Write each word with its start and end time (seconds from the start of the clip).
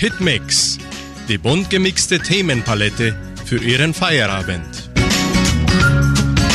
Hitmix, 0.00 0.78
die 1.28 1.38
bunt 1.38 1.70
gemixte 1.70 2.18
Themenpalette 2.18 3.14
für 3.44 3.58
Ihren 3.58 3.94
Feierabend. 3.94 4.90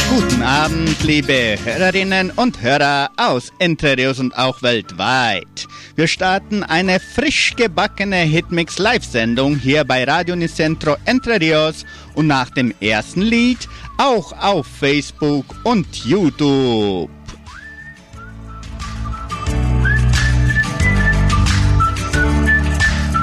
Guten 0.09 0.43
Abend, 0.43 1.01
liebe 1.03 1.57
Hörerinnen 1.63 2.31
und 2.31 2.61
Hörer 2.61 3.09
aus 3.15 3.53
Entre 3.59 3.97
Rios 3.97 4.19
und 4.19 4.37
auch 4.37 4.61
weltweit. 4.61 5.65
Wir 5.95 6.07
starten 6.07 6.61
eine 6.61 6.99
frisch 6.99 7.55
gebackene 7.55 8.17
Hitmix 8.17 8.79
Live-Sendung 8.79 9.55
hier 9.55 9.85
bei 9.85 10.03
Radio 10.03 10.35
Nicentro 10.35 10.97
Entre 11.05 11.39
Rios 11.39 11.85
und 12.15 12.27
nach 12.27 12.49
dem 12.49 12.73
ersten 12.81 13.21
Lied 13.21 13.69
auch 13.97 14.33
auf 14.43 14.67
Facebook 14.67 15.45
und 15.63 15.87
YouTube. 16.03 17.16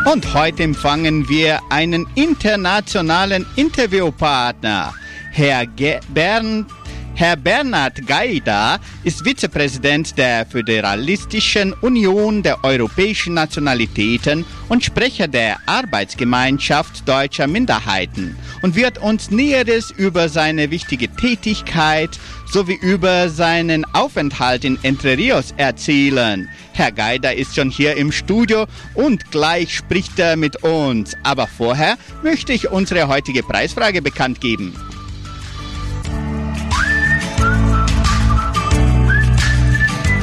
Und 0.05 0.35
heute 0.35 0.63
empfangen 0.63 1.29
wir 1.31 1.61
einen 1.71 2.07
internationalen 2.15 3.47
Interviewpartner. 3.57 4.93
Herr 5.33 5.67
Ge 5.67 5.99
Bernd 6.09 6.71
Herr 7.17 7.37
Bernhard 7.37 8.05
Gaida 8.09 8.81
ist 9.05 9.25
Vizepräsident 9.25 10.19
der 10.19 10.45
Föderalistischen 10.47 11.73
Union 11.75 12.43
der 12.43 12.65
europäischen 12.65 13.35
Nationalitäten 13.35 14.45
und 14.69 14.85
Sprecher 14.85 15.29
der 15.29 15.59
Arbeitsgemeinschaft 15.67 17.09
deutscher 17.09 17.47
Minderheiten 17.47 18.37
und 18.63 18.75
wird 18.75 18.99
uns 18.99 19.31
Näheres 19.31 19.93
über 19.93 20.29
seine 20.29 20.73
wichtige 20.73 21.09
Tätigkeit 21.09 22.19
sowie 22.55 22.79
über 22.81 23.29
seinen 23.31 23.85
Aufenthalt 23.97 24.65
in 24.65 24.79
Entre 24.85 25.19
Rios 25.19 25.53
erzählen. 25.57 26.49
Herr 26.73 26.93
Gaida 26.93 27.31
ist 27.31 27.57
schon 27.57 27.69
hier 27.69 27.97
im 27.97 28.13
Studio 28.13 28.67
und 28.95 29.33
gleich 29.33 29.75
spricht 29.75 30.21
er 30.21 30.37
mit 30.37 30.63
uns. 30.63 31.17
Aber 31.25 31.49
vorher 31.49 31.97
möchte 32.23 32.53
ich 32.53 32.71
unsere 32.71 33.09
heutige 33.09 33.43
Preisfrage 33.43 34.01
bekannt 34.01 34.41
geben. 34.41 34.73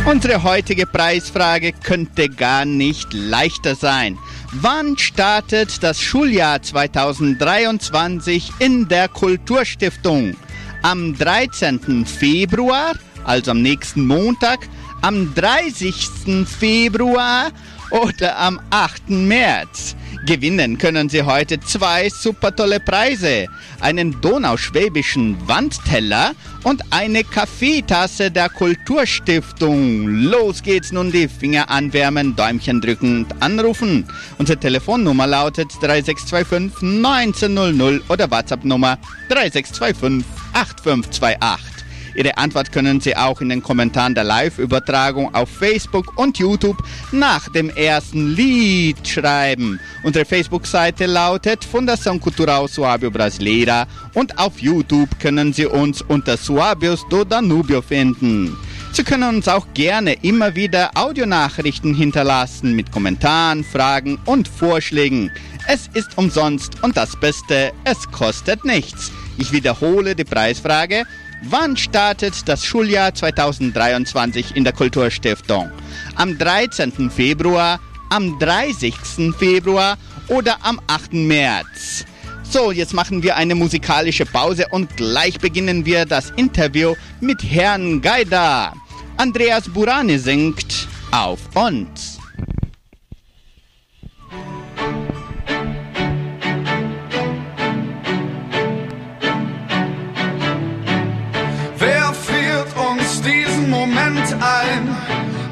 Unsere 0.06 0.42
heutige 0.44 0.86
Preisfrage 0.86 1.74
könnte 1.74 2.30
gar 2.30 2.64
nicht 2.64 3.14
leichter 3.14 3.76
sein. 3.76 4.18
Wann 4.54 4.98
startet 4.98 5.84
das 5.84 6.00
Schuljahr 6.00 6.62
2023 6.62 8.54
in 8.60 8.88
der 8.88 9.10
Kulturstiftung? 9.10 10.38
Am 10.84 11.16
13. 11.16 12.06
Februar, 12.06 12.94
also 13.24 13.52
am 13.52 13.62
nächsten 13.62 14.08
Montag, 14.08 14.68
am 15.02 15.34
30. 15.36 16.48
Februar 16.48 17.52
oder 17.92 18.38
am 18.38 18.60
8. 18.70 19.10
März. 19.10 19.96
Gewinnen 20.26 20.78
können 20.78 21.10
Sie 21.10 21.24
heute 21.24 21.60
zwei 21.60 22.10
super 22.10 22.56
tolle 22.56 22.80
Preise. 22.80 23.48
Einen 23.80 24.20
donauschwäbischen 24.22 25.36
Wandteller 25.48 26.34
und 26.64 26.82
eine 26.92 27.24
Kaffeetasse 27.24 28.30
der 28.30 28.50
Kulturstiftung. 28.50 30.08
Los 30.08 30.62
geht's 30.62 30.92
nun, 30.92 31.12
die 31.12 31.28
Finger 31.28 31.70
anwärmen, 31.70 32.36
Däumchen 32.36 32.82
drücken 32.82 33.26
und 33.26 33.42
anrufen. 33.42 34.06
Unsere 34.38 34.60
Telefonnummer 34.60 35.26
lautet 35.26 35.72
3625 35.82 37.04
1900 37.04 38.10
oder 38.10 38.30
WhatsApp-Nummer 38.30 39.00
3625 39.30 40.24
8528. 40.54 41.71
Ihre 42.16 42.38
Antwort 42.38 42.72
können 42.72 43.00
Sie 43.00 43.16
auch 43.16 43.42
in 43.42 43.50
den 43.50 43.64
Kommentaren 43.64 44.16
der 44.16 44.24
Live-Übertragung 44.24 45.34
auf 45.34 45.50
Facebook 45.50 46.18
und 46.18 46.38
YouTube 46.38 46.78
nach 47.12 47.50
dem 47.50 47.70
ersten 47.70 48.36
Lied 48.36 49.08
schreiben. 49.08 49.80
Unsere 50.04 50.26
Facebook-Seite 50.26 51.06
lautet 51.06 51.66
Fundação 51.66 52.20
Cultural 52.20 52.66
Suábio 52.66 53.10
Brasileira 53.10 53.88
und 54.14 54.38
auf 54.38 54.60
YouTube 54.60 55.10
können 55.20 55.54
Sie 55.54 55.66
uns 55.66 56.02
unter 56.02 56.36
Suábios 56.36 57.08
do 57.10 57.24
Danubio 57.24 57.82
finden. 57.82 58.58
Sie 58.94 59.04
können 59.04 59.36
uns 59.36 59.48
auch 59.48 59.68
gerne 59.74 60.14
immer 60.22 60.54
wieder 60.56 60.92
Audionachrichten 60.96 61.94
hinterlassen 61.94 62.76
mit 62.76 62.92
Kommentaren, 62.92 63.64
Fragen 63.64 64.20
und 64.26 64.50
Vorschlägen. 64.50 65.32
Es 65.68 65.88
ist 65.94 66.18
umsonst 66.18 66.84
und 66.84 66.98
das 66.98 67.18
Beste, 67.18 67.72
es 67.86 68.12
kostet 68.12 68.66
nichts. 68.66 69.12
Ich 69.38 69.54
wiederhole 69.54 70.14
die 70.16 70.26
Preisfrage. 70.26 71.06
Wann 71.44 71.76
startet 71.76 72.48
das 72.48 72.64
Schuljahr 72.64 73.16
2023 73.16 74.56
in 74.56 74.64
der 74.64 74.74
Kulturstiftung? 74.74 75.72
Am 76.16 76.38
13. 76.38 77.10
Februar, 77.10 77.80
am 78.12 78.38
30. 78.38 78.94
Februar 79.38 79.98
oder 80.28 80.58
am 80.62 80.80
8. 80.86 81.14
März? 81.14 82.06
So, 82.44 82.72
jetzt 82.72 82.94
machen 82.94 83.24
wir 83.24 83.38
eine 83.38 83.56
musikalische 83.56 84.26
Pause 84.26 84.68
und 84.70 84.96
gleich 84.98 85.40
beginnen 85.40 85.84
wir 85.84 86.06
das 86.06 86.30
Interview 86.36 86.94
mit 87.22 87.44
Herrn 87.44 88.02
Gaida. 88.02 88.74
Andreas 89.18 89.68
Burani 89.68 90.20
singt 90.20 90.88
auf 91.12 91.40
uns. 91.56 92.11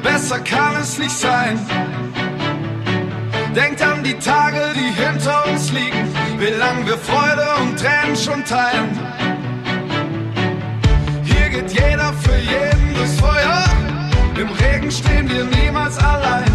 Besser 0.02 0.40
kann 0.40 0.76
es 0.80 0.98
nicht 0.98 1.10
sein. 1.10 1.58
Denkt 3.54 3.82
an 3.82 4.02
die 4.02 4.14
Tage, 4.14 4.60
die 4.74 4.92
hinter 5.02 5.46
uns 5.48 5.72
liegen, 5.72 6.08
wie 6.38 6.56
lang 6.58 6.86
wir 6.86 6.96
Freude 6.98 7.46
und 7.60 7.78
Tränen 7.78 8.16
schon 8.16 8.44
teilen. 8.44 8.98
Hier 11.24 11.48
geht 11.50 11.72
jeder 11.72 12.12
für 12.14 12.36
jeden 12.36 12.94
durchs 12.94 13.18
Feuer. 13.20 13.64
Im 14.36 14.48
Regen 14.50 14.90
stehen 14.90 15.28
wir 15.28 15.44
niemals 15.44 15.98
allein. 15.98 16.50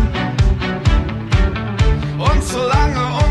Und 2.18 2.44
solange 2.44 3.04
unsere 3.06 3.25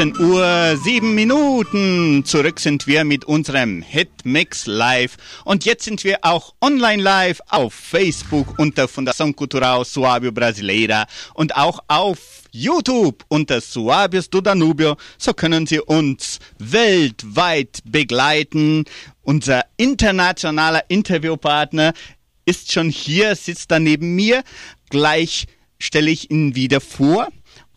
18 0.00 0.18
Uhr, 0.18 0.78
7 0.82 1.14
Minuten. 1.14 2.24
Zurück 2.24 2.58
sind 2.58 2.86
wir 2.86 3.04
mit 3.04 3.26
unserem 3.26 3.82
Hitmix 3.82 4.64
Live. 4.64 5.18
Und 5.44 5.66
jetzt 5.66 5.84
sind 5.84 6.04
wir 6.04 6.20
auch 6.22 6.54
online 6.62 7.02
live 7.02 7.42
auf 7.50 7.74
Facebook 7.74 8.58
unter 8.58 8.86
Fundação 8.88 9.34
Cultural 9.34 9.82
Suábio 9.82 10.32
Brasileira 10.32 11.06
und 11.34 11.54
auch 11.54 11.80
auf 11.88 12.18
YouTube 12.50 13.26
unter 13.28 13.60
Suabios 13.60 14.30
do 14.30 14.40
Danubio. 14.40 14.96
So 15.18 15.34
können 15.34 15.66
Sie 15.66 15.80
uns 15.80 16.38
weltweit 16.58 17.80
begleiten. 17.84 18.86
Unser 19.20 19.66
internationaler 19.76 20.82
Interviewpartner 20.88 21.92
ist 22.46 22.72
schon 22.72 22.88
hier, 22.88 23.36
sitzt 23.36 23.70
da 23.70 23.78
neben 23.78 24.14
mir. 24.14 24.44
Gleich 24.88 25.46
stelle 25.78 26.10
ich 26.10 26.30
ihn 26.30 26.54
wieder 26.54 26.80
vor. 26.80 27.28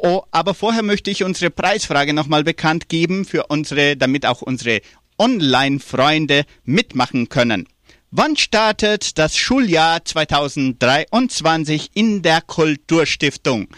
Oh, 0.05 0.23
aber 0.31 0.53
vorher 0.53 0.83
möchte 0.83 1.09
ich 1.11 1.23
unsere 1.23 1.49
Preisfrage 1.49 2.13
nochmal 2.13 2.43
bekannt 2.43 2.89
geben 2.89 3.23
für 3.23 3.45
unsere, 3.47 3.95
damit 3.95 4.25
auch 4.25 4.41
unsere 4.41 4.81
Online-Freunde 5.17 6.43
mitmachen 6.65 7.29
können. 7.29 7.69
Wann 8.11 8.35
startet 8.35 9.17
das 9.17 9.37
Schuljahr 9.37 10.03
2023 10.03 11.91
in 11.93 12.21
der 12.21 12.41
Kulturstiftung? 12.41 13.69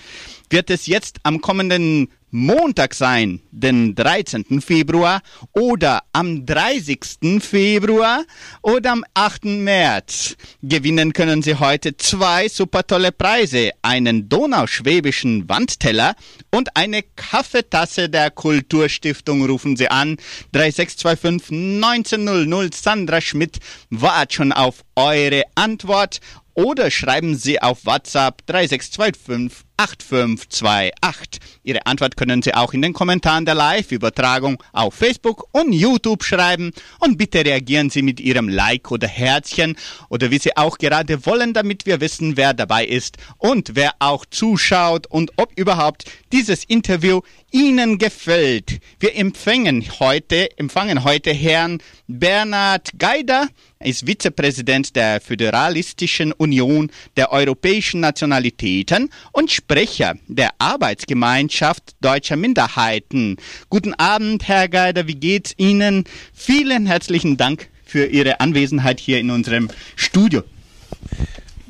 Wird 0.50 0.72
es 0.72 0.88
jetzt 0.88 1.19
am 1.22 1.42
kommenden 1.42 2.10
Montag 2.38 2.94
sein, 2.94 3.40
den 3.52 3.96
13. 3.96 4.60
Februar 4.60 5.22
oder 5.54 6.04
am 6.12 6.46
30. 6.46 7.40
Februar 7.40 8.26
oder 8.62 8.92
am 8.92 9.06
8. 9.14 9.46
März. 9.46 10.36
Gewinnen 10.62 11.14
können 11.14 11.42
Sie 11.42 11.56
heute 11.56 11.96
zwei 11.96 12.50
super 12.50 12.86
tolle 12.86 13.14
Preise, 13.14 13.72
einen 13.84 14.28
donauschwäbischen 14.28 15.48
Wandteller 15.48 16.14
und 16.54 16.76
eine 16.76 17.04
Kaffeetasse 17.04 18.10
der 18.10 18.32
Kulturstiftung. 18.32 19.46
Rufen 19.46 19.78
Sie 19.78 19.88
an 19.88 20.18
3625 20.52 21.56
1900. 21.82 22.76
Sandra 22.76 23.22
Schmidt 23.22 23.60
wartet 23.90 24.34
schon 24.34 24.52
auf 24.52 24.84
eure 24.98 25.44
Antwort 25.56 26.20
oder 26.54 26.92
schreiben 26.92 27.36
Sie 27.36 27.62
auf 27.62 27.86
WhatsApp 27.86 28.46
3625 28.48 29.66
8528. 29.77 31.42
Ihre 31.63 31.86
Antwort 31.86 32.16
können 32.16 32.42
Sie 32.42 32.54
auch 32.54 32.74
in 32.74 32.81
den 32.81 32.94
Kommentaren 32.94 33.45
der 33.45 33.56
Live-Übertragung 33.56 34.62
auf 34.72 34.94
Facebook 34.94 35.48
und 35.51 35.74
YouTube 35.74 36.24
schreiben 36.24 36.72
und 37.00 37.18
bitte 37.18 37.44
reagieren 37.45 37.89
Sie 37.89 38.01
mit 38.01 38.19
Ihrem 38.19 38.48
Like 38.48 38.92
oder 38.92 39.07
Herzchen 39.07 39.75
oder 40.10 40.31
wie 40.31 40.39
Sie 40.39 40.56
auch 40.56 40.77
gerade 40.77 41.25
wollen, 41.25 41.54
damit 41.54 41.86
wir 41.86 42.00
wissen, 42.00 42.38
wer 42.38 42.54
dabei 42.54 42.86
ist 42.86 43.18
und 43.38 43.75
wer 43.75 43.94
auch 44.00 44.25
zuschaut 44.25 45.07
und 45.07 45.31
ob 45.38 45.51
überhaupt 45.57 46.06
dieses 46.31 46.63
Interview 46.63 47.22
Ihnen 47.51 47.98
gefällt. 47.98 48.80
Wir 49.00 49.16
empfangen 49.16 49.86
heute, 50.00 50.57
empfangen 50.57 51.04
heute 51.04 51.31
Herrn 51.31 51.80
Bernhard 52.07 52.92
Geider, 52.98 53.48
er 53.86 53.88
ist 53.88 54.07
Vizepräsident 54.07 54.95
der 54.95 55.22
Föderalistischen 55.22 56.31
Union 56.31 56.89
der 57.18 57.31
europäischen 57.31 58.00
Nationalitäten 58.00 59.12
und 59.31 59.51
Sprecher 59.66 60.14
der 60.28 60.52
Arbeitsgemeinschaft 60.60 61.96
deutscher 62.00 62.36
Minderheiten. 62.36 63.38
Guten 63.72 63.96
Abend, 63.96 64.48
Herr 64.48 64.70
Geider, 64.70 65.08
wie 65.08 65.16
geht's 65.16 65.56
Ihnen? 65.58 66.04
Vielen 66.36 66.86
herzlichen 66.86 67.36
Dank 67.36 67.70
für 67.84 68.06
Ihre 68.06 68.42
Anwesenheit 68.42 69.00
hier 69.00 69.20
in 69.20 69.32
unserem 69.32 69.72
Studio. 69.96 70.44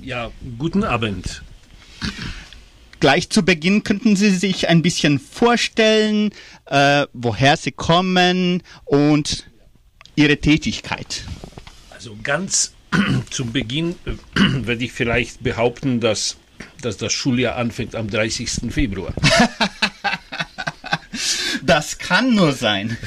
Ja, 0.02 0.30
guten 0.58 0.84
Abend. 0.84 1.42
Gleich 3.00 3.30
zu 3.30 3.44
Beginn 3.44 3.84
könnten 3.84 4.18
Sie 4.18 4.32
sich 4.32 4.68
ein 4.68 4.82
bisschen 4.82 5.18
vorstellen, 5.18 6.32
äh, 6.66 7.08
woher 7.14 7.56
Sie 7.56 7.72
kommen 7.72 8.62
und 8.84 9.50
Ihre 10.18 10.36
Tätigkeit. 10.36 11.24
Also 11.92 12.18
ganz 12.22 12.74
zum 13.30 13.54
Beginn 13.54 13.96
äh, 14.06 14.12
werde 14.66 14.84
ich 14.84 14.92
vielleicht 14.92 15.42
behaupten, 15.42 16.02
dass, 16.02 16.36
dass 16.82 16.98
das 16.98 17.14
Schuljahr 17.14 17.56
anfängt 17.56 17.96
am 17.96 18.10
30. 18.10 18.72
Februar. 18.72 19.14
Das 21.66 21.98
kann 21.98 22.36
nur 22.36 22.54
sein. 22.54 22.98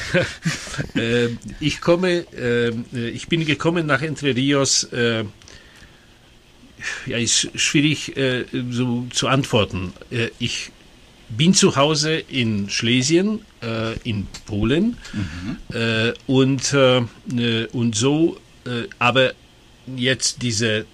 äh, 0.95 1.29
ich 1.61 1.81
komme, 1.81 2.25
äh, 2.37 2.71
ich 3.11 3.29
bin 3.29 3.45
gekommen 3.45 3.87
nach 3.87 4.03
Entre 4.03 4.35
Rios. 4.35 4.85
Äh, 4.85 5.25
ja, 7.07 7.19
ist 7.19 7.51
schwierig 7.55 8.17
äh, 8.17 8.45
so 8.71 9.07
zu 9.13 9.29
antworten. 9.29 9.93
Ich 10.39 10.71
bin 11.29 11.53
zu 11.53 11.77
Hause 11.77 12.15
in 12.15 12.71
Schlesien, 12.71 13.41
in 14.05 14.29
Polen 14.47 14.97
mhm. 15.13 16.15
und, 16.27 16.75
und 17.73 17.95
so, 17.97 18.41
aber 18.99 19.33
jetzt 19.97 20.41
diese 20.41 20.87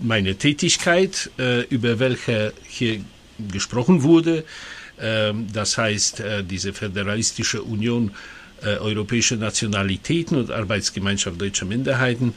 meine 0.00 0.36
Tätigkeit, 0.36 1.30
über 1.70 1.98
welche 1.98 2.52
hier 2.68 3.00
gesprochen 3.38 4.02
wurde, 4.02 4.44
ähm, 5.00 5.46
das 5.52 5.78
heißt, 5.78 6.20
äh, 6.20 6.44
diese 6.44 6.72
Föderalistische 6.72 7.62
Union 7.62 8.12
äh, 8.62 8.76
Europäische 8.78 9.36
Nationalitäten 9.36 10.36
und 10.36 10.50
Arbeitsgemeinschaft 10.50 11.40
deutscher 11.40 11.66
Minderheiten, 11.66 12.34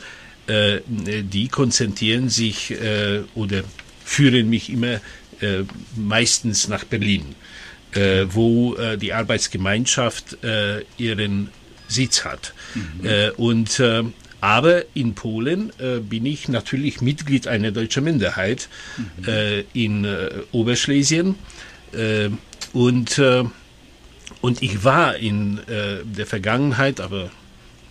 äh, 0.47 0.79
die 0.87 1.47
konzentrieren 1.47 2.29
sich 2.29 2.73
oder 3.35 3.63
führen 4.03 4.49
mich 4.49 4.69
immer 4.69 4.99
meistens 5.95 6.67
nach 6.67 6.83
Berlin, 6.83 7.35
wo 8.27 8.75
die 8.99 9.13
Arbeitsgemeinschaft 9.13 10.37
ihren 10.97 11.49
Sitz 11.87 12.25
hat. 12.25 12.53
Mhm. 12.75 13.31
Und 13.37 13.81
aber 14.41 14.83
in 14.95 15.15
Polen 15.15 15.71
äh, 15.79 16.00
bin 16.00 16.25
ich 16.25 16.50
natürlich 16.50 17.01
Mitglied 17.01 17.48
einer 17.48 17.71
deutschen 17.71 18.03
Minderheit 18.03 18.67
mhm. 18.98 19.27
äh, 19.27 19.62
in 19.74 20.05
äh, 20.05 20.29
Oberschlesien. 20.51 21.36
Und, 22.74 23.17
äh, 23.17 23.43
und 24.39 24.63
ich 24.63 24.83
war 24.86 25.17
in 25.17 25.60
äh, 25.67 26.05
der 26.05 26.25
Vergangenheit, 26.25 27.01
aber 27.01 27.29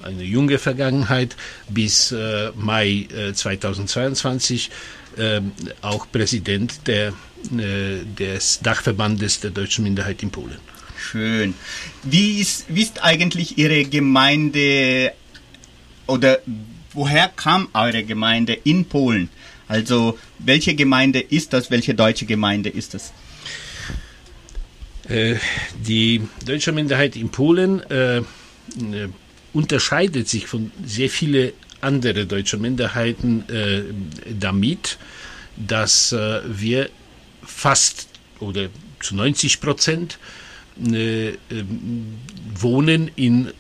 eine 0.03 0.23
junge 0.23 0.59
Vergangenheit, 0.59 1.37
bis 1.69 2.13
äh, 2.13 2.51
Mai 2.57 3.07
äh, 3.15 3.33
2022 3.33 4.71
äh, 5.17 5.41
auch 5.83 6.11
Präsident 6.11 6.87
der, 6.87 7.09
äh, 7.09 8.05
des 8.19 8.61
Dachverbandes 8.61 9.41
der 9.41 9.51
deutschen 9.51 9.85
Minderheit 9.85 10.23
in 10.23 10.31
Polen. 10.31 10.59
Schön. 10.99 11.55
Wie 12.03 12.41
ist, 12.41 12.67
wie 12.69 12.83
ist 12.83 13.03
eigentlich 13.03 13.59
Ihre 13.59 13.85
Gemeinde 13.85 15.13
oder 16.11 16.41
woher 16.93 17.29
kam 17.29 17.69
eure 17.73 18.03
Gemeinde 18.05 18.55
in 18.65 18.85
Polen? 18.85 19.29
Also 19.69 20.19
welche 20.39 20.75
Gemeinde 20.75 21.21
ist 21.21 21.53
das? 21.53 21.71
Welche 21.71 21.95
deutsche 21.95 22.27
Gemeinde 22.27 22.69
ist 22.69 22.95
das? 22.95 23.13
Äh, 25.09 25.37
die 25.75 26.23
deutsche 26.45 26.73
Minderheit 26.73 27.17
in 27.17 27.31
Polen 27.31 27.81
äh, 27.91 28.19
äh, 28.19 28.23
unterscheidet 29.53 30.29
sich 30.29 30.47
von 30.47 30.71
sehr 30.85 31.09
vielen 31.09 31.53
anderen 31.81 32.29
deutschen 32.29 32.61
Minderheiten 32.61 33.49
äh, 33.49 33.83
damit, 34.39 34.99
dass 35.57 36.13
äh, 36.13 36.41
wir 36.47 36.91
fast 37.43 38.09
oder 38.39 38.69
zu 39.01 39.15
90 39.15 39.61
Prozent 39.61 40.19
wohnen 42.55 43.11
in 43.17 43.49
äh, 43.49 43.51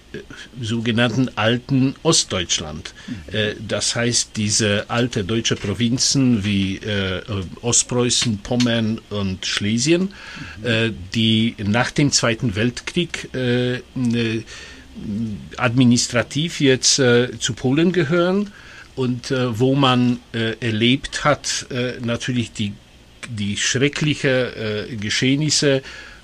sogenannten 0.61 1.31
alten 1.37 1.95
Ostdeutschland. 2.03 2.95
Äh, 3.33 3.55
das 3.67 3.95
heißt, 3.95 4.33
diese 4.37 4.89
alte 4.89 5.25
deutsche 5.25 5.57
Provinzen 5.57 6.45
wie 6.45 6.81
Ostpreußen, 7.63 8.39
Pommern 8.39 9.01
und 9.11 9.45
Schlesien, 9.47 10.13
die 11.15 11.55
nach 11.59 11.91
dem 11.91 12.13
Zweiten 12.13 12.55
Weltkrieg 12.57 13.29
administrativ 15.57 16.61
jetzt 16.61 16.95
zu 16.95 17.53
Polen 17.55 17.93
gehören 17.93 18.53
und 18.97 19.33
wo 19.33 19.75
man 19.75 20.19
erlebt 20.33 21.25
hat, 21.25 21.67
natürlich 22.03 22.53
die, 22.53 22.73
die 23.29 23.57
schreckliche 23.57 24.89
Geschehnisse 24.99 25.79
äh, 25.79 25.83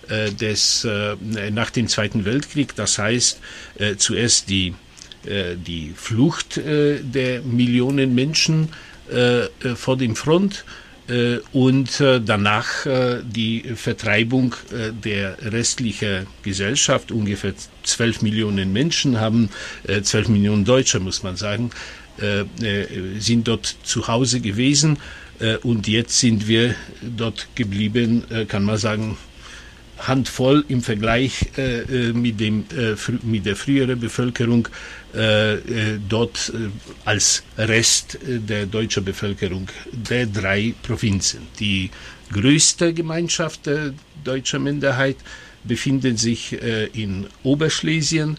des, 0.08 0.84
äh, 0.84 1.16
nach 1.50 1.70
dem 1.70 1.88
Zweiten 1.88 2.24
Weltkrieg. 2.24 2.74
Das 2.76 2.98
heißt, 2.98 3.40
äh, 3.78 3.96
zuerst 3.96 4.48
die, 4.50 4.74
die 5.28 5.92
Flucht 5.96 6.60
der 6.64 7.42
Millionen 7.42 8.14
Menschen 8.14 8.68
vor 9.74 9.96
dem 9.96 10.14
Front 10.14 10.64
und 11.50 11.98
danach 11.98 12.86
die 13.24 13.64
Vertreibung 13.74 14.54
der 15.02 15.36
restlichen 15.42 16.28
Gesellschaft. 16.44 17.10
Ungefähr 17.10 17.54
12 17.82 18.22
Millionen 18.22 18.72
Menschen 18.72 19.18
haben, 19.18 19.48
12 20.00 20.28
Millionen 20.28 20.64
Deutsche 20.64 21.00
muss 21.00 21.24
man 21.24 21.34
sagen, 21.34 21.72
sind 23.18 23.48
dort 23.48 23.74
zu 23.82 24.06
Hause 24.06 24.40
gewesen 24.40 24.96
Äh, 25.38 25.56
und 25.58 25.88
jetzt 25.88 26.18
sind 26.18 26.48
wir 26.48 26.74
dort 27.02 27.48
geblieben, 27.54 28.24
äh, 28.30 28.44
kann 28.44 28.64
man 28.64 28.78
sagen, 28.78 29.16
handvoll 29.98 30.64
im 30.68 30.82
Vergleich 30.82 31.46
äh, 31.56 32.12
mit, 32.12 32.40
dem, 32.40 32.64
äh, 32.76 32.94
mit 33.22 33.46
der 33.46 33.56
früheren 33.56 33.98
Bevölkerung 33.98 34.68
äh, 35.14 35.56
dort 36.08 36.52
als 37.04 37.42
Rest 37.56 38.18
der 38.26 38.66
deutschen 38.66 39.04
Bevölkerung 39.04 39.68
der 39.92 40.26
drei 40.26 40.74
Provinzen. 40.82 41.40
Die 41.58 41.90
größte 42.32 42.92
Gemeinschaft 42.92 43.66
der 43.66 43.94
deutschen 44.24 44.64
Minderheit 44.64 45.16
befindet 45.64 46.18
sich 46.18 46.56
in 46.92 47.26
Oberschlesien 47.42 48.36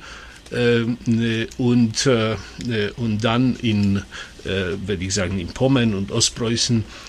und, 1.57 2.09
und 2.97 3.23
dann 3.23 3.55
in, 3.57 4.01
würde 4.43 5.03
ich 5.03 5.13
sagen, 5.13 5.39
in 5.39 5.47
Pommern 5.47 5.93
und 5.93 6.11
Ostpreußen 6.11 6.79
äh, 6.79 7.06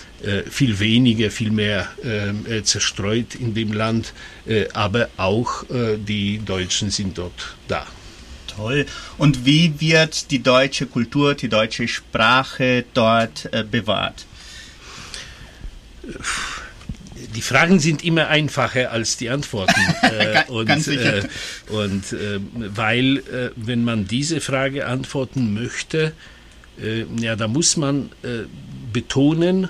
viel 0.51 0.81
weniger, 0.81 1.31
viel 1.31 1.51
mehr 1.51 1.89
ähm, 2.03 2.45
äh, 2.49 2.63
zerstreut 2.63 3.37
in 3.37 3.55
dem 3.55 3.73
Land, 3.73 4.13
äh, 4.47 4.67
aber 4.73 5.09
auch 5.17 5.69
äh, 5.71 5.97
die 5.97 6.41
Deutschen 6.45 6.91
sind 6.91 7.19
dort 7.19 7.57
da. 7.69 7.87
Toll. 8.49 8.87
Und 9.17 9.47
wie 9.47 9.81
wird 9.81 10.33
die 10.33 10.43
deutsche 10.43 10.87
Kultur, 10.87 11.35
die 11.35 11.49
deutsche 11.49 11.87
Sprache 11.87 12.85
dort 12.95 13.49
äh, 13.53 13.63
bewahrt? 13.63 14.27
die 17.35 17.43
Fragen 17.43 17.79
sind 17.79 18.05
immer 18.05 18.29
einfacher 18.29 18.91
als 18.91 19.17
die 19.19 19.29
Antworten. 19.29 19.81
äh, 20.03 20.45
und 20.49 20.89
äh, 20.89 21.23
und 21.69 22.13
äh, 22.13 22.41
weil, 22.55 23.53
wenn 23.57 23.85
man 23.85 24.07
diese 24.07 24.41
Frage 24.41 24.87
antworten 24.87 25.55
möchte, 25.55 26.13
ja, 27.19 27.35
da 27.35 27.49
muss 27.49 27.77
man 27.77 28.11
betonen, 28.93 29.65
äh, 29.65 29.69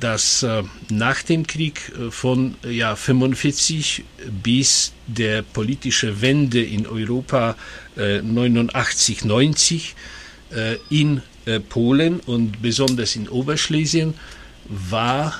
dass 0.00 0.42
äh, 0.42 0.62
nach 0.90 1.22
dem 1.22 1.46
Krieg 1.46 1.92
äh, 1.96 2.10
von 2.10 2.56
ja, 2.68 2.96
45 2.96 4.02
bis 4.42 4.92
der 5.06 5.42
politische 5.42 6.20
Wende 6.20 6.62
in 6.62 6.86
Europa 6.86 7.56
89, 7.94 9.26
90 9.26 9.94
in 10.88 11.20
Polen 11.68 12.20
und 12.20 12.62
besonders 12.62 13.16
in 13.16 13.28
Oberschlesien 13.28 14.14
war 14.68 15.38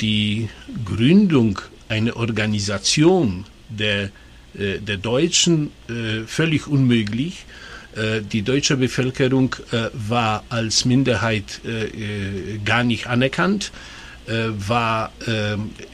die 0.00 0.48
Gründung 0.84 1.60
einer 1.88 2.16
Organisation 2.16 3.44
der, 3.68 4.10
der 4.54 4.96
Deutschen 4.96 5.70
völlig 6.26 6.66
unmöglich. 6.66 7.44
äh, 7.44 7.65
die 8.32 8.42
deutsche 8.42 8.76
Bevölkerung 8.76 9.56
äh, 9.72 9.88
war 9.94 10.44
als 10.50 10.84
Minderheit 10.84 11.60
äh, 11.64 12.58
gar 12.64 12.84
nicht 12.84 13.06
anerkannt 13.06 13.72
war 14.28 15.12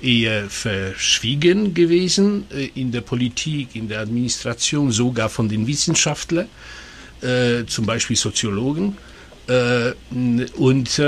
eher 0.01 0.49
verschwiegen 0.49 1.75
gewesen 1.75 2.45
in 2.75 2.91
der 2.91 3.03
Politik, 3.03 3.77
in 3.77 3.89
der 3.91 4.01
Administration, 4.01 4.91
sogar 4.91 5.29
von 5.29 5.51
den 5.51 5.67
Wissenschaftlern, 5.67 6.49
zum 7.67 7.85
Beispiel 7.85 8.17
Soziologen. 8.17 8.97
und, 10.57 11.03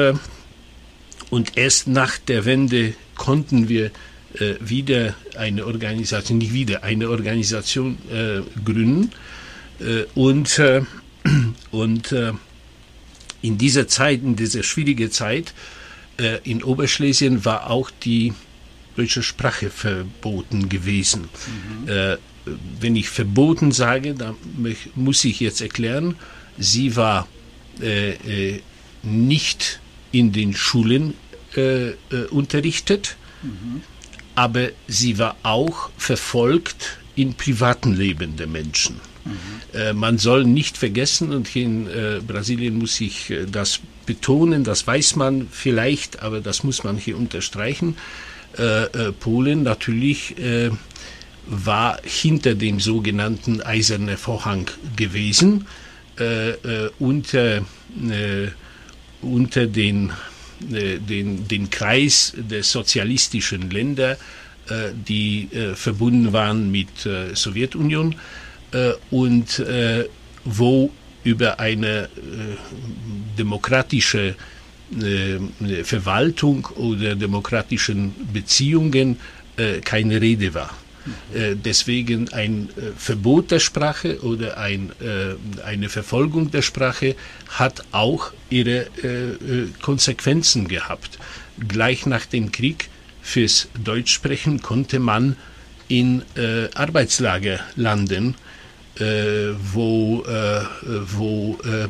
und 1.30 1.56
erst 1.56 1.88
nach 1.88 2.18
der 2.18 2.44
Wende 2.44 2.92
konnten 3.14 3.70
wir 3.70 3.90
wieder 4.60 5.14
eine 5.34 5.64
Organisation, 5.64 6.36
nicht 6.36 6.52
wieder 6.52 6.84
eine 6.84 7.08
Organisation 7.08 7.96
gründen 8.66 9.04
äh, 9.04 9.16
und 10.14 10.58
äh, 10.58 10.82
und 11.70 12.12
äh, 12.12 12.32
in 13.42 13.58
dieser 13.58 13.88
Zeit, 13.88 14.22
in 14.22 14.36
dieser 14.36 14.62
schwierigen 14.62 15.10
Zeit, 15.10 15.52
in 16.44 16.62
Oberschlesien 16.62 17.44
war 17.44 17.68
auch 17.68 17.90
die 17.90 18.32
deutsche 18.96 19.22
Sprache 19.22 19.68
verboten 19.68 20.68
gewesen. 20.68 21.28
Mhm. 21.84 22.18
wenn 22.80 22.94
ich 22.96 23.08
verboten 23.08 23.72
sage, 23.72 24.14
dann 24.14 24.36
muss 24.94 25.24
ich 25.24 25.40
jetzt 25.40 25.60
erklären, 25.60 26.16
sie 26.56 26.96
war 26.96 27.28
nicht 29.02 29.80
in 30.12 30.32
den 30.32 30.54
Schulen 30.54 31.14
unterrichtet, 32.30 33.16
mhm. 33.42 33.82
aber 34.36 34.68
sie 34.86 35.18
war 35.18 35.36
auch 35.42 35.90
verfolgt 35.98 36.98
im 37.16 37.34
privaten 37.34 37.92
Leben 37.94 38.36
der 38.36 38.46
Menschen. 38.46 39.00
Mhm. 39.24 39.98
man 39.98 40.18
soll 40.18 40.44
nicht 40.44 40.76
vergessen, 40.76 41.32
und 41.32 41.48
hier 41.48 41.64
in 41.64 41.86
äh, 41.86 42.20
Brasilien 42.26 42.76
muss 42.76 43.00
ich 43.00 43.30
äh, 43.30 43.46
das 43.46 43.80
betonen, 44.06 44.64
das 44.64 44.86
weiß 44.86 45.16
man 45.16 45.48
vielleicht, 45.50 46.22
aber 46.22 46.40
das 46.40 46.62
muss 46.62 46.84
man 46.84 46.98
hier 46.98 47.16
unterstreichen. 47.16 47.96
Polen 49.20 49.62
natürlich 49.64 50.36
war 51.46 51.98
hinter 52.04 52.54
dem 52.54 52.78
sogenannten 52.78 53.62
Eisernen 53.62 54.16
Vorhang 54.16 54.70
gewesen, 54.94 55.66
unter, 56.98 57.64
unter 59.22 59.66
den, 59.66 60.12
den, 60.60 61.48
den 61.48 61.70
Kreis 61.70 62.34
der 62.36 62.62
sozialistischen 62.62 63.70
Länder, 63.70 64.18
die 65.08 65.48
verbunden 65.74 66.32
waren 66.32 66.70
mit 66.70 67.08
Sowjetunion 67.32 68.12
äh, 68.12 68.16
und 69.10 69.58
äh, 69.58 70.08
wo 70.44 70.90
über 71.22 71.58
eine 71.60 72.04
äh, 72.04 72.08
demokratische 73.38 74.34
Verwaltung 75.82 76.66
oder 76.76 77.16
demokratischen 77.16 78.14
Beziehungen 78.32 79.18
keine 79.82 80.20
Rede 80.20 80.52
war. 80.52 80.70
Deswegen 81.34 82.30
ein 82.34 82.68
Verbot 82.96 83.50
der 83.50 83.60
Sprache 83.60 84.20
oder 84.22 84.58
ein, 84.58 84.92
eine 85.64 85.88
Verfolgung 85.88 86.50
der 86.50 86.60
Sprache 86.62 87.16
hat 87.48 87.82
auch 87.92 88.32
ihre 88.50 88.86
Konsequenzen 89.80 90.68
gehabt. 90.68 91.18
Gleich 91.66 92.04
nach 92.04 92.26
dem 92.26 92.52
Krieg 92.52 92.90
fürs 93.22 93.68
Deutschsprechen 93.82 94.60
konnte 94.60 95.00
man 95.00 95.36
in 95.88 96.22
Arbeitslager 96.74 97.58
landen 97.74 98.34
äh, 98.34 98.43
wo, 98.96 100.22
äh, 100.24 100.62
wo 101.16 101.58
äh, 101.64 101.88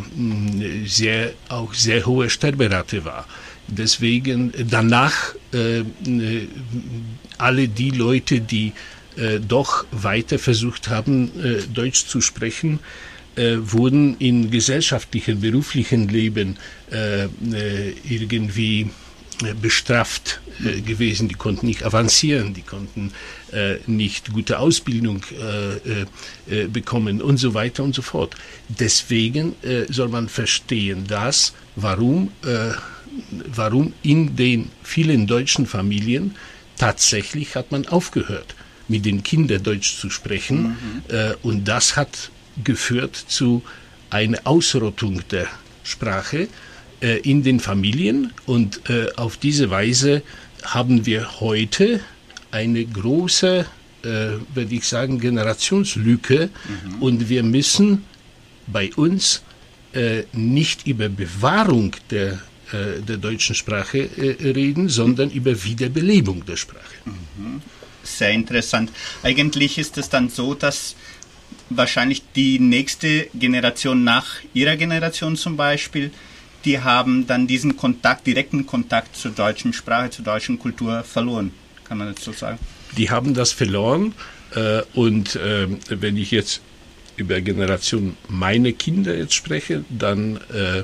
sehr, 0.87 1.33
auch 1.49 1.75
sehr 1.75 2.07
hohe 2.07 2.31
Sterberate 2.31 3.05
war. 3.05 3.27
Deswegen 3.67 4.53
danach 4.71 5.35
alle 7.39 7.69
die 7.69 7.91
Leute, 7.91 8.43
die 8.43 8.75
doch 9.49 9.87
weiter 9.91 10.39
versucht 10.39 10.91
haben, 10.91 11.31
Deutsch 11.73 12.07
zu 12.07 12.21
sprechen, 12.21 12.79
wurden 13.37 14.19
in 14.19 14.51
gesellschaftlichen, 14.51 15.41
beruflichen 15.41 16.09
Leben 16.09 16.59
irgendwie 18.07 18.91
bestraft 19.61 20.41
äh, 20.65 20.81
gewesen, 20.81 21.29
die 21.29 21.35
konnten 21.35 21.67
nicht 21.67 21.85
avancieren, 21.85 22.55
die 22.55 22.63
konnten 22.63 23.13
äh, 23.53 23.77
nicht 23.87 24.33
gute 24.33 24.59
Ausbildung 24.59 25.23
äh, 25.33 26.03
äh, 26.03 26.07
äh 26.49 26.67
bekommen 26.69 27.21
und 27.21 27.39
so 27.39 27.55
weiter 27.55 27.83
und 27.83 27.95
so 27.95 28.03
fort. 28.03 28.37
Deswegen 28.69 29.55
äh, 29.63 29.87
soll 29.89 30.09
man 30.09 30.29
verstehen, 30.29 31.07
dass 31.07 31.55
warum, 31.77 32.31
warum 33.49 33.93
in 34.03 34.37
den 34.37 34.71
vielen 34.83 35.27
deutschen 35.27 35.67
Familien 35.67 36.37
tatsächlich 36.79 37.57
hat 37.57 37.73
man 37.73 37.87
aufgehört, 37.87 38.55
mit 38.87 39.05
den 39.05 39.23
Kindern 39.23 39.63
Deutsch 39.63 39.99
zu 39.99 40.09
sprechen 40.11 40.63
mhm. 40.63 41.35
und 41.43 41.65
das 41.65 41.97
hat 41.97 42.31
geführt 42.63 43.17
zu 43.17 43.63
einer 44.11 44.39
Ausrottung 44.45 45.23
der 45.31 45.49
Sprache 45.83 46.49
äh, 47.05 47.19
in 47.19 47.43
den 47.43 47.61
Familien 47.61 48.33
und 48.47 48.89
äh, 48.89 49.09
auf 49.17 49.37
diese 49.37 49.71
Weise 49.71 50.23
haben 50.65 51.05
wir 51.05 51.39
heute 51.41 52.01
eine 52.51 52.83
große, 52.83 53.67
äh, 54.05 54.07
würde 54.07 54.75
ich 54.75 54.89
sagen, 54.89 55.21
Generationslücke 55.21 56.49
mhm. 56.49 57.03
und 57.03 57.29
wir 57.29 57.43
müssen 57.43 58.05
bei 58.67 58.91
uns 58.95 59.43
äh, 59.93 60.23
nicht 60.33 60.87
über 60.87 61.11
Bewahrung 61.11 61.95
der, 62.11 62.41
äh, 62.73 63.03
der 63.07 63.19
deutschen 63.19 63.55
Sprache 63.55 63.99
äh, 63.99 64.53
reden, 64.53 64.89
sondern 64.89 65.31
über 65.31 65.63
Wiederbelebung 65.63 66.47
der 66.47 66.57
Sprache. 66.57 66.97
Mhm. 67.05 67.61
Sehr 68.03 68.31
interessant. 68.31 68.91
Eigentlich 69.23 69.77
ist 69.77 69.99
es 69.99 70.09
dann 70.09 70.31
so, 70.31 70.55
dass 70.55 70.97
wahrscheinlich 71.69 72.23
die 72.35 72.59
nächste 72.59 73.29
Generation 73.35 74.05
nach 74.05 74.27
Ihrer 74.55 74.77
Generation 74.77 75.37
zum 75.37 75.59
Beispiel 75.59 76.11
die 76.65 76.81
haben 76.81 77.27
dann 77.27 77.47
diesen 77.47 77.77
Kontakt, 77.77 78.27
direkten 78.27 78.67
Kontakt 78.67 79.17
zur 79.17 79.33
deutschen 79.33 79.73
Sprache, 79.73 80.11
zur 80.11 80.25
deutschen 80.25 80.59
Kultur 80.59 81.03
verloren. 81.03 81.53
Kann 81.85 81.99
man 81.99 82.15
das 82.15 82.25
so 82.25 82.33
sagen? 82.33 82.59
Die 82.97 83.11
haben 83.11 83.35
das 83.35 83.53
verloren. 83.53 84.15
Äh, 84.55 84.83
und 84.95 85.37
äh, 85.37 85.69
wenn 85.89 86.17
ich 86.17 86.31
jetzt 86.31 86.61
über 87.17 87.41
Generation 87.41 88.17
meine 88.29 88.73
Kinder 88.73 89.17
jetzt 89.17 89.35
spreche, 89.35 89.85
dann 89.89 90.41
äh, 90.53 90.83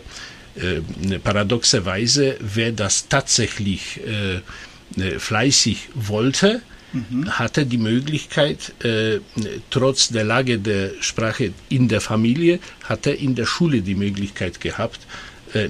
äh, 0.60 1.18
paradoxerweise, 1.18 2.36
wer 2.40 2.72
das 2.72 3.08
tatsächlich 3.08 4.00
äh, 4.06 4.40
äh 5.00 5.18
fleißig 5.18 5.88
wollte, 5.94 6.62
mhm. 6.92 7.38
hatte 7.38 7.66
die 7.66 7.78
Möglichkeit, 7.78 8.74
äh, 8.84 9.20
trotz 9.70 10.08
der 10.08 10.24
Lage 10.24 10.58
der 10.58 10.90
Sprache 11.00 11.52
in 11.68 11.88
der 11.88 12.00
Familie, 12.00 12.58
hatte 12.84 13.10
in 13.10 13.34
der 13.34 13.46
Schule 13.46 13.82
die 13.82 13.94
Möglichkeit 13.94 14.60
gehabt, 14.60 15.00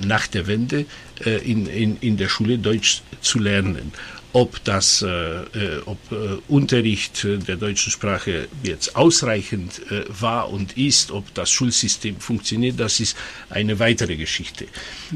nach 0.06 0.26
der 0.26 0.46
Wende 0.46 0.86
äh, 1.24 1.38
in, 1.38 1.66
in, 1.66 1.96
in 2.00 2.16
der 2.16 2.28
Schule 2.28 2.58
Deutsch 2.58 3.02
zu 3.20 3.38
lernen 3.38 3.92
ob 4.32 4.62
das, 4.64 5.02
äh, 5.02 5.08
äh, 5.08 5.82
ob 5.86 5.98
äh, 6.12 6.38
Unterricht 6.48 7.24
der 7.24 7.56
deutschen 7.56 7.90
Sprache 7.90 8.48
jetzt 8.62 8.94
ausreichend 8.94 9.80
äh, 9.90 10.04
war 10.08 10.50
und 10.50 10.76
ist, 10.76 11.10
ob 11.10 11.32
das 11.34 11.50
Schulsystem 11.50 12.20
funktioniert, 12.20 12.78
das 12.78 13.00
ist 13.00 13.16
eine 13.48 13.78
weitere 13.78 14.16
Geschichte. 14.16 14.66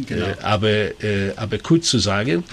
Genau. 0.06 0.26
Äh, 0.26 0.36
aber, 0.42 1.02
äh, 1.04 1.32
aber 1.36 1.58
kurz 1.58 1.88
zu 1.88 1.98
sagen, 1.98 2.44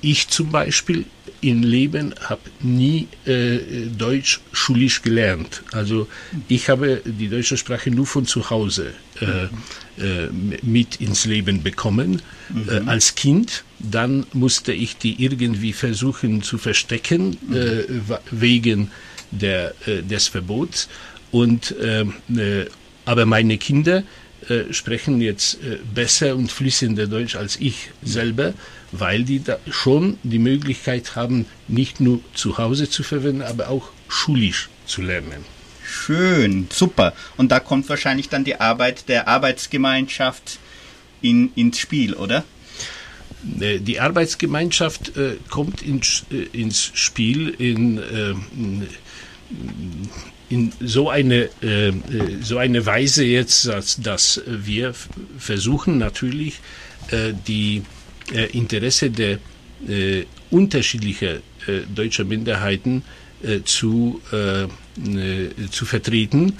ich 0.00 0.28
zum 0.28 0.50
Beispiel 0.50 1.04
im 1.40 1.62
Leben 1.62 2.14
habe 2.22 2.42
nie 2.60 3.08
Deutsch 3.96 4.40
schulisch 4.52 5.02
gelernt. 5.02 5.62
Also 5.72 6.06
ich 6.48 6.68
habe 6.68 7.02
die 7.04 7.28
deutsche 7.28 7.56
Sprache 7.56 7.90
nur 7.90 8.06
von 8.06 8.26
zu 8.26 8.50
Hause 8.50 8.92
mit 10.62 11.00
ins 11.00 11.24
Leben 11.24 11.62
bekommen 11.62 12.22
mhm. 12.48 12.88
als 12.88 13.14
Kind 13.14 13.64
dann 13.80 14.26
musste 14.32 14.72
ich 14.72 14.96
die 14.96 15.22
irgendwie 15.22 15.72
versuchen 15.72 16.42
zu 16.42 16.58
verstecken, 16.58 17.36
mhm. 17.48 17.56
äh, 17.56 17.84
wegen 18.30 18.90
der, 19.30 19.74
äh, 19.86 20.02
des 20.02 20.28
Verbots. 20.28 20.88
Und, 21.30 21.74
ähm, 21.82 22.14
äh, 22.36 22.66
aber 23.04 23.24
meine 23.24 23.56
Kinder 23.58 24.02
äh, 24.48 24.72
sprechen 24.72 25.20
jetzt 25.20 25.62
äh, 25.62 25.78
besser 25.94 26.36
und 26.36 26.50
fließender 26.50 27.06
Deutsch 27.06 27.36
als 27.36 27.56
ich 27.56 27.90
selber, 28.02 28.54
weil 28.92 29.24
die 29.24 29.42
da 29.42 29.58
schon 29.70 30.18
die 30.22 30.38
Möglichkeit 30.38 31.16
haben, 31.16 31.46
nicht 31.68 32.00
nur 32.00 32.20
zu 32.34 32.58
Hause 32.58 32.88
zu 32.88 33.02
verwenden, 33.02 33.42
aber 33.42 33.68
auch 33.68 33.90
schulisch 34.08 34.68
zu 34.86 35.02
lernen. 35.02 35.44
Schön, 35.84 36.68
super. 36.72 37.14
Und 37.36 37.50
da 37.50 37.60
kommt 37.60 37.88
wahrscheinlich 37.88 38.28
dann 38.28 38.44
die 38.44 38.60
Arbeit 38.60 39.08
der 39.08 39.28
Arbeitsgemeinschaft 39.28 40.58
in, 41.20 41.52
ins 41.54 41.78
Spiel, 41.78 42.14
oder? 42.14 42.44
Äh, 43.60 43.80
die 43.80 44.00
Arbeitsgemeinschaft 44.00 45.16
äh, 45.16 45.36
kommt 45.48 45.82
in, 45.82 46.00
äh, 46.30 46.42
ins 46.52 46.90
Spiel 46.94 47.48
in, 47.50 47.98
äh, 47.98 48.34
in 50.50 50.72
so 50.80 51.08
eine, 51.08 51.44
äh, 51.62 51.92
so 52.42 52.58
eine 52.58 52.84
Weise 52.84 53.24
jetzt, 53.24 53.66
dass, 53.66 53.96
dass 54.02 54.42
wir 54.46 54.92
versuchen 55.38 55.98
natürlich 55.98 56.60
äh, 57.10 57.32
die 57.46 57.82
Interesse 58.52 59.10
der 59.10 59.38
unterschiedlichen 60.50 61.40
deutscher 61.92 62.22
Minderheiten 62.22 63.02
zu, 63.64 64.20
zu 65.72 65.84
vertreten, 65.84 66.52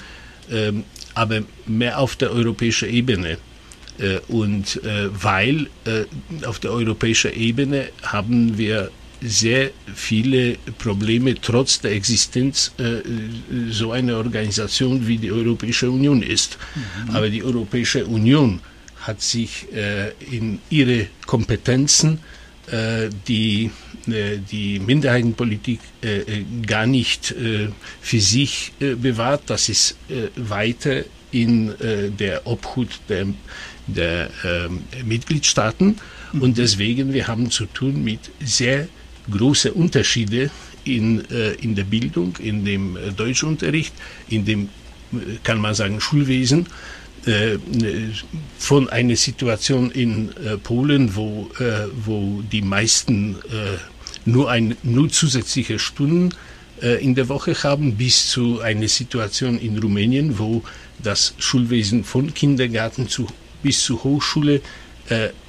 ähm, 0.51 0.83
aber 1.13 1.43
mehr 1.67 1.99
auf 1.99 2.17
der 2.17 2.31
europäischen 2.31 2.89
Ebene. 2.89 3.37
Äh, 4.01 4.19
und 4.27 4.83
äh, 4.83 5.09
weil 5.11 5.67
äh, 5.85 6.05
auf 6.45 6.59
der 6.59 6.71
europäischen 6.71 7.33
Ebene 7.33 7.89
haben 8.03 8.57
wir 8.57 8.89
sehr 9.21 9.69
viele 9.93 10.57
Probleme 10.79 11.35
trotz 11.39 11.79
der 11.79 11.91
Existenz 11.91 12.71
äh, 12.77 13.01
so 13.69 13.91
einer 13.91 14.17
Organisation 14.17 15.07
wie 15.07 15.17
die 15.17 15.31
Europäische 15.31 15.89
Union 15.89 16.23
ist. 16.23 16.57
Mhm. 16.75 17.15
Aber 17.15 17.29
die 17.29 17.43
Europäische 17.43 18.05
Union 18.05 18.59
hat 19.01 19.21
sich 19.21 19.67
äh, 19.73 20.11
in 20.31 20.59
ihre 20.69 21.07
Kompetenzen 21.25 22.19
äh, 22.71 23.09
die 23.27 23.71
die 24.07 24.79
Minderheitenpolitik 24.79 25.79
gar 26.65 26.87
nicht 26.87 27.35
für 28.01 28.19
sich 28.19 28.73
bewahrt. 28.79 29.43
Das 29.45 29.69
ist 29.69 29.95
weiter 30.35 31.03
in 31.29 31.71
der 32.17 32.47
Obhut 32.47 32.89
der 33.09 33.27
der 33.85 34.31
ähm, 34.43 34.81
Mitgliedstaaten. 35.05 35.99
Mhm. 36.33 36.41
Und 36.41 36.57
deswegen, 36.57 37.13
wir 37.13 37.27
haben 37.27 37.51
zu 37.51 37.67
tun 37.67 38.03
mit 38.03 38.19
sehr 38.43 38.87
großen 39.29 39.71
Unterschieden 39.71 40.49
in, 40.83 41.29
äh, 41.29 41.53
in 41.53 41.75
der 41.75 41.83
Bildung, 41.83 42.35
in 42.39 42.65
dem 42.65 42.97
äh, 42.97 43.11
Deutschunterricht, 43.11 43.93
in 44.29 44.45
dem, 44.45 44.69
äh, 45.13 45.37
kann 45.43 45.59
man 45.59 45.75
sagen, 45.75 45.99
Schulwesen. 46.01 46.67
Von 48.57 48.89
einer 48.89 49.15
Situation 49.15 49.91
in 49.91 50.31
Polen, 50.63 51.15
wo, 51.15 51.51
wo 52.03 52.41
die 52.51 52.63
meisten 52.63 53.35
nur, 54.25 54.49
ein, 54.49 54.75
nur 54.81 55.07
zusätzliche 55.09 55.77
Stunden 55.77 56.33
in 56.81 57.13
der 57.13 57.29
Woche 57.29 57.53
haben, 57.61 57.95
bis 57.95 58.29
zu 58.29 58.61
einer 58.61 58.87
Situation 58.87 59.59
in 59.59 59.77
Rumänien, 59.77 60.39
wo 60.39 60.63
das 60.97 61.35
Schulwesen 61.37 62.03
von 62.03 62.33
Kindergarten 62.33 63.07
zu 63.07 63.27
bis 63.61 63.83
zur 63.83 64.03
Hochschule 64.03 64.61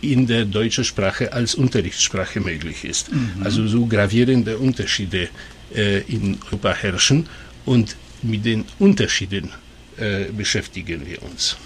in 0.01 0.27
der 0.27 0.45
deutschen 0.45 0.85
Sprache 0.85 1.33
als 1.33 1.55
Unterrichtssprache 1.55 2.41
möglich 2.41 2.85
ist. 2.85 3.12
Mhm. 3.12 3.43
Also 3.45 3.69
so 3.69 3.87
gravierende 3.87 4.59
Unterschiede 4.59 5.29
äh, 5.75 6.01
in 6.03 6.38
Europa 6.47 6.75
herrschen 6.75 7.29
und 7.65 7.97
mit 8.23 8.45
den 8.45 8.65
Unterschieden 8.79 9.51
äh, 9.99 10.25
beschäftigen 10.33 11.07
wir 11.07 11.23
uns. 11.23 11.57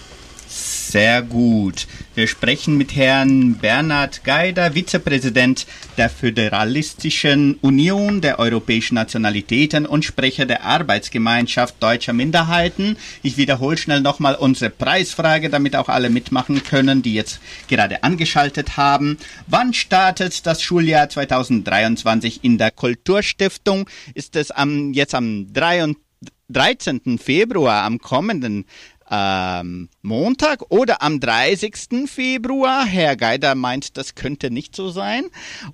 Sehr 0.57 1.21
gut. 1.21 1.87
Wir 2.15 2.27
sprechen 2.27 2.79
mit 2.79 2.97
Herrn 2.97 3.57
Bernhard 3.57 4.25
Geider, 4.25 4.73
Vizepräsident 4.73 5.67
der 5.99 6.09
Föderalistischen 6.09 7.59
Union 7.61 8.23
der 8.23 8.39
Europäischen 8.39 8.95
Nationalitäten 8.95 9.85
und 9.85 10.07
Sprecher 10.07 10.47
der 10.47 10.65
Arbeitsgemeinschaft 10.65 11.75
deutscher 11.83 12.15
Minderheiten. 12.15 12.97
Ich 13.23 13.37
wiederhole 13.37 13.77
schnell 13.77 14.01
nochmal 14.01 14.35
unsere 14.35 14.71
Preisfrage, 14.71 15.51
damit 15.51 15.77
auch 15.77 15.91
alle 15.91 16.09
mitmachen 16.09 16.65
können, 16.65 17.03
die 17.03 17.13
jetzt 17.13 17.41
gerade 17.69 18.03
angeschaltet 18.03 18.79
haben. 18.79 19.19
Wann 19.47 19.75
startet 19.75 20.47
das 20.47 20.63
Schuljahr 20.63 21.11
2023 21.11 22.43
in 22.45 22.57
der 22.57 22.71
Kulturstiftung? 22.71 23.91
Ist 24.15 24.37
es 24.37 24.51
am, 24.53 24.95
jetzt 24.95 25.15
am 25.15 25.49
13. 26.49 27.19
Februar, 27.19 27.83
am 27.83 27.99
kommenden 27.99 28.65
ähm, 29.11 29.89
Montag 30.03 30.63
oder 30.71 31.03
am 31.03 31.21
30. 31.21 32.09
Februar. 32.09 32.85
Herr 32.85 33.17
Geider 33.17 33.55
meint, 33.55 33.97
das 33.97 34.15
könnte 34.15 34.51
nicht 34.51 34.75
so 34.75 34.91
sein. 34.91 35.27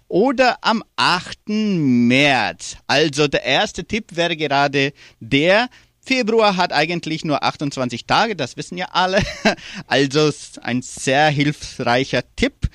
Oder 0.09 0.59
am 0.62 0.83
8. 0.97 1.38
März. 1.49 2.77
Also 2.87 3.29
der 3.29 3.45
erste 3.45 3.85
Tipp 3.85 4.16
wäre 4.16 4.37
gerade 4.37 4.92
der, 5.21 5.68
Februar 6.05 6.57
hat 6.57 6.73
eigentlich 6.73 7.25
nur 7.25 7.45
28 7.45 8.07
Tage, 8.07 8.35
das 8.35 8.57
wissen 8.57 8.77
ja 8.77 8.87
alle. 8.92 9.23
Also 9.87 10.31
ein 10.61 10.83
sehr 10.83 11.29
hilfreicher 11.29 12.23
Tipp. 12.35 12.68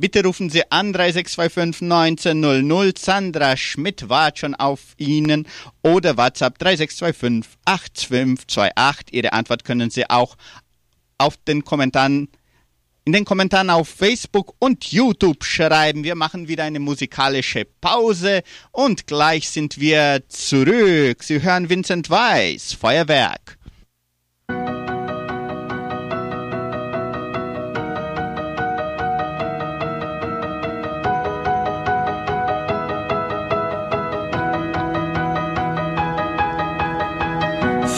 Bitte 0.00 0.24
rufen 0.24 0.48
Sie 0.48 0.62
an 0.72 0.94
3625 0.94 1.82
1900. 1.82 2.98
Sandra 2.98 3.54
Schmidt 3.54 4.08
wartet 4.08 4.38
schon 4.38 4.54
auf 4.54 4.80
Ihnen. 4.96 5.46
Oder 5.82 6.16
WhatsApp 6.16 6.58
3625 6.58 7.58
8528. 7.66 9.12
Ihre 9.12 9.34
Antwort 9.34 9.62
können 9.62 9.90
Sie 9.90 10.08
auch 10.08 10.36
auf 11.18 11.36
den 11.46 11.64
Kommentaren 11.66 12.28
in 13.04 13.12
den 13.12 13.26
Kommentaren 13.26 13.68
auf 13.68 13.88
Facebook 13.88 14.54
und 14.58 14.84
YouTube 14.86 15.44
schreiben. 15.44 16.02
Wir 16.02 16.14
machen 16.14 16.48
wieder 16.48 16.64
eine 16.64 16.80
musikalische 16.80 17.66
Pause 17.66 18.42
und 18.72 19.06
gleich 19.06 19.50
sind 19.50 19.80
wir 19.80 20.22
zurück. 20.28 21.22
Sie 21.22 21.42
hören 21.42 21.68
Vincent 21.68 22.08
Weiss, 22.08 22.72
Feuerwerk. 22.72 23.58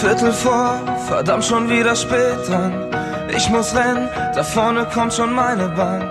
Viertel 0.03 0.33
vor, 0.33 0.81
verdammt 1.07 1.45
schon 1.45 1.69
wieder 1.69 1.95
spät 1.95 2.51
an. 2.51 2.73
Ich 3.37 3.49
muss 3.51 3.73
rennen, 3.73 4.09
da 4.35 4.43
vorne 4.43 4.85
kommt 4.93 5.15
schon 5.15 5.33
meine 5.33 5.69
Bahn. 5.69 6.03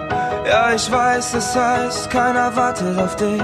Ja, 0.48 0.72
ich 0.74 0.90
weiß, 0.90 1.34
es 1.34 1.54
heißt, 1.54 2.10
keiner 2.10 2.56
wartet 2.56 2.98
auf 2.98 3.18
dich. 3.18 3.44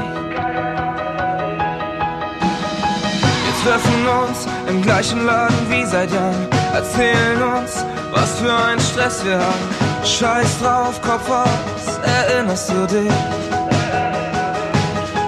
Wir 3.43 3.55
treffen 3.61 4.07
uns 4.23 4.47
im 4.69 4.81
gleichen 4.81 5.25
Laden 5.25 5.69
wie 5.69 5.83
seit 5.83 6.09
Jahren. 6.13 6.47
Erzählen 6.73 7.41
uns, 7.41 7.85
was 8.13 8.39
für 8.39 8.55
ein 8.55 8.79
Stress 8.79 9.25
wir 9.25 9.39
haben. 9.39 9.67
Scheiß 10.05 10.59
drauf, 10.61 11.01
Kopf 11.01 11.29
aus, 11.29 11.99
erinnerst 12.03 12.69
du 12.69 12.87
dich? 12.87 13.11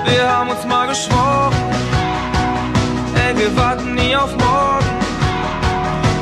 Wir 0.05 0.32
haben 0.32 0.49
uns 0.49 0.63
mal 0.65 0.88
geschworen, 0.88 1.53
ey, 3.27 3.38
wir 3.38 3.58
warten 3.58 3.95
nie 3.95 4.15
auf 4.15 4.32
morgen 4.38 4.68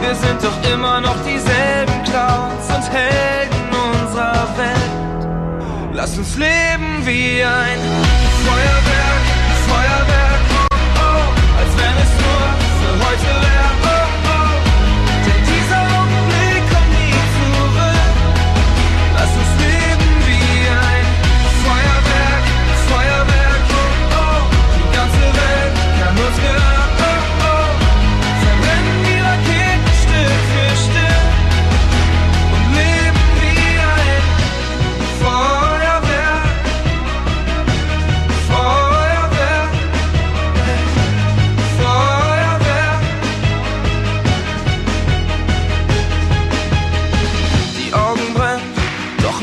wir 0.08 0.16
sind 0.16 0.42
doch 0.42 0.72
immer 0.74 1.02
noch 1.02 1.18
dieselben 1.26 2.04
Clowns 2.06 2.66
und 2.74 2.94
Helden 2.94 3.64
unserer 3.92 4.48
Welt. 4.58 5.28
Lass 5.92 6.18
uns 6.18 6.38
leben 6.38 7.06
wie 7.06 7.44
ein 7.44 7.80
Feuerwerk, 8.46 9.26
Feuerwerk, 9.68 10.44
oh, 10.54 10.76
oh, 10.96 11.60
als 11.60 11.72
wenn 11.80 11.96
es 12.06 12.12
nur 12.24 12.44
für 12.80 12.94
heute 13.06 13.32
wäre. 13.42 13.77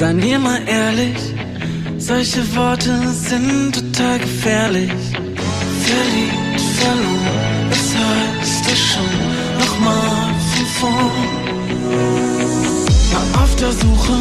Sei 0.00 0.14
mir 0.14 0.38
mal 0.38 0.62
ehrlich, 0.66 1.18
solche 1.98 2.40
Worte 2.56 2.90
sind 3.10 3.74
total 3.74 4.18
gefährlich. 4.18 4.90
Verliebt, 5.88 6.60
verloren, 6.80 7.68
es 7.70 7.94
heißt 8.00 8.64
es 8.72 8.78
schon 8.78 9.12
nochmal 9.58 10.34
von 10.52 10.66
vorn. 10.80 11.28
War 13.12 13.42
auf 13.42 13.54
der 13.56 13.72
Suche, 13.72 14.16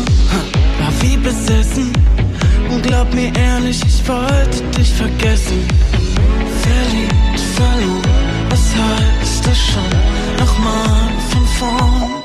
war 0.79 0.93
wie 1.01 1.15
besessen. 1.15 1.93
Und 2.69 2.83
glaub 2.83 3.13
mir 3.13 3.31
ehrlich, 3.37 3.81
ich 3.87 4.05
wollte 4.05 4.61
dich 4.77 4.91
vergessen. 4.91 5.65
Verliebt, 6.61 7.39
verloren, 7.55 8.01
was 8.49 8.65
heißt 8.75 9.47
das 9.47 9.57
schon? 9.57 9.91
Nochmal 10.39 11.09
von 11.31 11.47
vorn. 11.57 12.18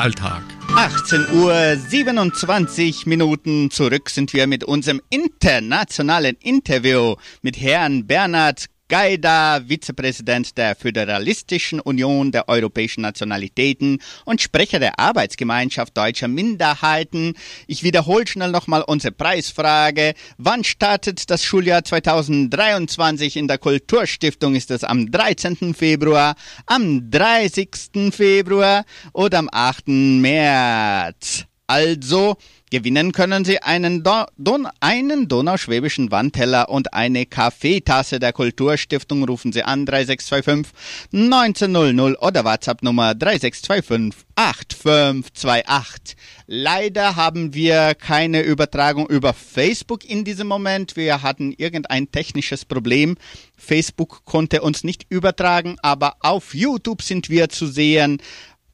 Alltag. 0.00 0.42
18 0.76 1.26
Uhr 1.42 1.76
27 1.76 3.04
Minuten 3.04 3.70
zurück 3.70 4.08
sind 4.08 4.32
wir 4.32 4.46
mit 4.46 4.64
unserem 4.64 5.02
internationalen 5.10 6.38
Interview 6.40 7.16
mit 7.42 7.60
Herrn 7.60 8.06
Bernhard 8.06 8.70
Gaida, 8.90 9.68
Vizepräsident 9.68 10.58
der 10.58 10.74
Föderalistischen 10.74 11.78
Union 11.78 12.32
der 12.32 12.48
Europäischen 12.48 13.02
Nationalitäten 13.02 14.02
und 14.24 14.40
Sprecher 14.40 14.80
der 14.80 14.98
Arbeitsgemeinschaft 14.98 15.96
deutscher 15.96 16.26
Minderheiten. 16.26 17.34
Ich 17.68 17.84
wiederhole 17.84 18.26
schnell 18.26 18.50
nochmal 18.50 18.82
unsere 18.82 19.12
Preisfrage. 19.12 20.14
Wann 20.38 20.64
startet 20.64 21.30
das 21.30 21.44
Schuljahr 21.44 21.84
2023 21.84 23.36
in 23.36 23.46
der 23.46 23.58
Kulturstiftung? 23.58 24.56
Ist 24.56 24.72
es 24.72 24.82
am 24.82 25.08
13. 25.08 25.72
Februar, 25.72 26.34
am 26.66 27.12
30. 27.12 28.10
Februar 28.10 28.84
oder 29.12 29.38
am 29.38 29.48
8. 29.52 29.86
März? 29.86 31.44
Also, 31.68 32.36
Gewinnen 32.72 33.10
können 33.10 33.44
Sie 33.44 33.60
einen, 33.60 34.04
Do 34.04 34.26
Don 34.38 34.68
einen 34.78 35.26
donauschwäbischen 35.26 36.12
Wandteller 36.12 36.68
und 36.68 36.94
eine 36.94 37.26
Kaffeetasse 37.26 38.20
der 38.20 38.32
Kulturstiftung. 38.32 39.24
Rufen 39.24 39.52
Sie 39.52 39.64
an 39.64 39.86
3625 39.86 40.72
1900 41.12 42.22
oder 42.22 42.44
WhatsApp 42.44 42.84
Nummer 42.84 43.16
3625 43.16 44.24
8528. 44.36 46.16
Leider 46.46 47.16
haben 47.16 47.54
wir 47.54 47.96
keine 47.96 48.42
Übertragung 48.42 49.08
über 49.08 49.34
Facebook 49.34 50.08
in 50.08 50.24
diesem 50.24 50.46
Moment. 50.46 50.94
Wir 50.94 51.22
hatten 51.22 51.52
irgendein 51.58 52.12
technisches 52.12 52.64
Problem. 52.64 53.16
Facebook 53.56 54.24
konnte 54.24 54.62
uns 54.62 54.84
nicht 54.84 55.06
übertragen, 55.08 55.76
aber 55.82 56.14
auf 56.20 56.54
YouTube 56.54 57.02
sind 57.02 57.30
wir 57.30 57.48
zu 57.48 57.66
sehen 57.66 58.22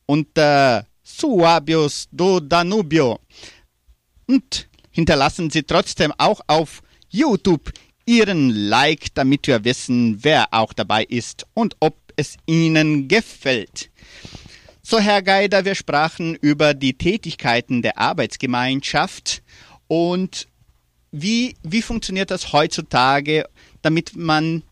unter 0.05 0.85
Suabios 1.03 2.09
do 2.11 2.41
Danubio 2.41 3.21
und 4.27 4.69
hinterlassen 4.91 5.51
Sie 5.51 5.63
trotzdem 5.63 6.13
auch 6.19 6.41
auf 6.47 6.83
YouTube 7.09 7.73
Ihren 8.05 8.51
Like, 8.51 9.15
damit 9.15 9.47
wir 9.47 9.65
wissen, 9.65 10.23
wer 10.23 10.53
auch 10.53 10.73
dabei 10.73 11.05
ist 11.05 11.47
und 11.55 11.77
ob 11.81 11.97
es 12.17 12.37
Ihnen 12.47 13.09
gefällt. 13.09 13.91
So, 14.83 15.01
Herr 15.01 15.23
Geider, 15.23 15.65
wir 15.65 15.75
sprachen 15.75 16.37
über 16.37 16.73
die 16.73 16.95
Tätigkeiten 16.95 17.83
der 17.83 17.99
Arbeitsgemeinschaft 17.99 19.43
und 19.89 20.47
wie, 21.11 21.57
wie 21.63 21.83
funktioniert 21.83 22.31
das 22.31 22.53
heutzutage, 22.53 23.49
damit 23.83 24.15
man 24.15 24.63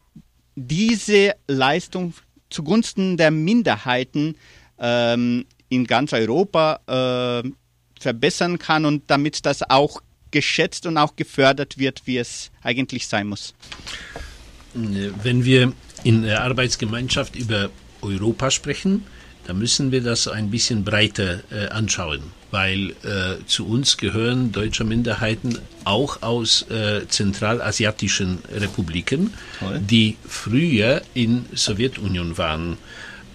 diese 0.54 1.34
Leistung 1.48 2.14
zugunsten 2.50 3.16
der 3.16 3.30
Minderheiten 3.32 4.36
ähm, 4.78 5.46
in 5.68 5.86
ganz 5.86 6.12
Europa 6.12 7.42
äh, 7.42 7.50
verbessern 8.00 8.58
kann 8.58 8.84
und 8.84 9.04
damit 9.08 9.46
das 9.46 9.62
auch 9.68 10.00
geschätzt 10.30 10.86
und 10.86 10.98
auch 10.98 11.16
gefördert 11.16 11.78
wird, 11.78 12.02
wie 12.06 12.18
es 12.18 12.50
eigentlich 12.62 13.06
sein 13.06 13.28
muss. 13.28 13.54
Wenn 14.74 15.44
wir 15.44 15.72
in 16.02 16.22
der 16.22 16.42
Arbeitsgemeinschaft 16.42 17.36
über 17.36 17.70
Europa 18.02 18.50
sprechen, 18.50 19.04
dann 19.46 19.58
müssen 19.58 19.92
wir 19.92 20.02
das 20.02 20.26
ein 20.26 20.50
bisschen 20.50 20.84
breiter 20.84 21.42
äh, 21.50 21.68
anschauen, 21.68 22.20
weil 22.50 22.90
äh, 23.02 23.44
zu 23.46 23.66
uns 23.66 23.96
gehören 23.96 24.52
deutsche 24.52 24.84
Minderheiten 24.84 25.58
auch 25.84 26.22
aus 26.22 26.62
äh, 26.70 27.06
zentralasiatischen 27.08 28.38
Republiken, 28.54 29.34
Toll. 29.60 29.80
die 29.80 30.16
früher 30.26 31.02
in 31.12 31.44
Sowjetunion 31.54 32.38
waren. 32.38 32.78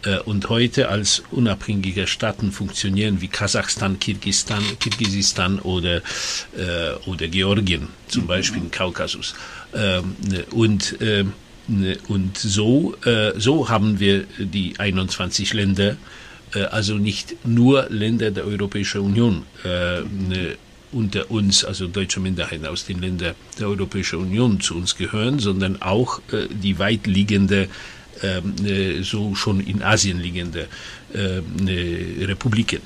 Äh, 0.06 0.20
und 0.20 0.50
heute 0.50 0.90
als 0.90 1.24
unabhängige 1.32 2.08
Staaten 2.08 2.52
funktionieren 2.52 3.22
wie 3.22 3.28
Kasachstan, 3.28 4.00
Kirgisistan, 4.00 4.64
Kirgisistan 4.80 5.60
oder, 5.60 5.98
äh, 5.98 6.94
oder 7.06 7.28
Georgien, 7.28 7.90
zum 8.08 8.26
Beispiel 8.28 8.62
im 8.62 8.72
Kaukasus. 8.72 9.36
Ähm, 9.74 10.16
und, 10.52 11.02
äh, 11.02 11.26
und 12.08 12.38
so, 12.38 12.96
äh, 13.06 13.34
so 13.38 13.70
haben 13.70 14.00
wir 14.00 14.26
die 14.38 14.74
21 14.78 15.54
Länder, 15.54 15.98
äh, 16.56 16.64
also 16.64 16.96
nicht 16.96 17.46
nur 17.46 17.88
Länder 17.90 18.32
der 18.32 18.46
Europäischen 18.46 19.02
Union, 19.02 19.46
äh, 19.64 20.56
unter 20.92 21.30
uns, 21.30 21.64
also 21.64 21.88
deutsche 21.88 22.20
Minderheiten 22.20 22.66
aus 22.66 22.86
den 22.86 23.00
Ländern 23.00 23.36
der 23.60 23.68
Europäischen 23.68 24.18
Union 24.18 24.60
zu 24.60 24.76
uns 24.76 24.96
gehören, 24.96 25.38
sondern 25.38 25.84
auch 25.84 26.20
die 26.50 26.80
weit 26.80 27.06
liegende 27.06 27.64
ähm, 27.64 27.70
äh, 28.22 29.02
so 29.04 29.36
schon 29.36 29.60
in 29.60 29.82
Asien 29.82 30.20
liegende 30.20 30.68
ähm, 31.14 31.68
äh, 31.68 32.26
Republiken. 32.26 32.82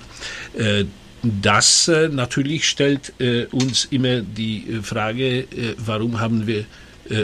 Äh, 0.57 0.85
das 1.25 1.89
natürlich 2.11 2.67
stellt 2.67 3.13
uns 3.53 3.85
immer 3.85 4.19
die 4.19 4.81
Frage, 4.83 5.47
warum 5.77 6.19
haben 6.19 6.47
wir 6.47 6.65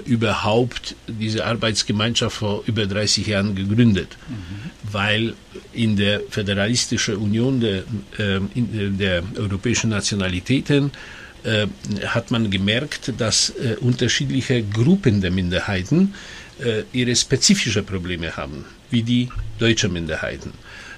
überhaupt 0.06 0.96
diese 1.06 1.46
Arbeitsgemeinschaft 1.46 2.38
vor 2.38 2.64
über 2.66 2.86
30 2.86 3.28
Jahren 3.28 3.56
gegründet, 3.56 4.18
mhm. 4.30 4.70
weil 4.90 5.34
in 5.74 5.98
der 5.98 6.22
Föderalistischen 6.30 7.18
Union 7.18 7.60
der, 7.60 7.80
äh, 8.18 8.40
der 8.56 9.22
europäischen 9.36 9.90
Nationalitäten 9.90 10.92
äh, 11.44 11.68
hat 12.06 12.32
man 12.32 12.50
gemerkt, 12.50 13.12
dass 13.18 13.50
äh, 13.50 13.76
unterschiedliche 13.82 14.64
Gruppen 14.64 15.20
der 15.20 15.32
Minderheiten 15.32 16.14
äh, 16.14 16.39
ihre 16.92 17.16
spezifische 17.16 17.84
Probleme 17.84 18.36
haben, 18.36 18.66
wie 18.90 19.04
die 19.04 19.30
deutschen 19.60 19.94
Minderheiten. 19.94 20.52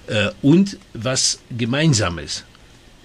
Äh, 0.07 0.29
und 0.41 0.77
was 0.93 1.39
Gemeinsames, 1.57 2.43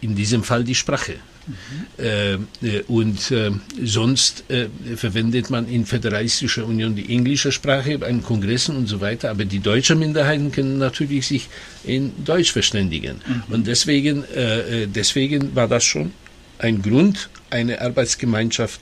in 0.00 0.14
diesem 0.14 0.42
Fall 0.42 0.64
die 0.64 0.74
Sprache. 0.74 1.14
Mhm. 1.46 2.04
Äh, 2.04 2.80
und 2.88 3.30
äh, 3.30 3.52
sonst 3.84 4.44
äh, 4.50 4.66
verwendet 4.96 5.48
man 5.48 5.68
in 5.68 5.86
Föderalistischer 5.86 6.66
Union 6.66 6.96
die 6.96 7.14
englische 7.14 7.52
Sprache 7.52 7.98
bei 7.98 8.12
Kongressen 8.14 8.76
und 8.76 8.86
so 8.88 9.00
weiter, 9.00 9.30
aber 9.30 9.44
die 9.44 9.60
deutschen 9.60 9.98
Minderheiten 10.00 10.50
können 10.50 10.78
natürlich 10.78 11.28
sich 11.28 11.48
in 11.84 12.12
Deutsch 12.24 12.52
verständigen. 12.52 13.20
Mhm. 13.26 13.54
Und 13.54 13.66
deswegen, 13.68 14.24
äh, 14.34 14.88
deswegen 14.88 15.54
war 15.54 15.68
das 15.68 15.84
schon 15.84 16.10
ein 16.58 16.82
Grund, 16.82 17.28
eine 17.50 17.80
Arbeitsgemeinschaft 17.80 18.80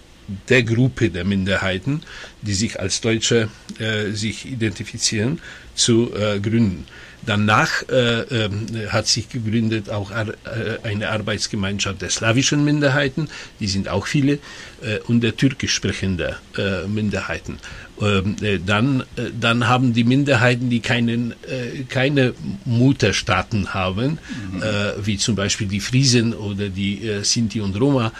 der 0.49 0.63
Gruppe 0.63 1.11
der 1.11 1.25
Minderheiten, 1.25 2.03
die 2.43 2.55
sich 2.55 2.81
als 2.81 3.01
Deutsche 3.01 3.49
äh, 3.79 4.11
sich 4.13 4.47
identifizieren, 4.47 5.41
zu 5.75 6.13
äh, 6.15 6.41
gründen. 6.41 6.87
Danach 7.27 7.89
äh, 7.89 8.21
äh, 8.21 8.51
hat 8.89 9.07
sich 9.07 9.29
gegründet 9.29 9.89
auch 9.89 10.11
ar 10.11 10.29
äh, 10.29 10.35
eine 10.83 11.11
Arbeitsgemeinschaft 11.11 12.03
der 12.03 12.11
slawischen 12.11 12.65
Minderheiten, 12.65 13.29
die 13.61 13.67
sind 13.67 13.89
auch 13.89 14.07
viele, 14.07 14.35
äh, 14.83 14.99
und 15.07 15.23
der 15.23 15.37
türkisch 15.37 15.73
sprechenden 15.73 16.35
äh, 16.59 16.87
Minderheiten. 16.87 17.59
Ähm, 18.01 18.37
äh, 18.43 18.59
dann, 18.65 19.01
äh, 19.17 19.31
dann 19.41 19.69
haben 19.69 19.95
die 19.95 20.05
Minderheiten, 20.05 20.69
die 20.69 20.81
keinen, 20.81 21.33
äh, 21.33 21.85
keine 21.89 22.35
Mutterstaaten 22.65 23.73
haben, 23.73 24.19
mhm. 24.53 24.63
Äh, 24.63 25.07
wie 25.07 25.17
zum 25.17 25.35
Beispiel 25.35 25.69
die 25.69 25.81
Friesen 25.81 26.35
oder 26.35 26.69
die 26.69 27.21
Sinti 27.23 27.61
und 27.61 27.81
Roma, 27.81 28.13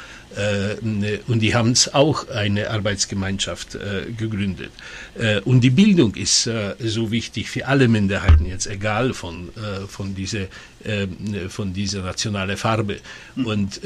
und 1.27 1.41
die 1.41 1.55
haben 1.55 1.73
es 1.73 1.95
auch 1.95 2.29
eine 2.29 2.71
Arbeitsgemeinschaft 2.71 3.77
äh, 3.77 4.11
gegründet. 4.17 4.71
Äh, 5.17 5.41
und 5.41 5.61
die 5.61 5.71
Bildung 5.71 6.15
ist 6.15 6.47
äh, 6.47 6.75
so 6.81 7.11
wichtig 7.11 7.51
für 7.51 7.67
alle 7.67 7.87
Minderheiten 7.89 8.47
jetzt, 8.47 8.67
egal 8.67 9.15
von, 9.15 9.51
äh, 9.51 9.87
von, 9.87 10.15
diese, 10.15 10.49
äh, 10.83 11.07
von 11.49 11.73
dieser 11.73 12.03
nationalen 12.03 12.57
Farbe. 12.57 12.99
Mhm. 13.37 13.47
Und, 13.47 13.81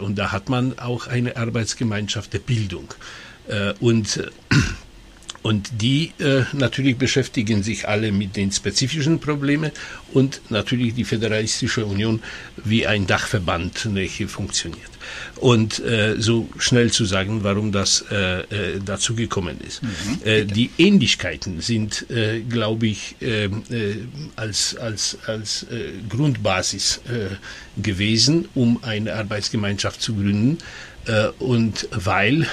und 0.00 0.16
da 0.16 0.32
hat 0.32 0.48
man 0.48 0.78
auch 0.78 1.06
eine 1.06 1.36
Arbeitsgemeinschaft 1.36 2.32
der 2.32 2.40
Bildung. 2.40 2.94
und 3.80 4.20
und 5.42 5.70
die 5.80 6.12
äh, 6.18 6.42
natürlich 6.52 6.98
beschäftigen 6.98 7.62
sich 7.62 7.88
alle 7.88 8.12
mit 8.12 8.36
den 8.36 8.50
spezifischen 8.50 9.20
Problemen 9.20 9.70
und 10.12 10.40
natürlich 10.50 10.94
die 10.94 11.04
Föderalistische 11.04 11.86
Union 11.86 12.22
wie 12.56 12.86
ein 12.86 13.06
Dachverband, 13.06 13.88
hier 13.94 14.28
funktioniert. 14.28 14.90
Und 15.36 15.78
äh, 15.80 16.16
so 16.18 16.48
schnell 16.58 16.90
zu 16.90 17.04
sagen, 17.04 17.44
warum 17.44 17.72
das 17.72 18.04
äh, 18.10 18.40
äh, 18.40 18.80
dazu 18.84 19.14
gekommen 19.14 19.58
ist. 19.66 19.82
Mhm, 19.82 19.88
äh, 20.24 20.44
die 20.44 20.70
Ähnlichkeiten 20.78 21.60
sind, 21.60 22.08
äh, 22.10 22.40
glaube 22.40 22.86
ich, 22.88 23.16
äh, 23.20 23.44
äh, 23.44 23.50
als, 24.36 24.76
als, 24.76 25.18
als 25.26 25.66
Grundbasis 26.08 27.00
gewesen, 27.76 28.48
um 28.54 28.82
eine 28.82 29.14
Arbeitsgemeinschaft 29.14 30.00
zu 30.00 30.14
gründen. 30.14 30.58
Und 31.38 31.88
weil 31.90 32.46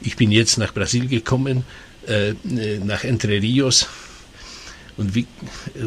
ich 0.00 0.16
bin 0.16 0.30
jetzt 0.32 0.58
nach 0.58 0.74
Brasilien 0.74 1.08
gekommen, 1.08 1.64
äh, 2.06 2.34
nach 2.84 3.04
Entre 3.04 3.40
Rios. 3.40 3.86
Und 4.98 5.14
wie, 5.14 5.26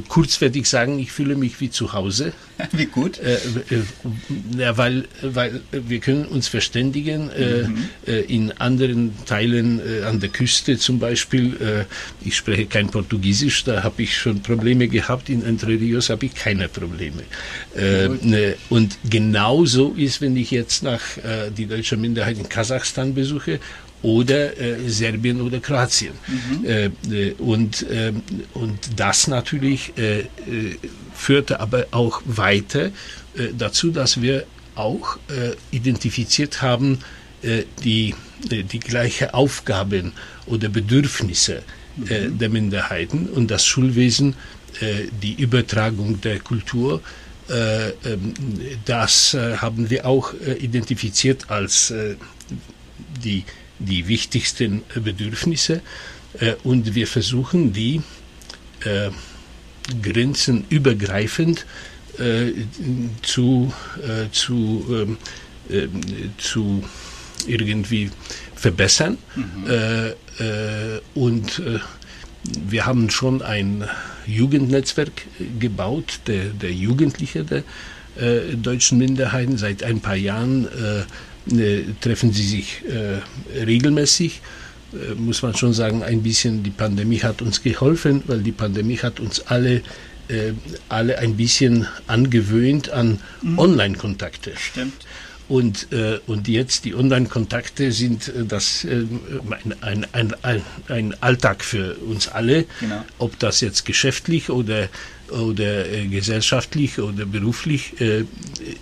kurz 0.07 0.41
werde 0.41 0.57
ich 0.57 0.67
sagen, 0.67 0.97
ich 0.97 1.11
fühle 1.11 1.35
mich 1.35 1.61
wie 1.61 1.69
zu 1.69 1.93
Hause. 1.93 2.33
Wie 2.71 2.85
gut? 2.85 3.19
Äh, 3.19 3.35
äh, 3.35 4.77
weil, 4.77 5.05
weil 5.21 5.61
wir 5.71 5.99
können 5.99 6.25
uns 6.25 6.47
verständigen 6.47 7.29
äh, 7.29 7.63
mhm. 7.63 7.89
äh, 8.07 8.21
in 8.21 8.51
anderen 8.53 9.13
Teilen 9.25 9.79
äh, 9.79 10.05
an 10.05 10.21
der 10.21 10.29
Küste 10.29 10.77
zum 10.77 10.99
Beispiel. 10.99 11.55
Äh, 11.61 12.25
ich 12.25 12.35
spreche 12.37 12.65
kein 12.65 12.87
Portugiesisch, 12.87 13.65
da 13.65 13.83
habe 13.83 14.03
ich 14.03 14.17
schon 14.17 14.41
Probleme 14.41 14.87
gehabt. 14.87 15.29
In 15.29 15.43
Entre 15.43 15.79
Rios 15.79 16.09
habe 16.09 16.25
ich 16.27 16.33
keine 16.33 16.69
Probleme. 16.69 17.23
Ne, 18.21 18.55
und 18.69 18.97
genauso 19.09 19.93
ist, 19.97 20.21
wenn 20.21 20.37
ich 20.37 20.51
jetzt 20.51 20.83
nach 20.83 21.01
die 21.57 21.65
deutsche 21.65 21.97
Minderheit 21.97 22.37
in 22.37 22.47
Kasachstan 22.47 23.13
besuche 23.13 23.59
oder 24.01 24.57
äh, 24.59 24.87
Serbien 24.87 25.41
oder 25.41 25.59
Kroatien. 25.59 26.13
Mhm. 26.27 26.65
Äh, 26.65 26.85
äh 27.09 27.33
und, 27.39 27.83
äh, 27.89 28.13
und 28.53 28.79
das 28.95 29.27
natürlich 29.27 29.93
äh, 29.97 30.19
äh, 30.19 30.25
führte 31.13 31.59
aber 31.59 31.87
auch 31.91 32.21
weiter 32.25 32.91
dazu, 33.57 33.91
dass 33.91 34.21
wir 34.21 34.45
auch 34.75 35.17
identifiziert 35.71 36.61
haben, 36.61 36.99
die, 37.83 38.15
die 38.49 38.79
gleiche 38.79 39.33
Aufgaben 39.33 40.13
oder 40.45 40.69
Bedürfnisse 40.69 41.61
mhm. 41.97 42.37
der 42.37 42.49
Minderheiten 42.49 43.27
und 43.27 43.51
das 43.51 43.65
Schulwesen, 43.65 44.35
die 45.21 45.33
Übertragung 45.33 46.21
der 46.21 46.39
Kultur, 46.39 47.01
ähm, 47.49 48.33
das 48.85 49.33
haben 49.33 49.89
wir 49.89 50.05
auch 50.05 50.33
identifiziert 50.59 51.49
als 51.49 51.93
die 53.21 53.43
die 53.79 54.07
wichtigsten 54.07 54.83
Bedürfnisse 54.95 55.81
äh, 56.39 56.53
und 56.63 56.95
wir 56.95 57.07
versuchen 57.07 57.73
die 57.73 58.01
äh, 58.83 59.09
grenzenübergreifend 60.01 61.65
äh, 62.17 62.51
zu, 63.21 63.73
äh, 64.01 64.31
zu, 64.31 64.85
ähm, 64.89 65.17
äh, 65.69 65.87
zu 66.37 66.83
irgendwie 67.47 68.09
verbessern. 68.55 69.17
Mhm. 69.35 69.69
Äh, 69.69 70.13
und 71.13 71.61
wir 72.43 72.85
haben 72.85 73.09
schon 73.09 73.41
ein 73.41 73.87
Jugendnetzwerk 74.27 75.11
gebaut, 75.59 76.19
der, 76.27 76.45
der 76.45 76.73
Jugendliche 76.73 77.45
der 77.45 77.63
deutschen 78.55 78.97
Minderheiten. 78.97 79.57
Seit 79.57 79.83
ein 79.83 80.01
paar 80.01 80.15
Jahren 80.15 80.65
äh, 80.65 81.03
treffen 82.01 82.33
sie 82.33 82.43
sich 82.43 82.81
äh, 82.85 83.63
regelmäßig. 83.63 84.41
Äh, 84.93 85.15
muss 85.15 85.41
man 85.41 85.55
schon 85.55 85.73
sagen, 85.73 86.03
ein 86.03 86.23
bisschen 86.23 86.63
die 86.63 86.71
Pandemie 86.71 87.19
hat 87.19 87.41
uns 87.41 87.61
geholfen, 87.61 88.23
weil 88.27 88.41
die 88.41 88.51
Pandemie 88.51 88.97
hat 88.97 89.19
uns 89.19 89.41
alle 89.41 89.81
alle 90.89 91.19
ein 91.19 91.37
bisschen 91.37 91.85
angewöhnt 92.07 92.89
an 92.89 93.19
mhm. 93.43 93.59
Online-Kontakte. 93.59 94.53
Stimmt. 94.57 95.05
Und, 95.47 95.93
äh, 95.93 96.17
und 96.25 96.47
jetzt 96.47 96.85
die 96.85 96.95
Online-Kontakte 96.95 97.91
sind 97.91 98.29
äh, 98.29 98.45
das, 98.45 98.83
äh, 98.85 99.05
ein, 99.81 100.05
ein, 100.13 100.35
ein, 100.41 100.61
ein 100.87 101.15
Alltag 101.21 101.63
für 101.63 101.95
uns 101.97 102.27
alle, 102.27 102.65
genau. 102.79 103.05
ob 103.19 103.37
das 103.37 103.61
jetzt 103.61 103.85
geschäftlich 103.85 104.49
oder 104.49 104.89
oder 105.29 105.87
äh, 105.91 106.05
gesellschaftlich 106.07 106.99
oder 106.99 107.25
beruflich. 107.25 107.99
Äh, 107.99 108.25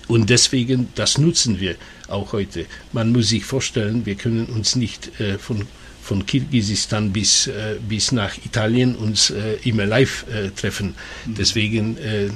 und 0.08 0.30
deswegen, 0.30 0.89
das 0.95 1.17
nutzen 1.17 1.60
wir 1.60 1.76
auch 2.13 2.34
heute. 2.34 2.65
Man 2.91 3.12
muss 3.12 3.30
sich 3.30 3.45
vorstellen, 3.45 4.06
wir 4.06 4.15
können 4.15 4.45
uns 4.45 4.76
nicht 4.76 5.19
äh, 5.19 5.38
von 5.38 5.67
von 6.04 6.26
Kirgisistan 6.26 7.13
bis, 7.13 7.47
äh, 7.47 7.78
bis 7.88 8.12
nach 8.12 8.36
Italien 8.45 8.95
uns 8.95 9.30
äh, 9.30 9.56
immer 9.63 9.86
live 9.86 10.26
äh, 10.30 10.49
treffen. 10.49 10.95
Mhm. 11.26 11.36
Deswegen, 11.36 11.97
äh, 11.97 12.30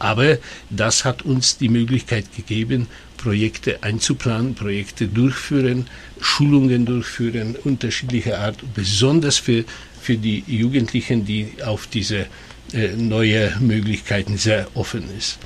aber 0.00 0.38
das 0.68 1.04
hat 1.04 1.22
uns 1.22 1.56
die 1.56 1.68
Möglichkeit 1.68 2.34
gegeben, 2.36 2.88
Projekte 3.16 3.82
einzuplanen, 3.82 4.54
Projekte 4.54 5.06
durchführen, 5.06 5.86
Schulungen 6.20 6.84
durchführen, 6.86 7.56
unterschiedlicher 7.62 8.40
Art, 8.40 8.58
besonders 8.74 9.38
für, 9.38 9.64
für 10.02 10.16
die 10.16 10.42
Jugendlichen, 10.48 11.24
die 11.24 11.52
auf 11.64 11.86
diese 11.86 12.26
äh, 12.72 12.88
neue 12.96 13.56
Möglichkeiten 13.60 14.36
sehr 14.36 14.66
offen 14.74 15.04
ist. 15.16 15.38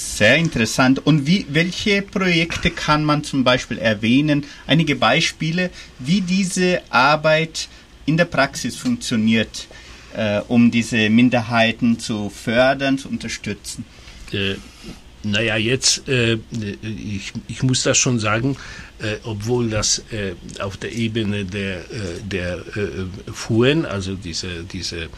Sehr 0.00 0.36
interessant. 0.36 1.04
Und 1.06 1.26
wie, 1.26 1.44
welche 1.50 2.00
Projekte 2.00 2.70
kann 2.70 3.04
man 3.04 3.22
zum 3.22 3.44
Beispiel 3.44 3.76
erwähnen? 3.76 4.46
Einige 4.66 4.96
Beispiele, 4.96 5.68
wie 5.98 6.22
diese 6.22 6.80
Arbeit 6.88 7.68
in 8.06 8.16
der 8.16 8.24
Praxis 8.24 8.76
funktioniert, 8.76 9.68
äh, 10.16 10.40
um 10.48 10.70
diese 10.70 11.10
Minderheiten 11.10 11.98
zu 11.98 12.30
fördern, 12.30 12.96
zu 12.96 13.10
unterstützen. 13.10 13.84
Äh, 14.32 14.54
naja, 15.22 15.56
jetzt, 15.56 16.08
äh, 16.08 16.38
ich, 16.80 17.34
ich 17.46 17.62
muss 17.62 17.82
das 17.82 17.98
schon 17.98 18.18
sagen, 18.18 18.56
äh, 19.00 19.16
obwohl 19.24 19.68
das 19.68 20.02
äh, 20.12 20.32
auf 20.62 20.78
der 20.78 20.92
Ebene 20.92 21.44
der, 21.44 21.84
äh, 21.90 22.38
äh, 22.38 22.62
FUN, 23.30 23.84
also 23.84 24.14
diese, 24.14 24.64
diese 24.64 25.02
äh, 25.02 25.08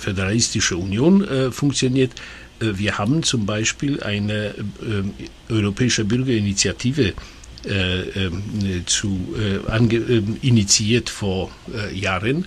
föderalistische 0.00 0.76
Union, 0.76 1.22
äh, 1.22 1.52
funktioniert, 1.52 2.12
wir 2.60 2.98
haben 2.98 3.22
zum 3.22 3.46
Beispiel 3.46 4.02
eine 4.02 4.54
europäische 5.48 6.04
Bürgerinitiative 6.04 7.14
ähm, 7.66 8.42
zu, 8.86 9.34
ange, 9.66 10.22
initiiert 10.42 11.10
vor 11.10 11.50
Jahren, 11.94 12.46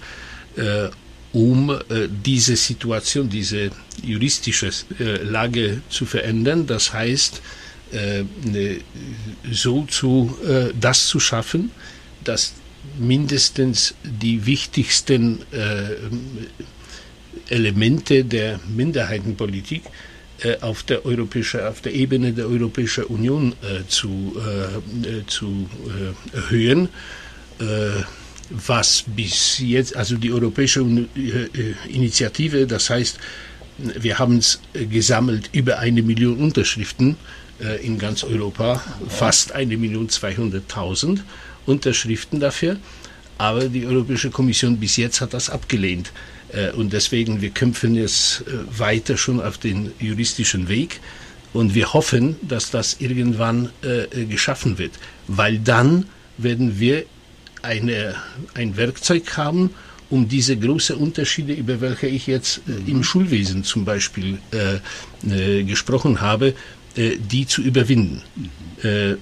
um 1.33 1.69
äh, 1.69 2.07
diese 2.09 2.55
Situation, 2.55 3.29
diese 3.29 3.71
juristische 4.03 4.69
äh, 4.99 5.23
Lage 5.23 5.81
zu 5.89 6.05
verändern. 6.05 6.67
Das 6.67 6.93
heißt, 6.93 7.41
äh, 7.91 8.23
so 9.51 9.83
zu, 9.85 10.37
äh, 10.45 10.73
das 10.79 11.07
zu 11.07 11.19
schaffen, 11.19 11.71
dass 12.23 12.53
mindestens 12.99 13.93
die 14.03 14.45
wichtigsten 14.45 15.39
äh, 15.51 15.95
Elemente 17.49 18.23
der 18.23 18.59
Minderheitenpolitik 18.67 19.83
äh, 20.41 20.57
auf 20.61 20.83
der 20.83 21.05
europäischen, 21.05 21.61
auf 21.61 21.81
der 21.81 21.93
Ebene 21.93 22.33
der 22.33 22.47
Europäischen 22.47 23.05
Union 23.05 23.53
zu, 23.87 24.35
zu 25.27 25.69
erhöhen 26.33 26.89
was 28.49 29.03
bis 29.07 29.59
jetzt, 29.59 29.95
also 29.95 30.17
die 30.17 30.31
Europäische 30.31 30.85
Initiative, 31.87 32.67
das 32.67 32.89
heißt, 32.89 33.17
wir 33.77 34.19
haben 34.19 34.37
es 34.37 34.59
gesammelt 34.73 35.49
über 35.53 35.79
eine 35.79 36.01
Million 36.01 36.37
Unterschriften 36.37 37.17
äh, 37.61 37.85
in 37.85 37.97
ganz 37.97 38.23
Europa, 38.23 38.83
fast 39.07 39.53
eine 39.53 39.77
Million 39.77 40.09
zweihunderttausend 40.09 41.23
Unterschriften 41.65 42.39
dafür. 42.39 42.77
Aber 43.37 43.69
die 43.69 43.85
Europäische 43.85 44.29
Kommission 44.29 44.77
bis 44.77 44.97
jetzt 44.97 45.21
hat 45.21 45.33
das 45.33 45.49
abgelehnt. 45.49 46.11
Äh, 46.53 46.71
und 46.71 46.93
deswegen, 46.93 47.41
wir 47.41 47.51
kämpfen 47.51 47.95
jetzt 47.95 48.41
äh, 48.41 48.79
weiter 48.79 49.17
schon 49.17 49.39
auf 49.41 49.57
den 49.57 49.91
juristischen 49.99 50.67
Weg. 50.69 50.99
Und 51.53 51.75
wir 51.75 51.93
hoffen, 51.93 52.37
dass 52.43 52.71
das 52.71 52.95
irgendwann 53.01 53.71
geschaffen 54.29 54.77
wird. 54.77 54.93
Weil 55.27 55.59
dann 55.59 56.05
werden 56.37 56.79
wir 56.79 57.03
eine, 57.61 58.15
ein 58.53 58.77
Werkzeug 58.77 59.35
haben, 59.35 59.71
um 60.11 60.27
diese 60.27 60.57
großen 60.57 60.97
Unterschiede, 60.97 61.53
über 61.53 61.81
welche 61.81 62.07
ich 62.07 62.27
jetzt 62.27 62.61
äh, 62.67 62.91
im 62.91 63.03
Schulwesen 63.03 63.63
zum 63.63 63.85
Beispiel 63.85 64.37
äh, 64.51 65.59
äh, 65.59 65.63
gesprochen 65.63 66.19
habe, 66.19 66.53
äh, 66.95 67.15
die 67.17 67.47
zu 67.47 67.61
überwinden. 67.61 68.21
Mhm. 68.35 68.49
Äh, 68.83 69.15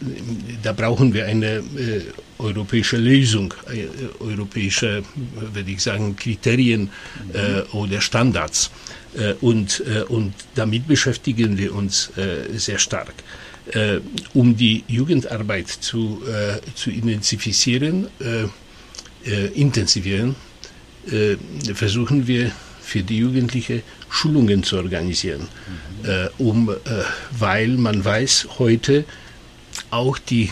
da 0.63 0.73
brauchen 0.73 1.13
wir 1.13 1.25
eine 1.25 1.57
äh, 1.57 2.01
europäische 2.39 2.97
Lösung, 2.97 3.53
europäische, 4.19 5.03
würde 5.53 5.71
ich 5.71 5.81
sagen, 5.81 6.15
Kriterien 6.15 6.89
mhm. 7.33 7.77
oder 7.77 8.01
Standards. 8.01 8.71
und, 9.41 9.83
und 10.07 10.33
damit 10.55 10.87
beschäftigen 10.87 11.57
wir 11.57 11.75
uns 11.75 12.11
sehr 12.55 12.79
stark 12.79 13.15
äh, 13.73 13.99
um 14.33 14.55
die 14.55 14.83
Jugendarbeit 14.87 15.67
zu, 15.67 16.21
äh, 16.27 16.59
zu 16.75 16.91
intensifizieren, 16.91 18.07
äh, 18.19 18.43
äh 19.29 19.47
intensivieren, 19.53 20.35
äh, 21.11 21.35
versuchen 21.73 22.27
wir 22.27 22.51
für 22.81 23.03
die 23.03 23.17
Jugendliche 23.17 23.83
Schulungen 24.09 24.63
zu 24.63 24.77
organisieren, 24.77 25.41
mhm. 25.41 26.09
Äh, 26.09 26.29
um, 26.37 26.71
weil 27.37 27.67
man 27.67 28.05
weiß 28.05 28.47
heute 28.57 29.03
auch 29.91 30.17
die 30.17 30.49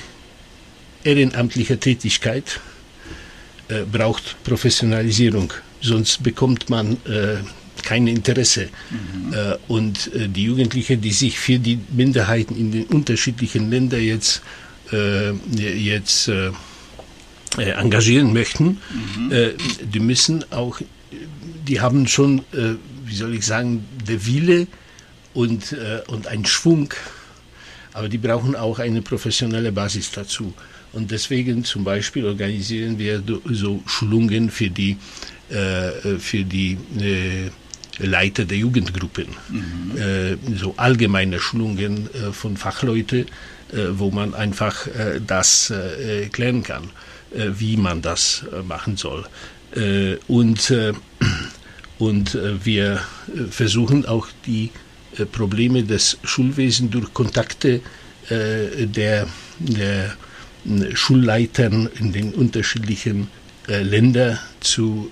ehrenamtliche 1.04 1.80
Tätigkeit 1.80 2.60
braucht 3.92 4.42
Professionalisierung, 4.46 5.52
sonst 5.82 6.24
bekommt 6.24 6.70
man 6.70 6.98
kein 7.84 8.08
Interesse. 8.08 8.70
Mhm. 8.90 9.34
Äh, 9.34 9.58
und 9.68 10.14
äh, 10.14 10.28
die 10.28 10.44
Jugendlichen, 10.44 11.00
die 11.02 11.12
sich 11.12 11.40
für 11.40 11.60
die 11.60 11.80
Minderheiten 11.90 12.56
in 12.58 12.72
den 12.72 12.86
unterschiedlichen 12.86 13.70
Ländern 13.70 14.02
jetzt, 14.02 14.42
äh, 14.92 15.32
jetzt 15.56 16.28
äh, 16.28 16.52
äh, 17.58 17.72
engagieren 17.72 18.34
möchten, 18.34 18.66
mhm. 18.90 19.32
Äh, 19.32 19.54
die 19.82 20.00
müssen 20.00 20.44
auch 20.52 20.82
die 21.68 21.82
haben 21.82 22.08
schon, 22.08 22.40
äh, 22.54 22.76
wie 23.06 23.16
soll 23.16 23.34
ich 23.36 23.46
sagen, 23.46 23.86
der 24.08 24.26
Wille 24.26 24.68
und, 25.34 25.74
äh, 25.74 26.02
und 26.08 26.28
ein 26.28 26.46
Schwung, 26.46 26.94
aber 27.94 28.08
die 28.08 28.18
brauchen 28.18 28.56
auch 28.56 28.80
eine 28.80 29.02
professionelle 29.02 29.72
Basis 29.72 30.12
dazu. 30.12 30.54
Und 30.94 31.12
deswegen 31.12 31.64
zum 31.64 31.84
Beispiel 31.84 32.26
organisieren 32.26 32.98
wir 32.98 33.22
so 33.46 33.82
Schulungen 33.86 34.50
für 34.50 34.70
die, 34.70 34.98
äh, 35.50 36.18
für 36.18 36.44
die 36.44 36.78
äh, 37.00 37.50
Leiter 38.00 38.46
der 38.46 38.58
Jugendgruppen, 38.58 39.28
mhm. 39.50 39.98
äh, 39.98 40.38
so 40.56 40.74
allgemeine 40.78 41.40
Schulungen 41.40 42.10
äh, 42.14 42.32
von 42.32 42.58
Fachleuten, 42.58 43.26
äh, 43.72 43.88
wo 43.92 44.12
man 44.12 44.34
einfach 44.34 44.88
äh, 44.88 45.20
das 45.26 45.70
erklären 45.70 46.64
kann, 46.64 46.90
wie 47.32 47.76
man 47.76 48.02
das 48.02 48.46
machen 48.66 48.96
soll. 48.96 49.26
und 50.30 50.74
und 52.00 52.38
wir 52.64 53.02
versuchen 53.50 54.06
auch 54.06 54.30
die 54.46 54.72
Probleme 55.34 55.84
des 55.84 56.18
Schulwesens 56.24 56.90
durch 56.92 57.14
Kontakte 57.14 57.82
der, 58.30 59.28
der 59.60 60.16
Schulleitern 60.94 61.90
in 62.00 62.12
den 62.12 62.34
unterschiedlichen 62.34 63.30
Ländern 63.68 64.40
zu, 64.60 65.12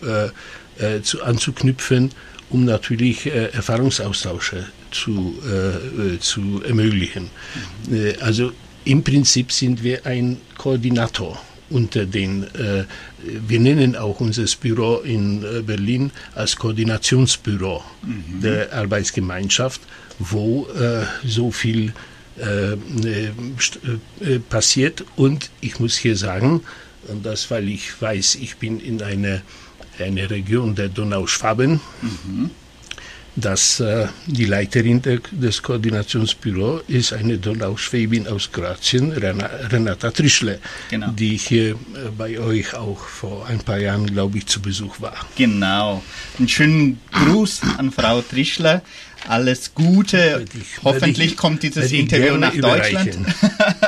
zu 1.04 1.24
anzuknüpfen 1.24 2.12
um 2.50 2.66
natürlich 2.66 3.26
äh, 3.26 3.48
Erfahrungsaustausche 3.52 4.66
zu, 4.92 5.36
äh, 5.46 6.20
zu 6.20 6.62
ermöglichen. 6.64 7.30
Mhm. 7.88 8.14
also 8.22 8.52
im 8.86 9.04
Prinzip 9.04 9.52
sind 9.52 9.84
wir 9.84 10.06
ein 10.06 10.38
Koordinator 10.58 11.42
unter 11.72 12.06
den, 12.06 12.44
äh, 12.54 12.86
wir 13.24 13.60
nennen 13.60 13.96
auch 13.96 14.20
unser 14.20 14.46
Büro 14.62 14.98
in 14.98 15.44
äh, 15.44 15.62
Berlin 15.64 16.12
als 16.36 16.56
Koordinationsbüro 16.56 17.84
mhm. 18.04 18.42
der 18.42 18.72
Arbeitsgemeinschaft, 18.72 19.82
wo 20.20 20.68
äh, 20.68 21.06
so 21.28 21.52
viel 21.52 21.94
äh, 22.38 23.30
passiert. 24.50 25.06
Und 25.16 25.50
ich 25.62 25.80
muss 25.80 25.96
hier 25.96 26.16
sagen, 26.16 26.62
und 27.08 27.26
das, 27.26 27.52
weil 27.52 27.70
ich 27.70 28.02
weiß, 28.02 28.36
ich 28.36 28.58
bin 28.58 28.80
in 28.80 29.02
einer 29.02 29.42
eine 30.00 30.30
Region 30.30 30.76
der 30.76 30.90
Donauschwaben, 30.90 31.80
mhm. 32.02 32.52
Dass 33.36 33.80
äh, 33.80 34.08
die 34.28 34.46
Leiterin 34.46 35.02
der, 35.02 35.20
des 35.32 35.62
Koordinationsbüros 35.62 36.84
ist 36.88 37.14
eine 37.14 37.38
Donauschwäbin 37.38 38.28
aus 38.28 38.52
Kroatien, 38.52 39.12
Renata 39.12 40.12
Trischle, 40.12 40.60
genau. 40.90 41.12
die 41.12 41.38
hier 41.38 41.72
äh, 41.72 41.76
bei 42.18 42.40
euch 42.40 42.74
auch 42.74 43.00
vor 43.00 43.46
ein 43.48 43.60
paar 43.60 43.80
Jahren, 43.80 44.08
glaube 44.08 44.38
ich, 44.38 44.46
zu 44.46 44.62
Besuch 44.62 45.02
war. 45.02 45.16
Genau. 45.36 46.04
Einen 46.40 46.48
schönen 46.48 47.00
Gruß 47.12 47.62
an 47.78 47.92
Frau 47.92 48.22
Trischle 48.22 48.82
alles 49.28 49.74
Gute. 49.74 50.46
Ich, 50.54 50.84
Hoffentlich 50.84 51.32
ich, 51.32 51.38
kommt 51.38 51.64
dieses 51.64 51.92
Interview 51.92 52.38
nach 52.38 52.56
Deutschland. 52.56 53.18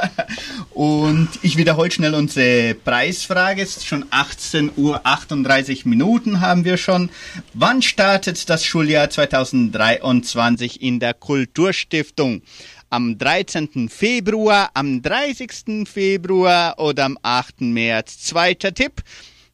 Und 0.78 1.30
ich 1.42 1.58
wiederhole 1.58 1.90
schnell 1.90 2.14
unsere 2.14 2.76
Preisfrage. 2.76 3.64
Es 3.64 3.78
ist 3.78 3.88
schon 3.88 4.06
18 4.12 4.74
Uhr 4.76 5.02
38 5.08 5.88
Minuten 5.88 6.40
haben 6.40 6.66
wir 6.66 6.78
schon. 6.78 7.10
Wann 7.56 7.82
startet 7.82 8.48
das 8.48 8.64
Schuljahr 8.64 9.10
2023 9.10 10.84
in 10.84 11.00
der 11.00 11.16
Kulturstiftung? 11.16 12.44
Am 12.92 13.18
13. 13.18 13.90
Februar, 13.90 14.70
am 14.76 15.02
30. 15.02 15.90
Februar 15.92 16.78
oder 16.78 17.06
am 17.06 17.18
8. 17.24 17.62
März? 17.62 18.20
Zweiter 18.20 18.72
Tipp. 18.72 19.02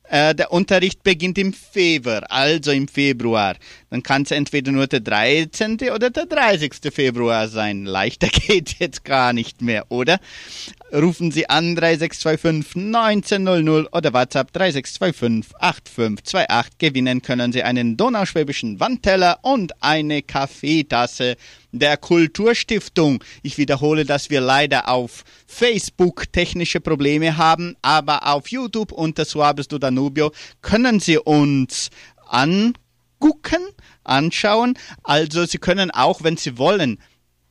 Äh, 0.09 0.36
der 0.36 0.51
Unterricht 0.51 1.03
beginnt 1.03 1.38
im 1.38 1.53
Februar, 1.53 2.30
also 2.30 2.71
im 2.71 2.89
Februar. 2.89 3.55
Dann 3.93 4.01
kann 4.01 4.23
es 4.23 4.31
entweder 4.31 4.71
nur 4.71 4.87
der 4.87 5.01
13. 5.01 5.77
oder 5.93 6.09
der 6.09 6.25
30. 6.25 6.91
Februar 6.91 7.47
sein. 7.47 7.85
Leichter 7.85 8.25
geht 8.47 8.79
jetzt 8.79 9.05
gar 9.05 9.33
nicht 9.33 9.61
mehr, 9.61 9.85
oder? 9.91 10.19
Rufen 10.91 11.29
Sie 11.29 11.47
an 11.47 11.75
3625 11.75 12.75
1900 12.75 13.93
oder 13.93 14.11
WhatsApp 14.11 14.51
3625 14.51 15.55
8528. 15.59 16.79
Gewinnen 16.79 17.21
können 17.21 17.53
Sie 17.53 17.61
einen 17.61 17.95
donauschwäbischen 17.95 18.79
Wandteller 18.79 19.37
und 19.43 19.73
eine 19.83 20.23
Kaffeetasse 20.23 21.35
der 21.71 21.97
Kulturstiftung. 21.97 23.23
Ich 23.43 23.59
wiederhole, 23.59 24.05
dass 24.05 24.31
wir 24.31 24.41
leider 24.41 24.89
auf 24.89 25.23
Facebook 25.45 26.33
technische 26.33 26.81
Probleme 26.81 27.37
haben, 27.37 27.75
aber 27.83 28.25
auf 28.25 28.47
YouTube 28.47 28.91
unter 28.91 29.23
Suaves 29.23 29.67
du 29.67 29.77
Danubio 29.77 30.31
können 30.63 30.99
Sie 30.99 31.19
uns 31.19 31.91
angucken, 32.27 33.61
anschauen. 34.03 34.77
Also 35.03 35.45
Sie 35.45 35.57
können 35.57 35.91
auch, 35.91 36.23
wenn 36.23 36.37
Sie 36.37 36.57
wollen, 36.57 36.99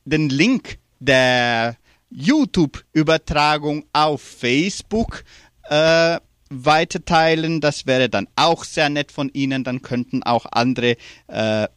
den 0.05 0.29
Link 0.29 0.79
der 0.99 1.77
YouTube-Übertragung 2.09 3.85
auf 3.93 4.21
Facebook 4.21 5.23
äh, 5.69 6.17
weiterteilen. 6.49 7.61
Das 7.61 7.85
wäre 7.85 8.09
dann 8.09 8.27
auch 8.35 8.63
sehr 8.63 8.89
nett 8.89 9.11
von 9.11 9.29
Ihnen. 9.33 9.63
Dann 9.63 9.81
könnten 9.81 10.23
auch 10.23 10.45
andere 10.51 10.97
äh, 11.27 11.67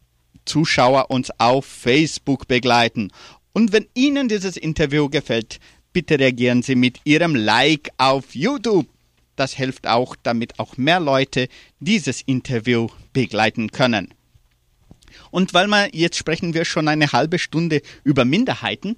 Zuschauer 0.45 1.09
uns 1.11 1.31
auf 1.39 1.65
Facebook 1.65 2.47
begleiten. 2.47 3.11
Und 3.53 3.71
wenn 3.71 3.87
Ihnen 3.95 4.27
dieses 4.29 4.55
Interview 4.55 5.09
gefällt, 5.09 5.59
bitte 5.93 6.19
reagieren 6.19 6.61
Sie 6.61 6.75
mit 6.75 7.01
Ihrem 7.05 7.35
Like 7.35 7.89
auf 7.97 8.35
YouTube. 8.35 8.87
Das 9.35 9.53
hilft 9.53 9.87
auch, 9.87 10.15
damit 10.21 10.59
auch 10.59 10.77
mehr 10.77 10.99
Leute 10.99 11.47
dieses 11.79 12.21
Interview 12.21 12.87
begleiten 13.13 13.71
können. 13.71 14.13
Und 15.37 15.53
weil 15.53 15.67
wir 15.67 15.93
jetzt 15.93 16.17
sprechen 16.17 16.55
wir 16.55 16.65
schon 16.65 16.87
eine 16.87 17.11
halbe 17.11 17.37
Stunde 17.37 17.83
über 18.03 18.25
Minderheiten 18.25 18.97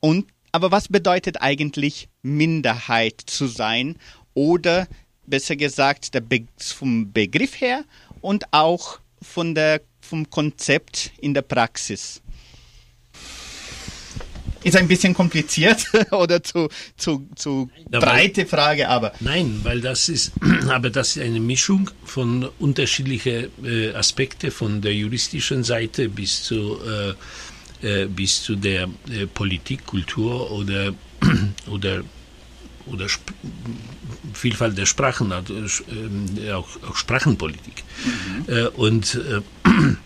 und 0.00 0.26
aber 0.50 0.70
was 0.70 0.88
bedeutet 0.88 1.42
eigentlich 1.42 2.08
Minderheit 2.22 3.20
zu 3.26 3.46
sein 3.46 3.96
oder 4.32 4.88
besser 5.26 5.56
gesagt 5.56 6.12
Be 6.26 6.46
vom 6.58 7.12
Begriff 7.12 7.60
her 7.60 7.84
und 8.22 8.50
auch 8.50 8.98
von 9.20 9.54
der 9.54 9.82
vom 10.00 10.30
Konzept 10.30 11.12
in 11.20 11.34
der 11.34 11.42
Praxis? 11.42 12.22
Ist 14.64 14.76
ein 14.76 14.88
bisschen 14.88 15.12
kompliziert 15.12 15.86
oder 16.10 16.42
zu, 16.42 16.68
zu, 16.96 17.28
zu 17.36 17.70
ja, 17.92 18.00
breite 18.00 18.46
Frage, 18.46 18.88
aber. 18.88 19.12
Nein, 19.20 19.60
weil 19.62 19.80
das 19.80 20.08
ist, 20.08 20.32
aber 20.68 20.90
das 20.90 21.16
ist 21.16 21.22
eine 21.22 21.38
Mischung 21.38 21.90
von 22.04 22.48
unterschiedlichen 22.58 23.48
äh, 23.62 23.92
Aspekten, 23.92 24.50
von 24.50 24.80
der 24.80 24.94
juristischen 24.94 25.64
Seite 25.64 26.08
bis 26.08 26.42
zu, 26.42 26.78
äh, 27.82 28.02
äh, 28.02 28.06
bis 28.06 28.42
zu 28.42 28.56
der 28.56 28.88
äh, 29.10 29.26
Politik, 29.26 29.84
Kultur 29.84 30.50
oder, 30.50 30.94
oder, 31.66 32.02
oder 32.86 33.04
Sp 33.04 33.36
Vielfalt 34.32 34.76
der 34.76 34.86
Sprachen, 34.86 35.30
also, 35.32 35.54
äh, 35.54 36.52
auch, 36.52 36.68
auch 36.88 36.96
Sprachenpolitik. 36.96 37.84
Mhm. 38.04 38.54
Äh, 38.54 38.66
und 38.68 39.20
ähm, 39.64 39.98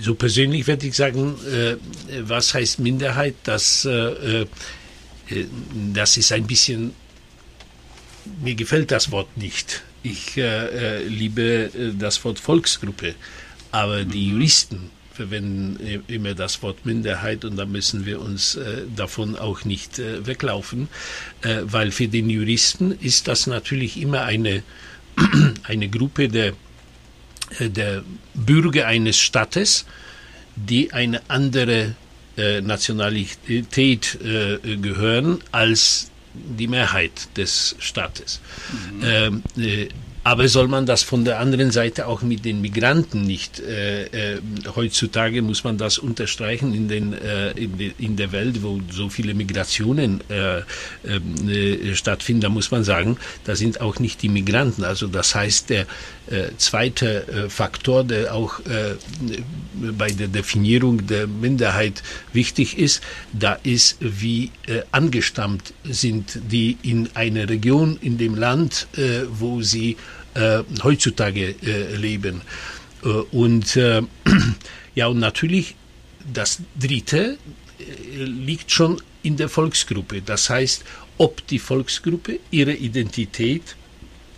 so 0.00 0.14
persönlich 0.14 0.66
würde 0.66 0.86
ich 0.86 0.96
sagen, 0.96 1.36
äh, 1.46 1.76
was 2.22 2.54
heißt 2.54 2.80
Minderheit? 2.80 3.34
Das, 3.44 3.84
äh, 3.84 4.42
äh, 4.42 4.46
das 5.92 6.16
ist 6.16 6.32
ein 6.32 6.46
bisschen, 6.46 6.92
mir 8.42 8.54
gefällt 8.54 8.90
das 8.90 9.10
Wort 9.10 9.36
nicht. 9.36 9.82
Ich 10.02 10.36
liebe 10.36 11.70
das 11.98 12.24
Wort 12.24 12.38
Volksgruppe, 12.38 13.14
aber 13.72 14.04
die 14.04 14.28
Juristen 14.28 14.90
verwenden 15.12 16.04
immer 16.06 16.34
das 16.34 16.62
Wort 16.62 16.86
Minderheit 16.86 17.44
und 17.44 17.56
da 17.56 17.66
müssen 17.66 18.06
wir 18.06 18.20
uns 18.20 18.56
davon 18.94 19.36
auch 19.36 19.64
nicht 19.64 19.98
weglaufen, 19.98 20.88
weil 21.42 21.90
für 21.90 22.06
den 22.06 22.30
Juristen 22.30 22.92
ist 22.92 23.26
das 23.26 23.48
natürlich 23.48 24.00
immer 24.00 24.22
eine, 24.22 24.62
eine 25.64 25.88
Gruppe 25.88 26.28
der 26.28 26.54
der 27.58 28.02
Bürger 28.34 28.86
eines 28.86 29.18
Staates, 29.18 29.84
die 30.56 30.92
eine 30.92 31.22
andere 31.28 31.94
äh, 32.36 32.60
Nationalität 32.60 34.18
äh, 34.22 34.76
gehören 34.76 35.40
als 35.52 36.10
die 36.34 36.68
Mehrheit 36.68 37.36
des 37.36 37.74
Staates. 37.78 38.40
Mhm. 38.92 39.02
Ähm, 39.04 39.42
äh, 39.56 39.88
aber 40.28 40.46
soll 40.46 40.68
man 40.68 40.84
das 40.84 41.02
von 41.02 41.24
der 41.24 41.38
anderen 41.38 41.70
Seite 41.70 42.06
auch 42.06 42.20
mit 42.20 42.44
den 42.44 42.60
Migranten 42.60 43.22
nicht? 43.22 43.60
Äh, 43.60 44.34
äh, 44.34 44.40
heutzutage 44.76 45.40
muss 45.40 45.64
man 45.64 45.78
das 45.78 45.96
unterstreichen 45.96 46.74
in, 46.74 46.86
den, 46.86 47.14
äh, 47.14 47.52
in, 47.52 47.78
de, 47.78 47.92
in, 47.96 48.16
der 48.16 48.30
Welt, 48.30 48.62
wo 48.62 48.78
so 48.90 49.08
viele 49.08 49.32
Migrationen 49.32 50.20
äh, 50.28 50.58
ähm, 51.06 51.48
äh, 51.48 51.94
stattfinden. 51.94 52.42
Da 52.42 52.50
muss 52.50 52.70
man 52.70 52.84
sagen, 52.84 53.16
da 53.44 53.56
sind 53.56 53.80
auch 53.80 54.00
nicht 54.00 54.20
die 54.20 54.28
Migranten. 54.28 54.84
Also 54.84 55.06
das 55.06 55.34
heißt, 55.34 55.70
der 55.70 55.86
äh, 56.30 56.48
zweite 56.58 57.46
Faktor, 57.48 58.04
der 58.04 58.34
auch 58.34 58.60
bei 59.98 60.10
der 60.10 60.28
Definierung 60.28 61.06
der 61.06 61.26
Minderheit 61.26 62.02
wichtig 62.34 62.78
ist, 62.78 63.00
da 63.32 63.54
ist, 63.62 63.96
wie 64.00 64.50
angestammt 64.92 65.72
sind 65.84 66.38
die 66.50 66.76
in 66.82 67.08
einer 67.14 67.48
Region, 67.48 67.98
in 68.02 68.18
dem 68.18 68.34
Land, 68.34 68.88
wo 69.30 69.62
sie 69.62 69.96
äh, 70.38 70.62
heutzutage 70.82 71.54
äh, 71.62 71.96
leben. 71.96 72.42
Äh, 73.02 73.08
und 73.08 73.76
äh, 73.76 74.02
ja, 74.94 75.08
und 75.08 75.18
natürlich 75.18 75.74
das 76.32 76.60
Dritte 76.78 77.38
äh, 77.78 78.24
liegt 78.24 78.70
schon 78.70 79.02
in 79.22 79.36
der 79.36 79.48
Volksgruppe. 79.48 80.22
Das 80.22 80.48
heißt, 80.48 80.84
ob 81.18 81.46
die 81.48 81.58
Volksgruppe 81.58 82.38
ihre 82.50 82.72
Identität 82.72 83.76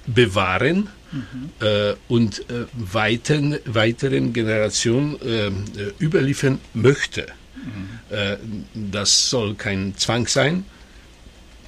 bewahren 0.07 0.88
mhm. 1.12 1.51
äh, 1.61 1.94
und 2.09 2.40
äh, 2.51 2.64
weiteren, 2.72 3.59
weiteren 3.66 4.32
Generationen 4.32 5.16
äh, 5.22 6.03
überliefern 6.03 6.59
möchte. 6.74 7.26
Mhm. 7.62 8.64
das 8.90 9.28
soll 9.28 9.55
kein 9.55 9.94
Zwang 9.98 10.26
sein, 10.26 10.64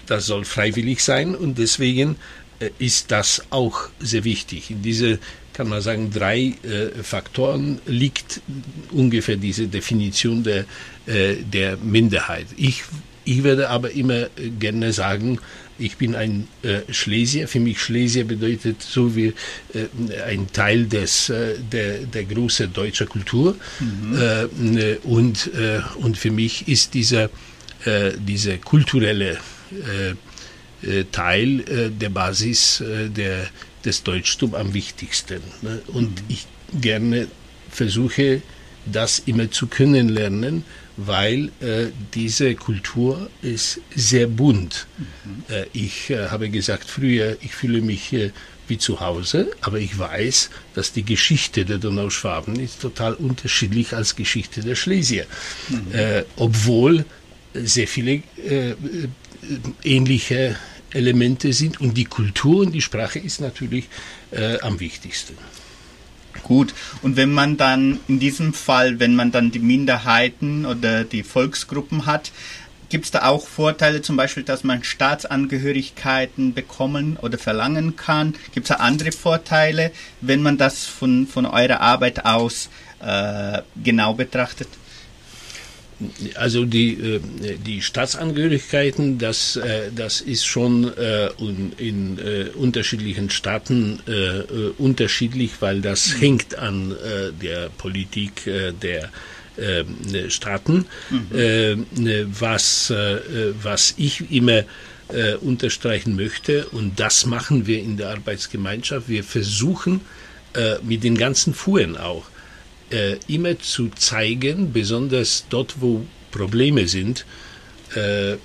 das 0.06 0.24
soll 0.24 0.46
freiwillig 0.46 1.04
sein 1.04 1.34
und 1.34 1.58
deswegen 1.58 2.16
ist 2.78 3.10
das 3.10 3.42
auch 3.50 3.88
sehr 4.00 4.24
wichtig. 4.24 4.70
In 4.70 4.82
diese, 4.82 5.18
kann 5.52 5.68
man 5.68 5.82
sagen, 5.82 6.10
drei 6.10 6.54
äh, 6.62 7.02
Faktoren 7.02 7.80
liegt 7.86 8.40
ungefähr 8.90 9.36
diese 9.36 9.66
Definition 9.68 10.42
der, 10.42 10.64
äh, 11.06 11.36
der 11.36 11.76
Minderheit. 11.76 12.46
Ich, 12.56 12.82
ich 13.24 13.44
werde 13.44 13.68
aber 13.68 13.90
immer 13.90 14.28
gerne 14.58 14.92
sagen, 14.92 15.38
ich 15.78 15.96
bin 15.96 16.14
ein 16.14 16.48
äh, 16.62 16.80
Schlesier. 16.92 17.48
Für 17.48 17.60
mich 17.60 17.80
Schlesier 17.80 18.24
bedeutet 18.24 18.82
so 18.82 19.16
wie 19.16 19.34
äh, 19.74 19.86
ein 20.26 20.46
Teil 20.52 20.86
des, 20.86 21.28
äh, 21.28 21.54
der, 21.58 21.98
der 22.00 22.24
großen 22.24 22.72
deutschen 22.72 23.08
Kultur. 23.08 23.56
Mhm. 23.80 24.16
Äh, 24.16 24.96
und, 25.02 25.50
äh, 25.54 25.80
und 25.96 26.16
für 26.16 26.30
mich 26.30 26.68
ist 26.68 26.94
dieser, 26.94 27.24
äh, 27.84 28.12
diese 28.18 28.58
kulturelle 28.58 29.38
Teil 31.12 31.90
der 31.90 32.08
Basis 32.10 32.82
der, 32.86 33.48
des 33.84 34.02
Deutschtums 34.02 34.54
am 34.54 34.74
wichtigsten. 34.74 35.40
Ne? 35.60 35.80
Und 35.88 36.22
mhm. 36.22 36.26
ich 36.28 36.46
gerne 36.80 37.28
versuche, 37.70 38.42
das 38.86 39.20
immer 39.20 39.50
zu 39.50 39.68
können 39.68 40.08
lernen 40.08 40.64
weil 40.96 41.50
äh, 41.60 41.86
diese 42.14 42.54
Kultur 42.54 43.30
ist 43.40 43.80
sehr 43.94 44.26
bunt. 44.26 44.86
Mhm. 44.98 45.54
Äh, 45.54 45.66
ich 45.72 46.10
äh, 46.10 46.28
habe 46.28 46.50
gesagt 46.50 46.88
früher, 46.88 47.36
ich 47.40 47.54
fühle 47.54 47.80
mich 47.80 48.14
wie 48.68 48.78
zu 48.78 49.00
Hause, 49.00 49.50
aber 49.60 49.78
ich 49.78 49.98
weiß, 49.98 50.50
dass 50.74 50.92
die 50.92 51.02
Geschichte 51.02 51.64
der 51.64 51.78
Donauschwaben 51.78 52.58
ist 52.60 52.80
total 52.80 53.14
unterschiedlich 53.14 53.94
als 53.94 54.16
Geschichte 54.16 54.60
der 54.60 54.76
Schlesier, 54.76 55.26
mhm. 55.68 55.92
Äh, 55.92 56.24
obwohl 56.36 57.04
sehr 57.54 57.88
viele 57.88 58.22
äh, 58.46 58.74
ähnliche 59.82 60.56
Elemente 60.94 61.52
sind 61.52 61.80
und 61.80 61.96
die 61.96 62.04
Kultur 62.04 62.60
und 62.60 62.72
die 62.72 62.82
Sprache 62.82 63.18
ist 63.18 63.40
natürlich 63.40 63.88
äh, 64.30 64.60
am 64.60 64.80
wichtigsten. 64.80 65.36
Gut, 66.42 66.74
und 67.02 67.16
wenn 67.16 67.32
man 67.32 67.56
dann 67.56 68.00
in 68.08 68.18
diesem 68.18 68.54
Fall, 68.54 68.98
wenn 68.98 69.14
man 69.14 69.32
dann 69.32 69.50
die 69.50 69.58
Minderheiten 69.58 70.64
oder 70.64 71.04
die 71.04 71.22
Volksgruppen 71.22 72.06
hat, 72.06 72.32
gibt 72.88 73.06
es 73.06 73.10
da 73.10 73.22
auch 73.24 73.46
Vorteile, 73.46 74.02
zum 74.02 74.16
Beispiel, 74.16 74.42
dass 74.42 74.64
man 74.64 74.84
Staatsangehörigkeiten 74.84 76.52
bekommen 76.52 77.16
oder 77.20 77.38
verlangen 77.38 77.96
kann? 77.96 78.34
Gibt 78.52 78.68
es 78.70 78.76
da 78.76 78.84
andere 78.84 79.12
Vorteile, 79.12 79.92
wenn 80.20 80.42
man 80.42 80.58
das 80.58 80.84
von, 80.84 81.26
von 81.26 81.46
eurer 81.46 81.80
Arbeit 81.80 82.26
aus 82.26 82.68
äh, 83.00 83.62
genau 83.82 84.14
betrachtet? 84.14 84.68
Also 86.34 86.64
die, 86.64 86.92
äh, 86.92 87.20
die 87.64 87.82
Staatsangehörigkeiten, 87.82 89.18
das, 89.18 89.56
äh, 89.56 89.90
das 89.94 90.20
ist 90.20 90.44
schon 90.44 90.96
äh, 90.96 91.28
in 91.76 92.18
unterschiedlichen 92.54 93.30
Staaten 93.30 94.00
unterschiedlich, 94.78 95.52
weil 95.60 95.80
das 95.80 96.14
mhm. 96.14 96.20
hängt 96.20 96.58
an 96.58 96.94
der 97.40 97.68
Politik 97.70 98.42
der 98.82 99.10
Staaten. 100.28 100.86
Mhm. 101.10 102.26
Was, 102.38 102.92
was 103.62 103.94
ich 103.96 104.30
immer 104.30 104.64
unterstreichen 105.40 106.16
möchte, 106.16 106.66
und 106.68 107.00
das 107.00 107.26
machen 107.26 107.66
wir 107.66 107.80
in 107.80 107.96
der 107.96 108.10
Arbeitsgemeinschaft, 108.10 109.08
wir 109.08 109.24
versuchen 109.24 110.00
mit 110.82 111.04
den 111.04 111.16
ganzen 111.16 111.54
Fuhren 111.54 111.96
auch, 111.96 112.24
äh, 112.92 113.16
immer 113.26 113.58
zu 113.58 113.88
zeigen, 113.90 114.72
besonders 114.72 115.46
dort, 115.48 115.80
wo 115.80 116.06
Probleme 116.30 116.88
sind, 116.88 117.24
äh, 117.94 118.36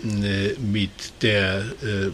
mit, 0.60 0.91
der, 1.22 1.64
äh, 1.82 2.10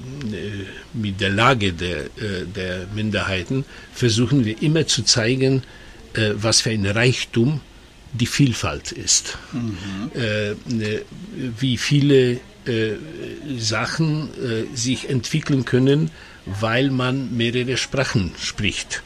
mit 0.94 1.20
der 1.20 1.32
Lage 1.32 1.74
der, 1.74 2.06
äh, 2.06 2.46
der 2.56 2.86
Minderheiten, 2.94 3.66
versuchen 3.92 4.46
wir 4.46 4.62
immer 4.62 4.88
zu 4.88 5.04
zeigen, 5.04 5.64
was 6.36 6.62
für 6.62 6.70
ein 6.70 6.86
Reichtum 6.86 7.60
die 8.14 8.28
Vielfalt 8.28 8.92
ist. 8.92 9.40
Mhm. 9.52 10.12
Äh, 10.14 11.00
wie 11.60 11.78
viele 11.78 12.40
Sachen 13.58 14.30
sich 14.76 15.10
entwickeln 15.10 15.66
können, 15.66 16.12
weil 16.46 16.92
man 16.92 17.36
mehrere 17.36 17.78
Sprachen 17.78 18.32
spricht 18.40 19.02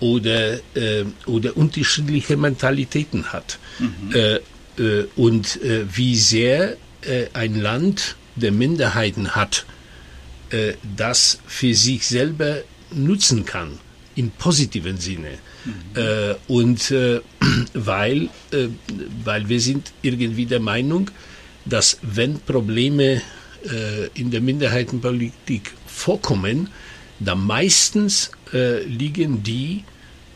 oder, 0.00 0.54
äh, 0.74 1.04
oder 1.26 1.56
unterschiedliche 1.56 2.36
Mentalitäten 2.36 3.32
hat. 3.32 3.58
Mhm. 3.78 4.14
Äh, 4.14 4.40
äh, 4.78 5.06
und 5.16 5.62
äh, 5.62 5.84
wie 5.94 6.16
sehr 6.16 6.76
äh, 7.02 7.26
ein 7.34 7.60
Land 7.60 8.16
der 8.36 8.52
Minderheiten 8.52 9.34
hat, 9.34 9.66
äh, 10.50 10.74
das 10.96 11.38
für 11.46 11.74
sich 11.74 12.06
selber 12.06 12.62
nutzen 12.90 13.44
kann, 13.44 13.78
im 14.14 14.30
positiven 14.30 14.98
Sinne. 14.98 15.38
Mhm. 15.64 16.34
und 16.48 16.92
weil, 17.72 18.28
weil 19.24 19.48
wir 19.48 19.60
sind 19.60 19.92
irgendwie 20.02 20.44
der 20.44 20.58
Meinung, 20.58 21.08
dass 21.64 21.98
wenn 22.02 22.40
Probleme 22.40 23.22
in 24.14 24.32
der 24.32 24.40
Minderheitenpolitik 24.40 25.72
vorkommen, 25.86 26.68
dann 27.20 27.46
meistens 27.46 28.32
äh, 28.52 28.82
liegen 28.84 29.42
die 29.42 29.84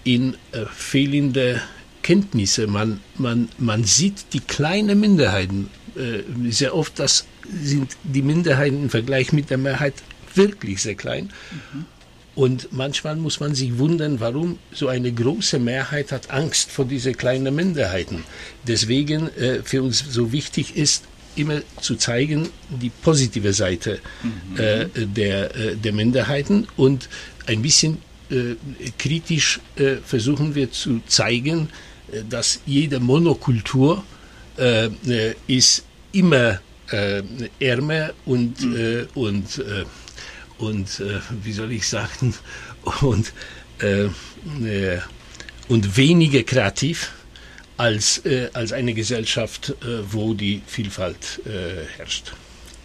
in 0.05 0.35
äh, 0.53 0.65
fehlende 0.73 1.61
Kenntnisse. 2.03 2.67
Man, 2.67 3.01
man, 3.19 3.49
man 3.59 3.85
sieht 3.85 4.33
die 4.33 4.41
kleinen 4.41 5.01
Minderheiten. 5.01 5.69
Äh, 5.97 6.51
sehr 6.51 6.75
oft 6.75 6.99
das 6.99 7.27
sind 7.53 7.97
die 8.03 8.23
Minderheiten 8.23 8.85
im 8.85 8.91
Vergleich 8.91 9.33
mit 9.33 9.51
der 9.51 9.59
Mehrheit 9.59 9.95
wirklich 10.35 10.83
sehr 10.83 10.95
klein. 10.95 11.31
Mhm. 11.51 11.87
Und 12.37 12.69
manchmal 12.71 13.17
muss 13.17 13.41
man 13.41 13.55
sich 13.55 13.79
wundern, 13.79 14.21
warum 14.21 14.59
so 14.71 14.89
eine 14.89 15.11
große 15.11 15.59
Mehrheit 15.59 16.13
hat 16.13 16.31
Angst 16.31 16.71
vor 16.71 16.85
diesen 16.85 17.17
kleinen 17.17 17.55
Minderheiten. 17.55 18.25
Deswegen 18.69 19.35
äh, 19.37 19.63
für 19.65 19.83
uns 19.83 20.05
so 20.11 20.33
wichtig 20.33 20.77
ist, 20.77 21.05
immer 21.35 21.61
zu 21.81 21.97
zeigen, 21.97 22.51
die 22.69 22.91
positive 22.91 23.53
Seite 23.53 24.01
mhm. 24.23 24.61
äh, 24.61 24.87
der, 24.95 25.57
äh, 25.57 25.77
der 25.77 25.93
Minderheiten 25.93 26.67
und 26.77 27.09
ein 27.47 27.63
bisschen 27.63 27.99
äh, 28.31 28.57
kritisch 28.99 29.61
äh, 29.77 29.97
versuchen 30.05 30.55
wir 30.55 30.71
zu 30.71 31.01
zeigen, 31.07 31.69
äh, 32.13 32.23
dass 32.29 32.61
jede 32.67 33.01
Monokultur 33.01 34.05
äh, 34.57 34.89
ist 35.47 35.85
immer 36.13 36.61
ärmer 37.59 38.13
und, 38.27 38.61
mhm. 38.61 39.09
und, 39.15 39.65
und 40.59 41.03
wie 41.43 41.53
soll 41.53 41.73
ich 41.73 41.89
sagen, 41.89 42.33
und, 43.01 43.33
und 45.67 45.97
weniger 45.97 46.45
kreativ 46.45 47.11
als, 47.77 48.25
äh, 48.25 48.51
als 48.53 48.73
eine 48.73 48.95
Gesellschaft, 48.95 49.71
äh, 49.83 49.99
wo 50.11 50.35
die 50.35 50.63
Vielfalt 50.67 51.41
äh, 51.45 51.87
herrscht. 51.97 52.33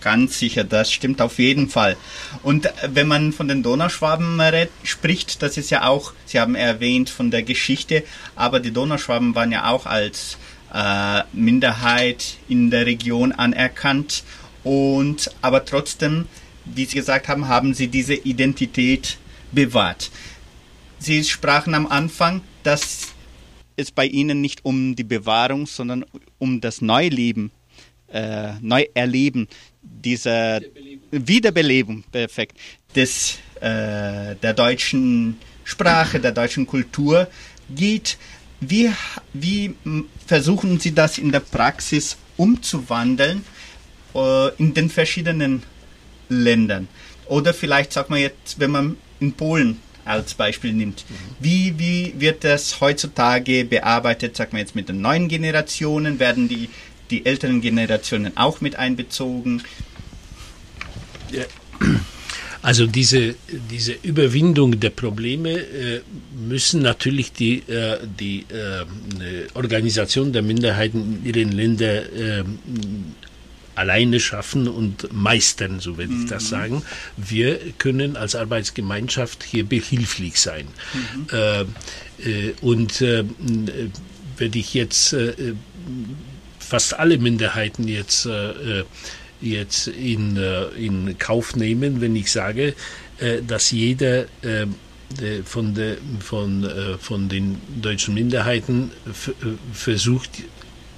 Ganz 0.01 0.39
sicher, 0.39 0.63
das 0.63 0.91
stimmt 0.91 1.21
auf 1.21 1.37
jeden 1.37 1.69
Fall. 1.69 1.95
Und 2.41 2.65
äh, 2.65 2.71
wenn 2.93 3.07
man 3.07 3.31
von 3.33 3.47
den 3.47 3.61
Donauschwaben 3.63 4.41
spricht, 4.83 5.41
das 5.43 5.57
ist 5.57 5.69
ja 5.69 5.85
auch, 5.85 6.13
Sie 6.25 6.39
haben 6.39 6.55
erwähnt 6.55 7.09
von 7.09 7.29
der 7.29 7.43
Geschichte, 7.43 8.03
aber 8.35 8.59
die 8.59 8.71
Donauschwaben 8.71 9.35
waren 9.35 9.51
ja 9.51 9.69
auch 9.69 9.85
als 9.85 10.37
äh, 10.73 11.21
Minderheit 11.33 12.37
in 12.49 12.71
der 12.71 12.87
Region 12.87 13.31
anerkannt. 13.31 14.23
Und 14.63 15.31
aber 15.41 15.65
trotzdem, 15.65 16.27
wie 16.65 16.85
Sie 16.85 16.95
gesagt 16.95 17.27
haben, 17.27 17.47
haben 17.47 17.73
Sie 17.73 17.87
diese 17.87 18.15
Identität 18.15 19.17
bewahrt. 19.51 20.09
Sie 20.97 21.23
sprachen 21.23 21.73
am 21.75 21.87
Anfang, 21.87 22.41
dass 22.63 23.09
es 23.75 23.91
bei 23.91 24.05
ihnen 24.05 24.41
nicht 24.41 24.65
um 24.65 24.95
die 24.95 25.03
Bewahrung, 25.03 25.65
sondern 25.65 26.05
um 26.37 26.61
das 26.61 26.81
Neuleben, 26.81 27.51
äh, 28.11 28.53
Neuerleben 28.61 29.47
dieser 29.81 30.61
Wiederbelebung, 30.61 31.27
Wiederbelebung 31.27 32.03
perfekt, 32.11 32.57
des, 32.95 33.37
äh, 33.59 34.35
der 34.35 34.53
deutschen 34.53 35.37
Sprache, 35.63 36.19
der 36.19 36.31
deutschen 36.31 36.67
Kultur 36.67 37.27
geht. 37.69 38.17
Wie, 38.59 38.91
wie 39.33 39.73
versuchen 40.27 40.79
Sie 40.79 40.93
das 40.93 41.17
in 41.17 41.31
der 41.31 41.39
Praxis 41.39 42.17
umzuwandeln 42.37 43.43
äh, 44.13 44.55
in 44.57 44.73
den 44.73 44.89
verschiedenen 44.89 45.63
Ländern? 46.29 46.87
Oder 47.27 47.53
vielleicht 47.53 47.93
sagt 47.93 48.09
man 48.09 48.19
jetzt, 48.19 48.59
wenn 48.59 48.71
man 48.71 48.97
in 49.19 49.33
Polen 49.33 49.79
als 50.05 50.33
Beispiel 50.33 50.73
nimmt. 50.73 51.05
Wie, 51.39 51.77
wie 51.77 52.13
wird 52.17 52.43
das 52.43 52.81
heutzutage 52.81 53.65
bearbeitet, 53.65 54.35
sagen 54.35 54.53
wir 54.53 54.59
jetzt 54.59 54.75
mit 54.75 54.89
den 54.89 55.01
neuen 55.01 55.27
Generationen? 55.27 56.19
Werden 56.19 56.49
die, 56.49 56.69
die 57.11 57.25
älteren 57.25 57.61
Generationen 57.61 58.37
auch 58.37 58.61
mit 58.61 58.77
einbezogen? 58.77 59.63
Also 62.61 62.85
diese, 62.85 63.35
diese 63.71 63.93
Überwindung 64.03 64.79
der 64.79 64.91
Probleme 64.91 65.49
äh, 65.51 66.01
müssen 66.47 66.81
natürlich 66.83 67.33
die, 67.33 67.59
äh, 67.67 67.97
die 68.19 68.45
äh, 68.49 68.85
Organisation 69.55 70.31
der 70.31 70.43
Minderheiten 70.43 71.21
in 71.23 71.33
ihren 71.33 71.51
Ländern 71.51 72.05
äh, 72.15 72.43
alleine 73.73 74.19
schaffen 74.19 74.67
und 74.67 75.11
meistern, 75.11 75.79
so 75.79 75.97
würde 75.97 76.13
ich 76.13 76.29
das 76.29 76.49
sagen. 76.49 76.83
Wir 77.17 77.59
können 77.79 78.15
als 78.15 78.35
Arbeitsgemeinschaft 78.35 79.43
hier 79.43 79.63
behilflich 79.63 80.39
sein. 80.39 80.67
Äh, 81.31 81.61
äh, 81.61 82.53
und 82.61 83.01
wenn 83.01 84.53
ich 84.53 84.73
jetzt 84.73 85.15
fast 86.71 86.97
alle 86.97 87.17
Minderheiten 87.17 87.85
jetzt 87.85 88.25
äh, 88.25 88.83
jetzt 89.41 89.87
in, 89.87 90.37
äh, 90.37 90.67
in 90.77 91.17
Kauf 91.17 91.55
nehmen, 91.55 91.99
wenn 91.99 92.15
ich 92.15 92.31
sage, 92.31 92.75
äh, 93.19 93.41
dass 93.45 93.71
jeder 93.71 94.25
äh, 94.41 94.61
äh, 94.61 95.43
von, 95.43 95.73
der, 95.73 95.97
von, 96.19 96.63
äh, 96.63 96.97
von 96.97 97.27
den 97.27 97.57
deutschen 97.81 98.13
Minderheiten 98.13 98.91
äh, 99.05 99.47
versucht, 99.73 100.29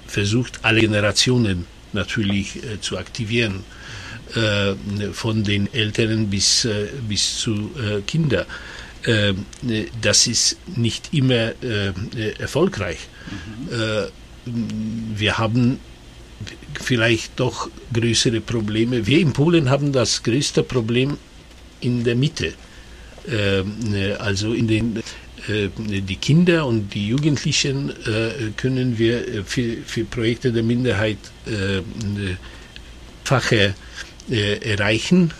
versucht, 0.06 0.60
alle 0.62 0.80
Generationen 0.80 1.66
natürlich 1.92 2.56
äh, 2.56 2.80
zu 2.80 2.96
aktivieren, 2.96 3.64
äh, 4.36 4.74
von 5.12 5.42
den 5.42 5.72
Älteren 5.74 6.30
bis, 6.30 6.66
äh, 6.66 6.86
bis 7.08 7.38
zu 7.38 7.72
äh, 7.76 8.00
Kinder. 8.02 8.46
Äh, 9.02 9.34
das 10.00 10.28
ist 10.28 10.56
nicht 10.76 11.12
immer 11.12 11.52
äh, 11.62 11.88
äh, 11.88 12.38
erfolgreich. 12.38 13.08
Äh, 13.72 14.08
wir 14.44 15.38
haben 15.38 15.78
vielleicht 16.80 17.38
doch 17.40 17.68
größere 17.92 18.40
Probleme. 18.40 19.06
Wir 19.06 19.20
in 19.20 19.32
Polen 19.32 19.70
haben 19.70 19.92
das 19.92 20.22
größte 20.22 20.62
Problem 20.62 21.16
in 21.80 22.04
der 22.04 22.16
Mitte. 22.16 22.52
Ähm, 23.28 23.94
äh, 23.94 24.12
also 24.14 24.52
in 24.52 24.68
den 24.68 24.96
äh, 25.48 25.68
die 25.76 26.16
Kinder 26.16 26.66
und 26.66 26.92
die 26.94 27.08
Jugendlichen 27.08 27.90
äh, 27.90 28.50
können 28.56 28.98
wir 28.98 29.44
für, 29.44 29.78
für 29.86 30.04
Projekte 30.04 30.52
der 30.52 30.62
Minderheit 30.62 31.18
Fache 33.24 33.74
erreichen. 34.30 35.32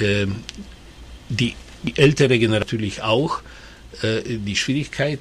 Ähm, 0.00 0.36
die, 1.28 1.54
ältere 1.96 2.38
Generation 2.38 2.80
natürlich 2.80 3.02
auch. 3.02 3.40
Die 4.02 4.56
Schwierigkeit, 4.56 5.20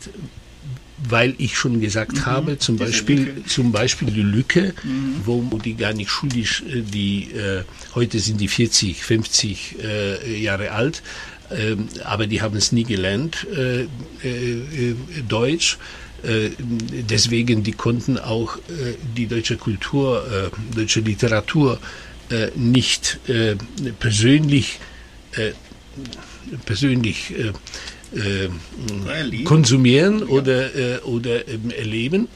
weil 0.97 1.35
ich 1.37 1.57
schon 1.57 1.81
gesagt 1.81 2.25
habe, 2.25 2.57
zum 2.57 2.77
Beispiel, 2.77 3.43
zum 3.47 3.71
Beispiel 3.71 4.09
die 4.11 4.21
Lücke, 4.21 4.73
wo 5.25 5.41
die 5.57 5.75
gar 5.75 5.93
nicht 5.93 6.09
schulisch, 6.09 6.63
äh, 6.63 6.81
die 6.81 7.31
äh, 7.31 7.63
heute 7.93 8.19
sind 8.19 8.39
die 8.39 8.47
40, 8.47 9.03
50 9.03 9.75
äh, 9.83 10.41
Jahre 10.41 10.71
alt, 10.71 11.01
ähm, 11.51 11.87
aber 12.03 12.27
die 12.27 12.41
haben 12.41 12.55
es 12.55 12.71
nie 12.71 12.83
gelernt, 12.83 13.45
äh, 13.55 13.81
äh, 13.81 13.87
äh, 14.23 14.95
Deutsch. 15.27 15.77
Äh, 16.23 16.49
deswegen, 16.57 17.61
die 17.63 17.73
konnten 17.73 18.17
auch 18.17 18.57
äh, 18.57 18.95
die 19.15 19.27
deutsche 19.27 19.57
Kultur, 19.57 20.25
äh, 20.25 20.75
deutsche 20.75 21.01
Literatur 21.01 21.79
äh, 22.29 22.47
nicht 22.55 23.19
äh, 23.27 23.55
persönlich, 23.99 24.79
äh, 25.33 25.51
persönlich 26.65 27.33
äh, 28.16 29.43
konsumieren 29.43 30.24
oder, 30.24 30.76
äh, 30.76 30.99
oder 30.99 31.47
ähm, 31.47 31.72
erleben. 31.72 32.28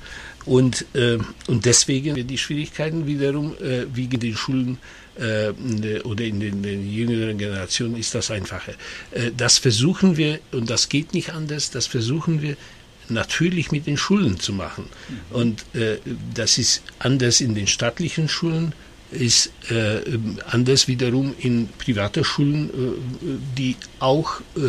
Und, 0.46 0.86
äh, 0.94 1.18
und 1.48 1.66
deswegen 1.66 2.26
die 2.26 2.38
Schwierigkeiten 2.38 3.06
wiederum, 3.06 3.56
äh, 3.62 3.86
wie 3.94 4.06
in 4.06 4.20
den 4.20 4.36
Schulen 4.36 4.78
äh, 5.20 5.52
oder 6.02 6.24
in 6.24 6.40
den, 6.40 6.64
den 6.64 6.92
jüngeren 6.92 7.38
Generationen 7.38 7.98
ist 7.98 8.16
das 8.16 8.32
einfacher. 8.32 8.74
Äh, 9.12 9.32
das 9.36 9.58
versuchen 9.58 10.18
wir, 10.18 10.40
und 10.52 10.70
das 10.70 10.90
geht 10.90 11.14
nicht 11.14 11.32
anders, 11.32 11.72
das 11.72 11.88
versuchen 11.88 12.42
wir 12.42 12.56
natürlich 13.10 13.72
mit 13.72 13.88
den 13.88 13.98
Schulen 13.98 14.40
zu 14.40 14.54
machen. 14.54 14.86
Und 15.32 15.66
äh, 15.74 15.98
das 16.34 16.58
ist 16.58 16.84
anders 17.00 17.42
in 17.42 17.56
den 17.56 17.68
staatlichen 17.68 18.30
Schulen, 18.30 18.74
ist 19.12 19.52
äh, 19.72 20.02
anders 20.50 20.88
wiederum 20.88 21.34
in 21.40 21.68
privaten 21.78 22.24
Schulen, 22.24 22.70
äh, 22.70 22.72
die 23.58 23.76
auch 24.00 24.40
äh, 24.56 24.62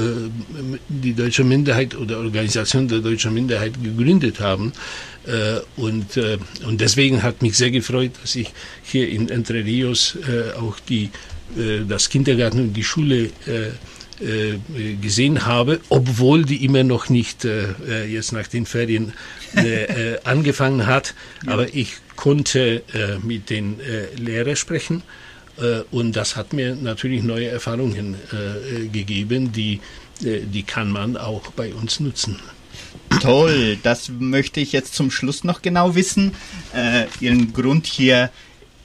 die 0.89 1.15
deutsche 1.15 1.45
Minderheit 1.45 1.95
oder 1.95 2.19
Organisation 2.19 2.89
der 2.89 3.01
deutschen 3.01 3.35
Minderheit 3.35 3.73
gegründet 3.83 4.41
haben. 4.41 4.73
Äh, 5.27 5.61
und, 5.77 6.17
äh, 6.17 6.39
und 6.67 6.81
deswegen 6.81 7.23
hat 7.23 7.43
mich 7.43 7.57
sehr 7.57 7.71
gefreut, 7.71 8.13
dass 8.23 8.35
ich 8.37 8.51
hier 8.83 9.09
in 9.09 9.29
Entre 9.29 9.65
Rios 9.65 10.17
äh, 10.17 10.57
auch 10.59 10.79
die, 10.81 11.11
das 11.89 12.09
Kindergarten 12.09 12.61
und 12.61 12.75
die 12.75 12.85
Schule 12.85 13.31
gesehen 15.01 15.47
habe, 15.47 15.81
obwohl 15.89 16.45
die 16.45 16.65
immer 16.65 16.85
noch 16.85 17.09
nicht 17.09 17.45
äh, 17.45 17.73
äh, 17.89 18.05
jetzt 18.07 18.33
nach 18.33 18.47
den 18.47 18.67
Ferien 18.67 19.15
äh, 19.57 19.85
äh, 20.15 20.19
angefangen 20.25 20.87
hat. 20.87 21.15
Aber 21.47 21.75
ich 21.75 21.95
konnte 22.17 22.83
äh, 22.93 23.19
mit 23.23 23.49
den 23.49 23.81
äh, 23.81 24.15
Lehrern 24.17 24.57
sprechen 24.57 25.03
äh, 25.61 25.83
und 25.91 26.17
das 26.17 26.37
hat 26.37 26.53
mir 26.53 26.75
natürlich 26.75 27.23
neue 27.23 27.49
Erfahrungen 27.49 28.17
äh, 28.33 28.85
äh, 28.85 28.89
gegeben, 28.89 29.53
die, 29.53 29.81
äh, 30.23 30.41
die 30.41 30.63
kann 30.63 30.91
man 30.91 31.17
auch 31.17 31.51
bei 31.53 31.75
uns 31.75 32.01
nutzen. 32.01 32.39
Toll, 33.21 33.79
das 33.83 34.11
möchte 34.19 34.61
ich 34.61 34.73
jetzt 34.73 34.95
zum 34.95 35.11
Schluss 35.11 35.45
noch 35.45 35.63
genau 35.63 35.95
wissen. 35.95 36.33
Äh, 36.75 37.07
Ihren 37.21 37.53
Grund 37.53 37.87
hier 37.87 38.31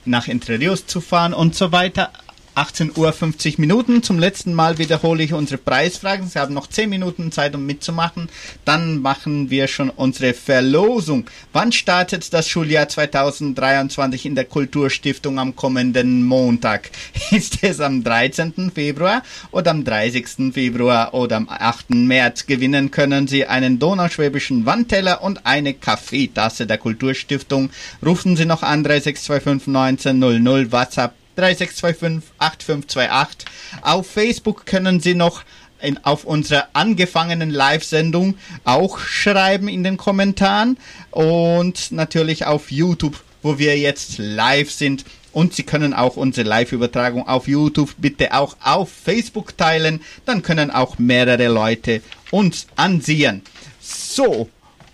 nach 0.04 0.28
Entre 0.28 0.58
Rios 0.58 0.86
zu 0.86 1.00
fahren 1.00 1.32
und 1.32 1.54
so 1.54 1.72
weiter. 1.72 2.12
18 2.56 2.92
Uhr 2.96 3.12
50 3.12 3.58
Minuten. 3.58 4.02
Zum 4.02 4.18
letzten 4.18 4.54
Mal 4.54 4.78
wiederhole 4.78 5.22
ich 5.22 5.34
unsere 5.34 5.58
Preisfragen. 5.58 6.26
Sie 6.26 6.38
haben 6.38 6.54
noch 6.54 6.66
10 6.66 6.88
Minuten 6.88 7.30
Zeit, 7.30 7.54
um 7.54 7.66
mitzumachen. 7.66 8.30
Dann 8.64 9.02
machen 9.02 9.50
wir 9.50 9.68
schon 9.68 9.90
unsere 9.90 10.32
Verlosung. 10.32 11.26
Wann 11.52 11.70
startet 11.70 12.32
das 12.32 12.48
Schuljahr 12.48 12.88
2023 12.88 14.24
in 14.24 14.34
der 14.34 14.46
Kulturstiftung 14.46 15.38
am 15.38 15.54
kommenden 15.54 16.24
Montag? 16.24 16.90
Ist 17.30 17.62
es 17.62 17.80
am 17.80 18.02
13. 18.02 18.72
Februar 18.74 19.22
oder 19.50 19.72
am 19.72 19.84
30. 19.84 20.54
Februar 20.54 21.12
oder 21.12 21.36
am 21.36 21.50
8. 21.50 21.90
März? 21.90 22.46
Gewinnen 22.46 22.90
können 22.90 23.28
Sie 23.28 23.44
einen 23.44 23.78
donauschwäbischen 23.78 24.64
Wandteller 24.64 25.22
und 25.22 25.44
eine 25.44 25.74
Kaffeetasse 25.74 26.66
der 26.66 26.78
Kulturstiftung. 26.78 27.68
Rufen 28.04 28.34
Sie 28.34 28.46
noch 28.46 28.62
an 28.62 28.82
3625 28.82 29.66
1900 29.66 30.72
WhatsApp 30.72 31.25
3625 31.36 32.30
8528. 32.38 33.48
Auf 33.82 34.06
Facebook 34.10 34.66
können 34.66 35.00
Sie 35.00 35.14
noch 35.14 35.42
in, 35.80 36.02
auf 36.04 36.24
unserer 36.24 36.68
angefangenen 36.72 37.50
Live-Sendung 37.50 38.36
auch 38.64 38.98
schreiben 38.98 39.68
in 39.68 39.84
den 39.84 39.96
Kommentaren 39.96 40.78
und 41.10 41.92
natürlich 41.92 42.46
auf 42.46 42.70
YouTube, 42.70 43.22
wo 43.42 43.58
wir 43.58 43.78
jetzt 43.78 44.18
live 44.18 44.70
sind. 44.70 45.04
Und 45.32 45.52
Sie 45.54 45.64
können 45.64 45.92
auch 45.92 46.16
unsere 46.16 46.48
Live-Übertragung 46.48 47.28
auf 47.28 47.46
YouTube 47.46 47.94
bitte 47.98 48.32
auch 48.32 48.56
auf 48.62 48.90
Facebook 48.90 49.56
teilen. 49.58 50.00
Dann 50.24 50.42
können 50.42 50.70
auch 50.70 50.98
mehrere 50.98 51.48
Leute 51.48 52.00
uns 52.30 52.66
ansehen. 52.76 53.42
So, 53.80 54.48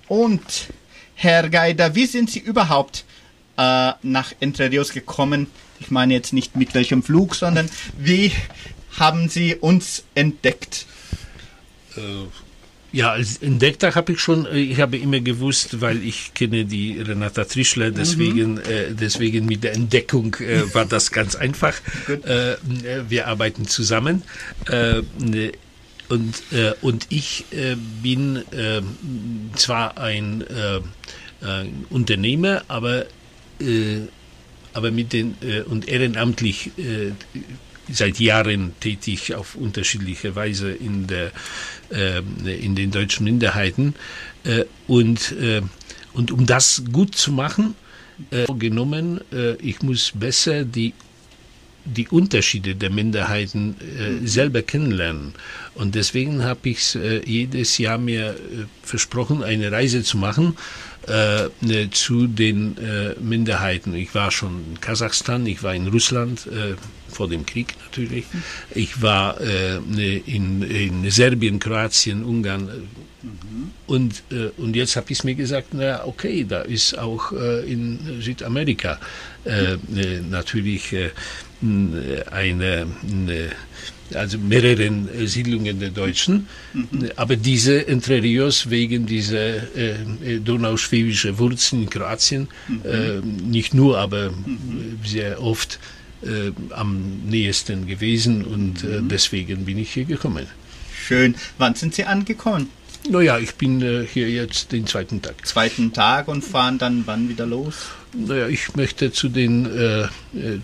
und 0.08 0.42
Herr 1.14 1.48
Geider, 1.48 1.94
wie 1.94 2.06
sind 2.06 2.28
Sie 2.28 2.40
überhaupt 2.40 3.04
äh, 3.56 3.92
nach 4.02 4.32
Entre 4.40 4.68
Rios 4.68 4.92
gekommen? 4.92 5.46
Ich 5.82 5.90
meine 5.90 6.14
jetzt 6.14 6.32
nicht 6.32 6.56
mit 6.56 6.74
welchem 6.74 7.02
Flug, 7.02 7.34
sondern 7.34 7.68
wie 7.98 8.32
haben 8.98 9.28
Sie 9.28 9.56
uns 9.56 10.04
entdeckt? 10.14 10.86
Ja, 12.92 13.12
als 13.12 13.38
Entdecker 13.38 13.94
habe 13.94 14.12
ich 14.12 14.20
schon, 14.20 14.44
äh, 14.44 14.58
ich 14.58 14.78
habe 14.78 14.98
immer 14.98 15.20
gewusst, 15.20 15.80
weil 15.80 16.02
ich 16.04 16.34
kenne 16.34 16.66
die 16.66 17.00
Renata 17.00 17.44
Trischler, 17.44 17.90
deswegen, 17.90 18.58
äh, 18.58 18.92
deswegen 18.92 19.46
mit 19.46 19.64
der 19.64 19.72
Entdeckung 19.72 20.36
äh, 20.40 20.74
war 20.74 20.84
das 20.84 21.10
ganz 21.10 21.34
einfach. 21.34 21.74
äh, 22.08 22.56
wir 23.08 23.28
arbeiten 23.28 23.66
zusammen. 23.66 24.22
Äh, 24.68 25.00
ne, 25.18 25.52
und, 26.10 26.42
äh, 26.52 26.74
und 26.82 27.06
ich 27.08 27.46
äh, 27.52 27.76
bin 28.02 28.36
äh, 28.52 28.82
zwar 29.56 29.96
ein, 29.96 30.42
äh, 30.42 30.80
Unternehmer, 31.90 32.62
aber, 32.68 33.06
äh, 33.58 34.02
aber 34.72 34.90
mit 34.90 35.12
den 35.12 35.36
äh, 35.42 35.62
und 35.62 35.88
ehrenamtlich 35.88 36.70
äh, 36.78 37.12
seit 37.90 38.20
Jahren 38.20 38.72
tätig 38.80 39.34
auf 39.34 39.54
unterschiedliche 39.54 40.34
Weise 40.36 40.70
in 40.70 41.06
der 41.06 41.32
äh, 41.90 42.20
in 42.54 42.74
den 42.74 42.90
deutschen 42.90 43.24
Minderheiten 43.24 43.94
äh, 44.44 44.64
und 44.86 45.32
äh, 45.32 45.62
und 46.14 46.30
um 46.30 46.46
das 46.46 46.84
gut 46.92 47.14
zu 47.16 47.32
machen 47.32 47.74
äh, 48.30 48.46
genommen 48.58 49.20
äh, 49.32 49.54
ich 49.56 49.82
muss 49.82 50.12
besser 50.14 50.64
die 50.64 50.94
die 51.84 52.08
Unterschiede 52.08 52.74
der 52.74 52.90
Minderheiten 52.90 53.74
äh, 53.80 54.26
selber 54.26 54.62
kennenlernen. 54.62 55.34
Und 55.74 55.94
deswegen 55.94 56.44
habe 56.44 56.68
ich 56.68 56.94
äh, 56.94 57.22
jedes 57.24 57.78
Jahr 57.78 57.98
mir 57.98 58.30
äh, 58.30 58.36
versprochen, 58.82 59.42
eine 59.42 59.72
Reise 59.72 60.02
zu 60.02 60.16
machen 60.16 60.56
äh, 61.08 61.48
ne, 61.60 61.90
zu 61.90 62.26
den 62.26 62.76
äh, 62.78 63.14
Minderheiten. 63.20 63.94
Ich 63.94 64.14
war 64.14 64.30
schon 64.30 64.64
in 64.70 64.80
Kasachstan, 64.80 65.46
ich 65.46 65.62
war 65.62 65.74
in 65.74 65.88
Russland, 65.88 66.46
äh, 66.46 66.74
vor 67.08 67.28
dem 67.28 67.44
Krieg 67.44 67.74
natürlich. 67.84 68.24
Ich 68.74 69.02
war 69.02 69.40
äh, 69.40 69.80
ne, 69.80 70.16
in, 70.18 70.62
in 70.62 71.10
Serbien, 71.10 71.58
Kroatien, 71.58 72.24
Ungarn. 72.24 72.88
Und, 73.86 74.22
äh, 74.30 74.50
und 74.56 74.74
jetzt 74.74 74.96
habe 74.96 75.06
ich 75.10 75.22
mir 75.24 75.34
gesagt, 75.34 75.68
na 75.72 76.04
okay, 76.04 76.44
da 76.48 76.62
ist 76.62 76.98
auch 76.98 77.32
äh, 77.32 77.70
in 77.70 78.20
Südamerika 78.20 78.98
ne, 79.44 80.24
natürlich 80.30 80.94
eine, 81.60 82.86
eine 83.02 83.50
also 84.16 84.38
mehreren 84.38 85.08
Siedlungen 85.26 85.80
der 85.80 85.90
Deutschen. 85.90 86.46
Mhm. 86.72 87.10
Aber 87.16 87.36
diese 87.36 87.86
Entre 87.86 88.22
Rios 88.22 88.70
wegen 88.70 89.06
dieser 89.06 89.76
äh, 89.76 90.40
donauschwäbische 90.44 91.38
Wurzeln 91.38 91.82
in 91.82 91.90
Kroatien, 91.90 92.48
mhm. 92.68 92.80
äh, 92.84 93.20
nicht 93.20 93.74
nur, 93.74 93.98
aber 93.98 94.30
mhm. 94.30 94.98
sehr 95.04 95.42
oft 95.42 95.78
äh, 96.22 96.52
am 96.70 97.22
nächsten 97.28 97.86
gewesen 97.86 98.44
und 98.44 98.84
äh, 98.84 99.00
deswegen 99.02 99.64
bin 99.64 99.78
ich 99.78 99.92
hier 99.92 100.04
gekommen. 100.04 100.46
Schön. 100.94 101.34
Wann 101.58 101.74
sind 101.74 101.94
Sie 101.94 102.04
angekommen? 102.04 102.68
Naja, 103.08 103.38
ich 103.38 103.56
bin 103.56 103.82
äh, 103.82 104.06
hier 104.06 104.30
jetzt 104.30 104.70
den 104.70 104.86
zweiten 104.86 105.20
Tag. 105.20 105.44
Zweiten 105.46 105.92
Tag 105.92 106.28
und 106.28 106.44
fahren 106.44 106.78
dann 106.78 107.02
wann 107.06 107.28
wieder 107.28 107.46
los? 107.46 107.90
Naja, 108.14 108.48
ich 108.48 108.74
möchte 108.76 109.10
zu 109.10 109.28
den, 109.28 109.66
äh, 109.66 110.02
äh, 110.02 110.08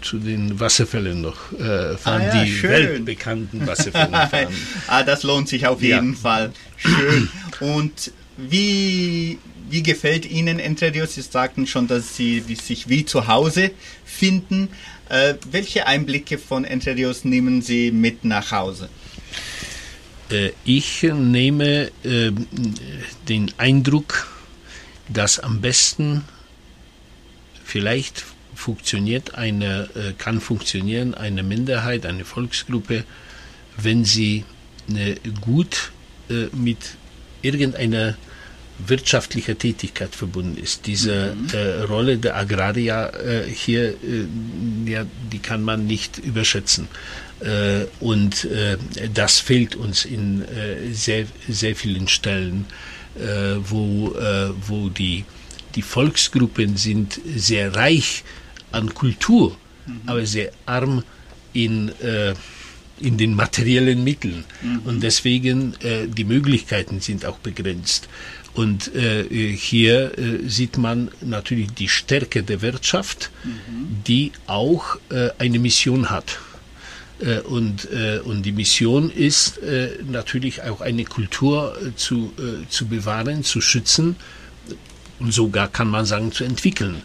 zu 0.03 0.19
den 0.19 0.61
Wasserfällen 0.61 1.23
noch 1.23 1.53
äh, 1.53 1.97
fahren, 1.97 2.23
ah, 2.23 2.37
ja, 2.37 2.45
die 2.45 2.51
schön. 2.53 2.71
weltbekannten 2.71 3.67
Wasserfälle 3.67 4.11
fahren. 4.31 4.55
ah, 4.87 5.03
das 5.03 5.23
lohnt 5.23 5.49
sich 5.49 5.67
auf 5.67 5.81
jeden 5.83 6.13
ja. 6.13 6.19
Fall. 6.19 6.53
Schön. 6.77 7.31
Und 7.61 8.13
wie, 8.37 9.39
wie 9.71 9.83
gefällt 9.83 10.31
Ihnen 10.31 10.59
Entre 10.59 10.93
Rios? 10.93 11.15
Sie 11.15 11.23
sagten 11.23 11.67
schon, 11.67 11.89
dass 11.89 12.17
Sie 12.17 12.41
sich 12.41 12.89
wie 12.89 13.07
zu 13.07 13.27
Hause 13.29 13.71
finden. 14.05 14.69
Äh, 15.09 15.35
welche 15.51 15.87
Einblicke 15.87 16.37
von 16.37 16.65
Entre 16.65 16.95
Rios 16.95 17.25
nehmen 17.25 17.63
Sie 17.63 17.91
mit 17.91 18.25
nach 18.25 18.53
Hause? 18.53 18.91
Äh, 20.31 20.51
ich 20.65 21.03
nehme 21.03 21.91
äh, 22.05 22.31
den 23.29 23.53
Eindruck, 23.57 24.29
dass 25.09 25.39
am 25.39 25.63
besten 25.63 26.25
vielleicht 27.69 28.25
funktioniert 28.55 29.35
eine, 29.35 29.89
äh, 29.95 30.13
kann 30.17 30.41
funktionieren 30.41 31.15
eine 31.15 31.43
Minderheit, 31.43 32.07
eine 32.07 32.25
Volksgruppe, 32.25 33.05
wenn 33.77 34.05
sie 34.05 34.45
gut 35.43 35.93
mit 36.53 36.79
irgendeiner 37.43 38.17
wirtschaftlicher 38.79 39.59
Tätigkeit 39.59 40.15
verbunden 40.15 40.57
ist. 40.57 40.87
Diese 40.87 41.35
mhm. 41.35 41.49
äh, 41.53 41.83
Rolle 41.83 42.19
der 42.19 42.37
Agrarier 42.37 43.13
äh, 43.15 43.51
hier, 43.51 43.91
äh, 43.91 44.87
ja, 44.87 45.05
die 45.33 45.41
kann 45.41 45.63
man 45.63 45.87
nicht 45.87 46.19
überschätzen. 46.19 46.89
Äh, 47.41 47.87
und 48.01 48.45
äh, 48.45 48.77
das 49.13 49.39
fehlt 49.41 49.77
uns 49.77 50.05
in 50.05 50.43
äh, 50.43 50.93
sehr, 50.93 51.27
sehr 51.49 51.77
vielen 51.77 52.09
Stellen, 52.09 52.67
wo, 53.65 54.15
wo 54.69 54.91
die, 54.91 55.25
die 55.75 55.83
Volksgruppen 55.83 56.77
sind 56.77 57.21
sehr 57.37 57.75
reich 57.75 58.25
an 58.73 58.95
Kultur, 58.95 59.57
mhm. 59.87 60.01
aber 60.07 60.27
sehr 60.27 60.53
arm 60.67 61.03
in 61.53 61.93
in 63.01 63.17
den 63.17 63.35
materiellen 63.35 64.05
Mitteln. 64.05 64.45
Mhm. 64.63 64.81
Und 64.85 65.03
deswegen 65.03 65.75
äh, 65.83 66.07
die 66.07 66.25
Möglichkeiten 66.25 67.01
sind 67.01 67.25
auch 67.25 67.39
begrenzt. 67.39 68.09
Und 68.55 68.95
äh, 68.95 69.25
hier 69.55 70.19
äh, 70.19 70.49
sieht 70.49 70.79
man 70.79 71.11
natürlich 71.21 71.69
die 71.75 71.89
Stärke 71.89 72.43
der 72.43 72.63
Wirtschaft, 72.63 73.31
mhm. 73.45 74.03
die 74.07 74.33
auch 74.47 74.97
äh, 75.11 75.31
eine 75.39 75.59
Mission 75.59 76.11
hat. 76.11 76.39
Äh, 77.21 77.41
und, 77.41 77.91
äh, 77.93 78.21
und 78.21 78.43
die 78.43 78.53
Mission 78.53 79.11
ist 79.11 79.59
äh, 79.59 79.91
natürlich 80.11 80.63
auch 80.63 80.81
eine 80.81 81.05
Kultur 81.05 81.77
zu, 81.97 82.33
zu 82.69 82.87
bewahren, 82.87 83.45
zu 83.45 83.61
schützen 83.61 84.17
und 85.19 85.33
sogar 85.33 85.69
kann 85.69 85.89
man 85.89 86.05
sagen 86.05 86.33
zu 86.33 86.45
entwickeln. 86.45 87.03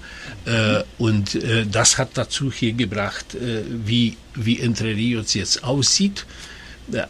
und 0.97 1.39
das 1.72 1.97
hat 1.97 2.09
dazu 2.16 2.51
hier 2.51 2.74
gebracht, 2.74 3.38
wie, 3.86 4.18
wie 4.36 4.59
Entre 4.59 4.95
Rios 4.95 5.34
jetzt 5.34 5.64
aussieht 5.64 6.26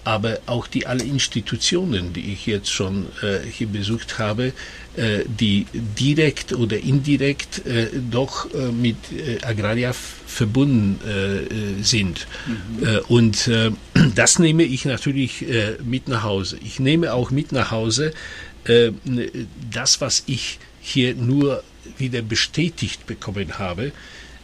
aber 0.03 0.39
auch 0.45 0.67
die 0.67 0.85
alle 0.85 1.03
Institutionen, 1.03 2.13
die 2.13 2.33
ich 2.33 2.45
jetzt 2.45 2.71
schon 2.71 3.07
äh, 3.21 3.39
hier 3.49 3.67
besucht 3.67 4.19
habe, 4.19 4.53
äh, 4.95 5.23
die 5.25 5.65
direkt 5.73 6.53
oder 6.53 6.77
indirekt 6.77 7.65
äh, 7.65 7.87
doch 8.11 8.53
äh, 8.53 8.71
mit 8.71 8.97
äh, 9.11 9.43
Agraria 9.43 9.93
verbunden 9.93 10.99
äh, 11.07 11.83
sind. 11.83 12.27
Mhm. 12.47 12.99
und 13.07 13.49
das 14.15 14.39
nehme 14.39 14.63
ich 14.63 14.85
natürlich 14.85 15.45
mit 15.83 16.07
nach 16.07 16.23
Hause. 16.23 16.57
Ich 16.63 16.79
nehme 16.79 17.13
auch 17.13 17.29
mit 17.29 17.51
nach 17.51 17.69
Hause 17.69 18.13
das, 19.71 20.01
was 20.01 20.23
ich 20.25 20.57
hier 20.83 21.15
nur 21.15 21.63
wieder 21.97 22.21
bestätigt 22.21 23.07
bekommen 23.07 23.57
habe, 23.57 23.91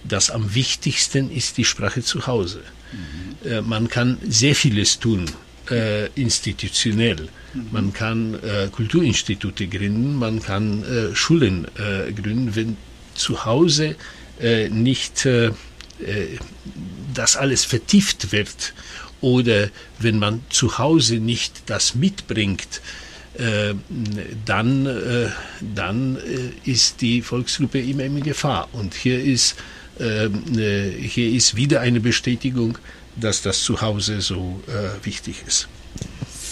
dass 0.04 0.32
am 0.32 0.56
wichtigsten 0.56 1.30
ist 1.30 1.58
die 1.58 1.66
Sprache 1.66 2.02
zu 2.02 2.26
Hause. 2.26 2.62
Mhm. 2.92 3.68
man 3.68 3.88
kann 3.88 4.18
sehr 4.28 4.56
vieles 4.56 4.98
tun, 4.98 5.30
äh, 5.70 6.08
institutionell. 6.16 7.30
Mhm. 7.54 7.68
Man 7.72 7.94
kann 7.94 8.34
äh, 8.34 8.70
Kulturinstitute 8.72 9.68
gründen, 9.68 10.16
man 10.16 10.42
kann 10.42 10.84
äh, 10.84 11.16
Schulen 11.16 11.68
äh, 11.78 12.12
gründen, 12.12 12.56
wenn 12.56 12.78
zu 13.14 13.46
Hause 13.46 13.96
äh, 14.40 14.70
nicht 14.70 15.26
äh, 15.26 15.52
das 17.14 17.36
alles 17.36 17.66
vertieft 17.66 18.32
wird 18.32 18.74
oder 19.22 19.70
wenn 20.00 20.18
man 20.18 20.42
zu 20.50 20.78
Hause 20.78 21.16
nicht 21.16 21.64
das 21.66 21.96
mitbringt, 21.96 22.82
dann, 24.46 25.32
dann 25.62 26.18
ist 26.66 27.00
die 27.00 27.22
Volksgruppe 27.22 27.80
immer 27.80 28.04
in 28.04 28.22
Gefahr. 28.22 28.68
Und 28.74 28.94
hier 28.94 29.24
ist, 29.24 29.56
hier 29.98 31.30
ist 31.30 31.56
wieder 31.56 31.80
eine 31.80 32.02
Bestätigung, 32.02 32.78
dass 33.20 33.42
das 33.42 33.64
zu 33.64 33.82
Hause 33.82 34.22
so 34.22 34.62
äh, 34.68 35.06
wichtig 35.06 35.44
ist. 35.48 35.68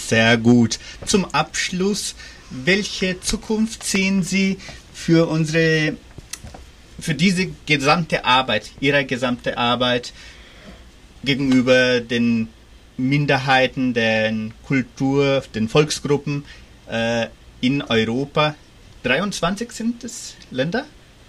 Sehr 0.07 0.37
gut. 0.37 0.79
Zum 1.05 1.25
Abschluss, 1.25 2.15
welche 2.49 3.19
Zukunft 3.19 3.83
sehen 3.83 4.23
Sie 4.23 4.57
für 4.93 5.27
unsere, 5.27 5.97
für 6.99 7.13
diese 7.13 7.49
gesamte 7.65 8.25
Arbeit, 8.25 8.71
Ihre 8.79 9.05
gesamte 9.05 9.57
Arbeit 9.57 10.13
gegenüber 11.23 11.99
den 11.99 12.47
Minderheiten, 12.95 13.93
den 13.93 14.53
Kultur, 14.63 15.43
den 15.53 15.69
Volksgruppen 15.69 16.45
äh, 16.89 17.27
in 17.61 17.81
Europa? 17.81 18.55
23 19.03 19.71
sind 19.71 20.03
es 20.03 20.35
Länder? 20.51 20.85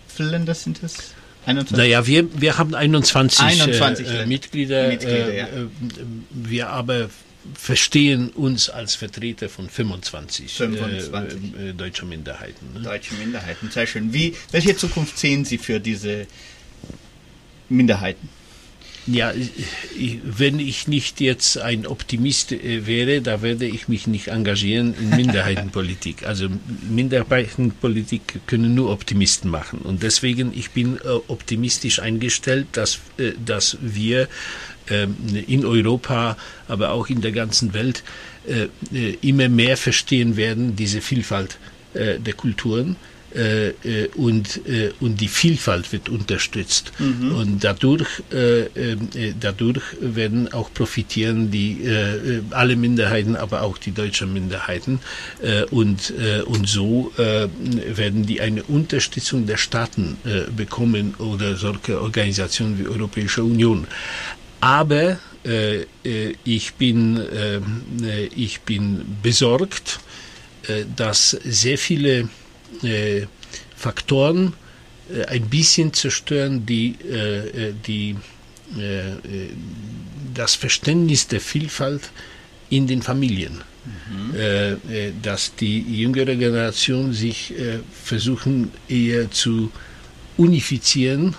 Wie 0.08 0.14
viele 0.14 0.30
Länder 0.30 0.54
sind 0.54 0.82
es? 0.82 1.12
21? 1.46 1.76
Naja, 1.76 2.06
wir, 2.06 2.40
wir 2.40 2.58
haben 2.58 2.74
21, 2.74 3.40
21 3.40 4.06
äh, 4.08 4.26
Mitglieder. 4.26 4.88
Mitglieder 4.88 5.32
ja. 5.32 5.46
Äh, 5.46 5.66
wir 6.30 6.68
aber 6.68 7.08
verstehen 7.54 8.30
uns 8.30 8.68
als 8.68 8.94
Vertreter 8.94 9.48
von 9.48 9.70
25, 9.70 10.52
25. 10.52 11.54
Äh, 11.54 11.68
äh, 11.68 11.72
deutscher 11.72 12.04
Minderheiten. 12.04 12.72
Ne? 12.74 12.80
Deutsche 12.80 13.14
Minderheiten, 13.14 13.70
sehr 13.70 13.86
schön. 13.86 14.12
Wie, 14.12 14.34
welche 14.50 14.76
Zukunft 14.76 15.18
sehen 15.18 15.44
Sie 15.44 15.58
für 15.58 15.80
diese 15.80 16.26
Minderheiten? 17.68 18.28
Ja, 19.10 19.32
wenn 20.22 20.58
ich 20.58 20.86
nicht 20.86 21.22
jetzt 21.22 21.56
ein 21.56 21.86
Optimist 21.86 22.52
äh, 22.52 22.86
wäre, 22.86 23.22
da 23.22 23.40
werde 23.40 23.64
ich 23.64 23.88
mich 23.88 24.06
nicht 24.06 24.28
engagieren 24.28 24.94
in 25.00 25.08
Minderheitenpolitik. 25.10 26.26
Also 26.26 26.48
Minderheitenpolitik 26.90 28.46
können 28.46 28.74
nur 28.74 28.90
Optimisten 28.90 29.50
machen. 29.50 29.78
Und 29.78 30.02
deswegen, 30.02 30.52
ich 30.54 30.72
bin 30.72 30.96
äh, 30.96 31.08
optimistisch 31.28 32.00
eingestellt, 32.00 32.66
dass, 32.72 33.00
äh, 33.16 33.32
dass 33.42 33.78
wir 33.80 34.28
ähm, 34.90 35.16
in 35.46 35.64
Europa, 35.64 36.36
aber 36.66 36.90
auch 36.90 37.08
in 37.08 37.22
der 37.22 37.32
ganzen 37.32 37.74
Welt 37.74 38.04
immer 39.20 39.50
mehr 39.50 39.76
verstehen 39.76 40.38
werden, 40.38 40.74
diese 40.74 41.02
Vielfalt 41.02 41.58
der 41.92 42.32
Kulturen 42.32 42.96
und, 44.16 44.66
äh, 44.66 44.90
und 45.00 45.20
die 45.20 45.28
Vielfalt 45.28 45.92
wird 45.92 46.08
unterstützt. 46.08 46.92
Mhm. 46.98 47.34
Und 47.34 47.64
dadurch, 47.64 48.08
äh, 48.32 48.62
äh, 48.62 48.96
dadurch 49.38 49.82
werden 50.00 50.52
auch 50.52 50.72
profitieren 50.72 51.50
die, 51.50 51.84
äh, 51.84 52.40
alle 52.50 52.76
Minderheiten, 52.76 53.36
aber 53.36 53.62
auch 53.62 53.78
die 53.78 53.92
deutschen 53.92 54.32
Minderheiten. 54.32 55.00
und, 55.70 56.12
und 56.46 56.68
so 56.68 57.12
werden 57.16 58.26
die 58.26 58.40
eine 58.40 58.62
Unterstützung 58.64 59.46
der 59.46 59.56
Staaten 59.56 60.16
bekommen 60.56 61.14
oder 61.18 61.56
solche 61.56 62.00
Organisationen 62.00 62.78
wie 62.78 62.86
Europäische 62.86 63.44
Union. 63.44 63.86
Aber 64.60 65.18
äh, 65.44 65.82
äh, 66.04 66.34
ich, 66.44 66.74
bin, 66.74 67.16
äh, 67.16 67.60
ich 68.34 68.60
bin 68.62 69.18
besorgt, 69.22 70.00
äh, 70.66 70.84
dass 70.96 71.30
sehr 71.30 71.78
viele 71.78 72.28
äh, 72.82 73.26
Faktoren 73.76 74.54
äh, 75.12 75.24
ein 75.26 75.48
bisschen 75.48 75.92
zerstören, 75.92 76.66
die, 76.66 76.96
die 77.86 78.16
das 80.34 80.54
Verständnis 80.54 81.26
der 81.26 81.40
Vielfalt 81.40 82.10
in 82.68 82.86
den 82.86 83.00
Familien. 83.00 83.62
Mhm. 84.10 85.16
dass 85.22 85.54
die 85.54 85.80
jüngere 85.80 86.36
Generation 86.36 87.14
sich 87.14 87.54
versuchen 88.04 88.70
eher 88.90 89.30
zu 89.30 89.72
unifizieren 90.36 91.34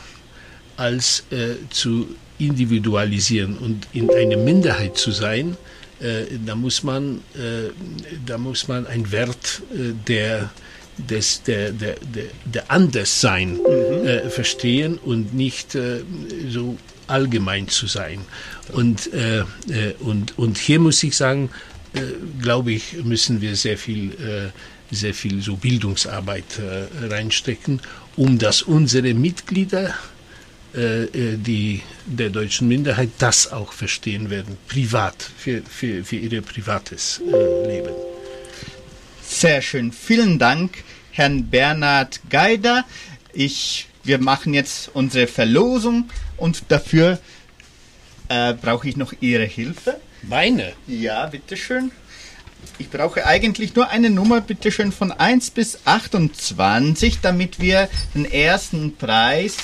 als 0.76 1.24
zu 1.70 2.08
individualisieren 2.40 3.60
und 3.60 3.86
in 3.94 4.10
eine 4.10 4.38
Minderheit 4.38 4.98
zu 4.98 5.12
sein, 5.12 5.56
äh, 6.00 6.26
da 6.46 6.56
muss 6.56 6.84
man, 6.84 7.18
äh, 7.36 7.70
da 8.26 8.38
muss 8.38 8.68
man 8.68 8.88
einen 8.88 9.12
Wert 9.12 9.62
äh, 9.74 9.92
der 10.08 10.50
des, 11.10 11.44
der, 11.44 11.72
der, 11.72 11.96
der, 12.14 12.26
der 12.46 12.72
Anderssein 12.72 13.54
mhm. 13.54 14.08
äh, 14.08 14.30
verstehen 14.30 14.98
und 14.98 15.34
nicht 15.34 15.76
äh, 15.76 16.02
so 16.50 16.78
allgemein 17.10 17.68
zu 17.68 17.88
sein. 17.88 18.22
Und, 18.72 19.12
äh, 19.14 19.40
äh, 19.40 19.44
und, 20.00 20.38
und 20.38 20.58
hier 20.58 20.80
muss 20.80 21.02
ich 21.04 21.16
sagen, 21.16 21.50
äh, 21.94 22.02
glaube 22.42 22.72
ich, 22.72 23.04
müssen 23.04 23.42
wir 23.42 23.56
sehr 23.56 23.78
viel, 23.78 24.12
äh, 24.14 24.94
sehr 24.94 25.14
viel 25.14 25.42
so 25.42 25.56
Bildungsarbeit 25.56 26.60
reinstecken, 27.10 27.80
um 28.16 28.40
dass 28.40 28.64
unsere 28.64 29.14
Mitglieder 29.14 29.94
die 30.74 31.82
der 32.06 32.30
deutschen 32.30 32.68
Minderheit 32.68 33.10
das 33.18 33.52
auch 33.52 33.74
verstehen 33.74 34.30
werden, 34.30 34.58
privat, 34.68 35.16
für, 35.38 35.62
für, 35.64 36.04
für 36.04 36.16
ihr 36.16 36.42
privates 36.42 37.22
Leben. 37.66 37.94
Sehr 39.24 39.62
schön. 39.62 39.92
Vielen 39.92 40.38
Dank, 40.40 40.84
Herrn 41.20 41.50
Bernhard 41.50 42.22
Geider. 42.30 42.86
Ich, 43.34 43.88
wir 44.06 44.20
machen 44.20 44.54
jetzt 44.54 44.90
unsere 44.94 45.28
Verlosung 45.28 46.10
und 46.38 46.64
dafür 46.70 47.20
äh, 48.30 48.54
brauche 48.54 48.88
ich 48.88 48.96
noch 48.96 49.12
Ihre 49.20 49.44
Hilfe. 49.44 50.00
Meine? 50.24 50.72
Ja, 50.88 51.26
bitteschön. 51.26 51.92
Ich 52.78 52.90
brauche 52.90 53.26
eigentlich 53.26 53.76
nur 53.76 53.90
eine 53.90 54.10
Nummer, 54.10 54.40
bitteschön, 54.40 54.94
von 54.94 55.12
1 55.12 55.52
bis 55.52 55.80
28, 55.84 57.20
damit 57.22 57.60
wir 57.60 57.90
den 58.16 58.24
ersten 58.24 58.96
Preis 58.96 59.58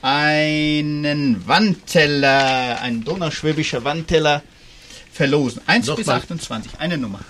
einen 0.00 1.46
Wandteller, 1.46 2.80
ein 2.80 3.04
donauschwäbischer 3.04 3.84
Wandteller 3.84 4.42
verlosen. 5.12 5.60
1 5.66 5.94
bis 5.94 6.06
mal. 6.06 6.16
28, 6.16 6.72
eine 6.78 6.96
Nummer. 6.96 7.20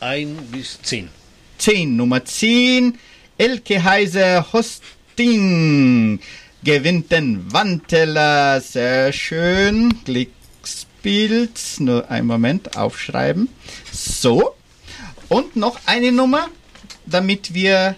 1 0.00 0.50
bis 0.50 0.82
10. 0.82 1.08
10, 1.58 1.94
Nummer 1.94 2.24
10. 2.24 2.98
Elke 3.40 3.82
Heiser 3.82 4.52
Hosting 4.52 6.20
gewinnt 6.62 7.10
den 7.10 7.50
Wandteller. 7.50 8.60
Sehr 8.60 9.14
schön. 9.14 9.94
Glücksbild. 10.04 11.58
Nur 11.78 12.10
einen 12.10 12.26
Moment 12.26 12.76
aufschreiben. 12.76 13.48
So. 13.90 14.54
Und 15.30 15.56
noch 15.56 15.80
eine 15.86 16.12
Nummer, 16.12 16.48
damit 17.06 17.54
wir 17.54 17.96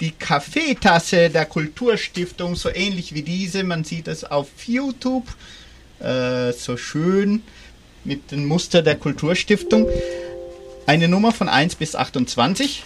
die 0.00 0.10
Kaffeetasse 0.10 1.30
der 1.30 1.46
Kulturstiftung, 1.46 2.56
so 2.56 2.68
ähnlich 2.68 3.14
wie 3.14 3.22
diese. 3.22 3.62
Man 3.62 3.84
sieht 3.84 4.08
es 4.08 4.24
auf 4.24 4.48
YouTube, 4.66 5.28
äh, 6.00 6.50
so 6.50 6.76
schön 6.76 7.44
mit 8.02 8.32
dem 8.32 8.44
Muster 8.44 8.82
der 8.82 8.96
Kulturstiftung. 8.96 9.88
Eine 10.86 11.06
Nummer 11.06 11.30
von 11.30 11.48
1 11.48 11.76
bis 11.76 11.94
28. 11.94 12.82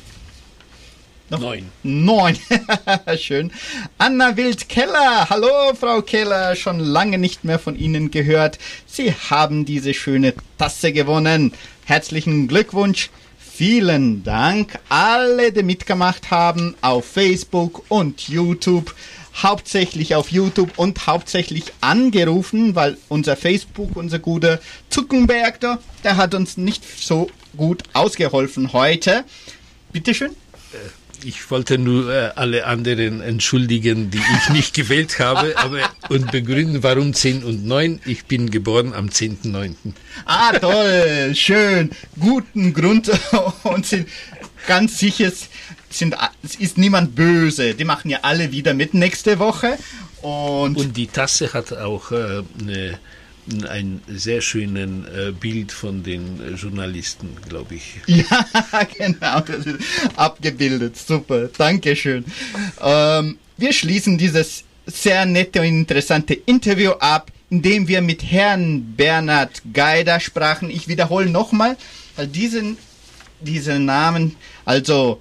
Noch? 1.35 1.41
Neun. 1.41 1.73
Neun. 1.83 2.39
Schön. 3.19 3.51
Anna 3.99 4.37
Wild-Keller. 4.37 5.29
Hallo, 5.29 5.75
Frau 5.79 6.01
Keller. 6.03 6.55
Schon 6.55 6.79
lange 6.79 7.19
nicht 7.19 7.43
mehr 7.43 7.59
von 7.59 7.77
Ihnen 7.77 8.13
gehört. 8.13 8.59
Sie 8.87 9.13
haben 9.13 9.65
diese 9.65 9.95
schöne 9.95 10.35
Tasse 10.59 10.93
gewonnen. 10.93 11.53
Herzlichen 11.87 12.47
Glückwunsch. 12.47 13.11
Vielen 13.39 14.23
Dank 14.23 14.79
alle, 14.89 15.53
die 15.53 15.65
mitgemacht 15.65 16.31
haben 16.31 16.77
auf 16.83 17.05
Facebook 17.05 17.85
und 17.89 18.29
YouTube. 18.29 18.95
Hauptsächlich 19.43 20.15
auf 20.15 20.31
YouTube 20.31 20.73
und 20.77 21.09
hauptsächlich 21.09 21.65
angerufen, 21.81 22.77
weil 22.77 22.97
unser 23.09 23.37
Facebook, 23.37 23.97
unser 23.97 24.21
guter 24.21 24.61
Zuckenberg 24.89 25.59
da, 25.59 25.81
der 26.05 26.17
hat 26.17 26.35
uns 26.35 26.57
nicht 26.57 26.85
so 26.85 27.29
gut 27.57 27.83
ausgeholfen 27.93 28.73
heute. 28.73 29.25
Bitteschön. 29.93 30.37
Ich 31.25 31.51
wollte 31.51 31.79
nur 31.79 32.13
äh, 32.13 32.31
alle 32.35 32.67
anderen 32.67 33.21
entschuldigen, 33.21 34.11
die 34.11 34.19
ich 34.19 34.49
nicht 34.51 34.75
gewählt 34.81 35.19
habe, 35.19 35.55
aber 35.57 35.79
und 36.09 36.31
begründen, 36.33 36.83
warum 36.83 37.15
10 37.15 37.45
und 37.45 37.67
9. 37.67 38.01
Ich 38.05 38.25
bin 38.27 38.51
geboren 38.51 38.93
am 38.93 39.07
10.9. 39.07 39.75
Ah, 40.25 40.53
toll, 40.59 41.33
schön, 41.35 41.91
guten 42.19 42.75
Grund 42.75 43.11
und 43.63 43.87
sind 43.87 44.09
ganz 44.67 44.99
sicher, 44.99 45.31
sind, 45.91 46.17
es 46.43 46.57
ist 46.57 46.79
niemand 46.79 47.15
böse. 47.15 47.75
Die 47.75 47.85
machen 47.85 48.11
ja 48.11 48.19
alle 48.23 48.53
wieder 48.53 48.75
mit 48.75 48.95
nächste 48.95 49.39
Woche. 49.39 49.79
Und, 50.23 50.77
und 50.77 50.97
die 50.97 51.07
Tasse 51.07 51.53
hat 51.53 51.73
auch 51.73 52.11
äh, 52.11 52.43
eine 52.61 52.99
ein 53.69 54.01
sehr 54.09 54.41
schönes 54.41 55.07
äh, 55.09 55.33
Bild 55.33 55.73
von 55.73 56.03
den 56.03 56.41
äh, 56.41 56.55
Journalisten, 56.55 57.37
glaube 57.49 57.75
ich. 57.77 57.97
Ja, 58.07 58.47
genau, 58.97 59.41
das 59.41 59.67
ist 59.67 59.79
abgebildet. 60.17 60.97
Super, 60.97 61.49
Dankeschön. 61.57 62.25
Ähm, 62.81 63.39
wir 63.57 63.73
schließen 63.73 64.19
dieses 64.19 64.65
sehr 64.87 65.27
nette 65.27 65.61
und 65.61 65.67
interessante 65.67 66.35
Interview 66.35 66.93
ab, 66.93 67.31
indem 67.51 67.89
wir 67.89 68.01
mit 68.01 68.23
Herrn 68.23 68.95
Bernhard 68.97 69.63
Geider 69.73 70.21
sprachen. 70.21 70.71
Ich 70.71 70.89
wiederhole 70.89 71.29
nochmal, 71.31 71.77
diesen, 72.19 72.77
diesen 73.41 73.85
Namen, 73.85 74.37
also 74.65 75.21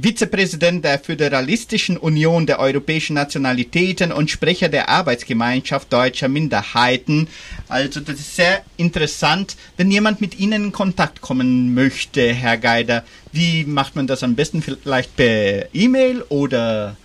Vizepräsident 0.00 0.84
der 0.84 1.00
Föderalistischen 1.00 1.96
Union 1.96 2.46
der 2.46 2.60
europäischen 2.60 3.14
Nationalitäten 3.14 4.12
und 4.12 4.30
Sprecher 4.30 4.68
der 4.68 4.88
Arbeitsgemeinschaft 4.88 5.92
deutscher 5.92 6.28
Minderheiten. 6.28 7.26
Also 7.68 7.98
das 8.00 8.20
ist 8.20 8.36
sehr 8.36 8.62
interessant, 8.76 9.56
wenn 9.76 9.90
jemand 9.90 10.20
mit 10.20 10.38
Ihnen 10.38 10.66
in 10.66 10.72
Kontakt 10.72 11.20
kommen 11.20 11.74
möchte, 11.74 12.32
Herr 12.32 12.58
Geider. 12.58 13.04
Wie 13.32 13.64
macht 13.64 13.96
man 13.96 14.06
das 14.06 14.22
am 14.22 14.36
besten? 14.36 14.62
Vielleicht 14.62 15.16
per 15.16 15.74
E-Mail 15.74 16.22
oder 16.28 16.96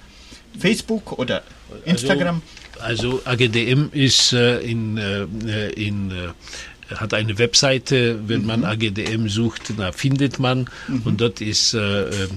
Facebook 0.60 1.18
oder 1.18 1.42
Instagram? 1.86 2.44
Also, 2.80 3.22
also 3.24 3.26
AGDM 3.26 3.90
ist 3.92 4.34
äh, 4.34 4.60
in, 4.60 4.98
äh, 4.98 5.70
in 5.70 6.12
äh, 6.12 6.30
hat 6.96 7.14
eine 7.14 7.38
Webseite, 7.38 8.20
wenn 8.28 8.42
mhm. 8.42 8.48
man 8.48 8.64
AGDM 8.66 9.28
sucht, 9.28 9.74
da 9.78 9.92
findet 9.92 10.40
man 10.40 10.70
mhm. 10.88 11.02
und 11.06 11.22
dort 11.22 11.42
ist, 11.42 11.74
äh, 11.74 12.10
äh 12.10 12.28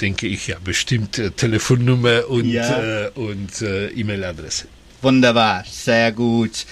denke 0.00 0.26
ich, 0.26 0.48
ja 0.48 0.56
bestimmt 0.62 1.18
äh, 1.18 1.30
Telefonnummer 1.30 2.28
und, 2.28 2.46
ja. 2.46 3.06
äh, 3.06 3.10
und 3.14 3.62
äh, 3.62 3.88
E-Mail-Adresse. 3.88 4.66
Wunderbar, 5.02 5.64
sehr 5.70 6.12
gut. 6.12 6.66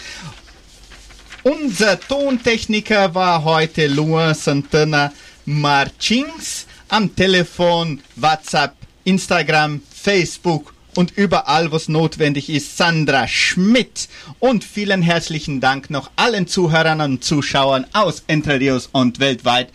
Unser 1.43 2.01
Tontechniker 2.01 3.15
war 3.15 3.45
heute 3.45 3.87
Luan 3.87 4.35
Santana 4.35 5.13
Marchings. 5.45 6.67
Am 6.89 7.15
Telefon, 7.15 8.01
WhatsApp, 8.17 8.75
Instagram, 9.05 9.83
Facebook 9.91 10.74
und 10.97 11.17
überall, 11.17 11.73
was 11.73 11.89
notwendig 11.89 12.51
ist, 12.51 12.77
Sandra 12.77 13.29
Schmidt. 13.29 14.09
Und 14.39 14.65
vielen 14.65 15.03
herzlichen 15.03 15.61
Dank 15.61 15.91
noch 15.91 16.11
allen 16.17 16.47
Zuhörern 16.47 17.01
und 17.01 17.25
Zuschauern 17.25 17.87
aus 17.93 18.25
Entre 18.27 18.61
Rios 18.61 18.89
und 18.93 19.21
weltweit. 19.21 19.71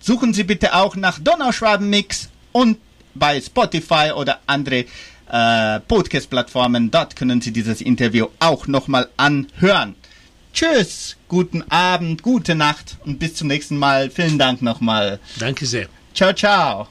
Suchen 0.00 0.34
Sie 0.34 0.44
bitte 0.44 0.74
auch 0.74 0.96
nach 0.96 1.18
Donauschwaben 1.18 1.90
Mix 1.90 2.28
und 2.52 2.78
bei 3.14 3.40
Spotify 3.40 4.12
oder 4.14 4.40
andere 4.46 4.84
äh, 5.30 5.80
Podcast-Plattformen. 5.80 6.90
Dort 6.90 7.16
können 7.16 7.40
Sie 7.40 7.50
dieses 7.52 7.80
Interview 7.80 8.26
auch 8.38 8.66
nochmal 8.66 9.08
anhören. 9.16 9.96
Tschüss, 10.52 11.16
guten 11.28 11.62
Abend, 11.70 12.22
gute 12.22 12.54
Nacht 12.54 12.96
und 13.04 13.18
bis 13.18 13.34
zum 13.34 13.48
nächsten 13.48 13.76
Mal. 13.76 14.10
Vielen 14.10 14.38
Dank 14.38 14.62
nochmal. 14.62 15.20
Danke 15.38 15.66
sehr. 15.66 15.88
Ciao, 16.14 16.32
ciao. 16.32 16.88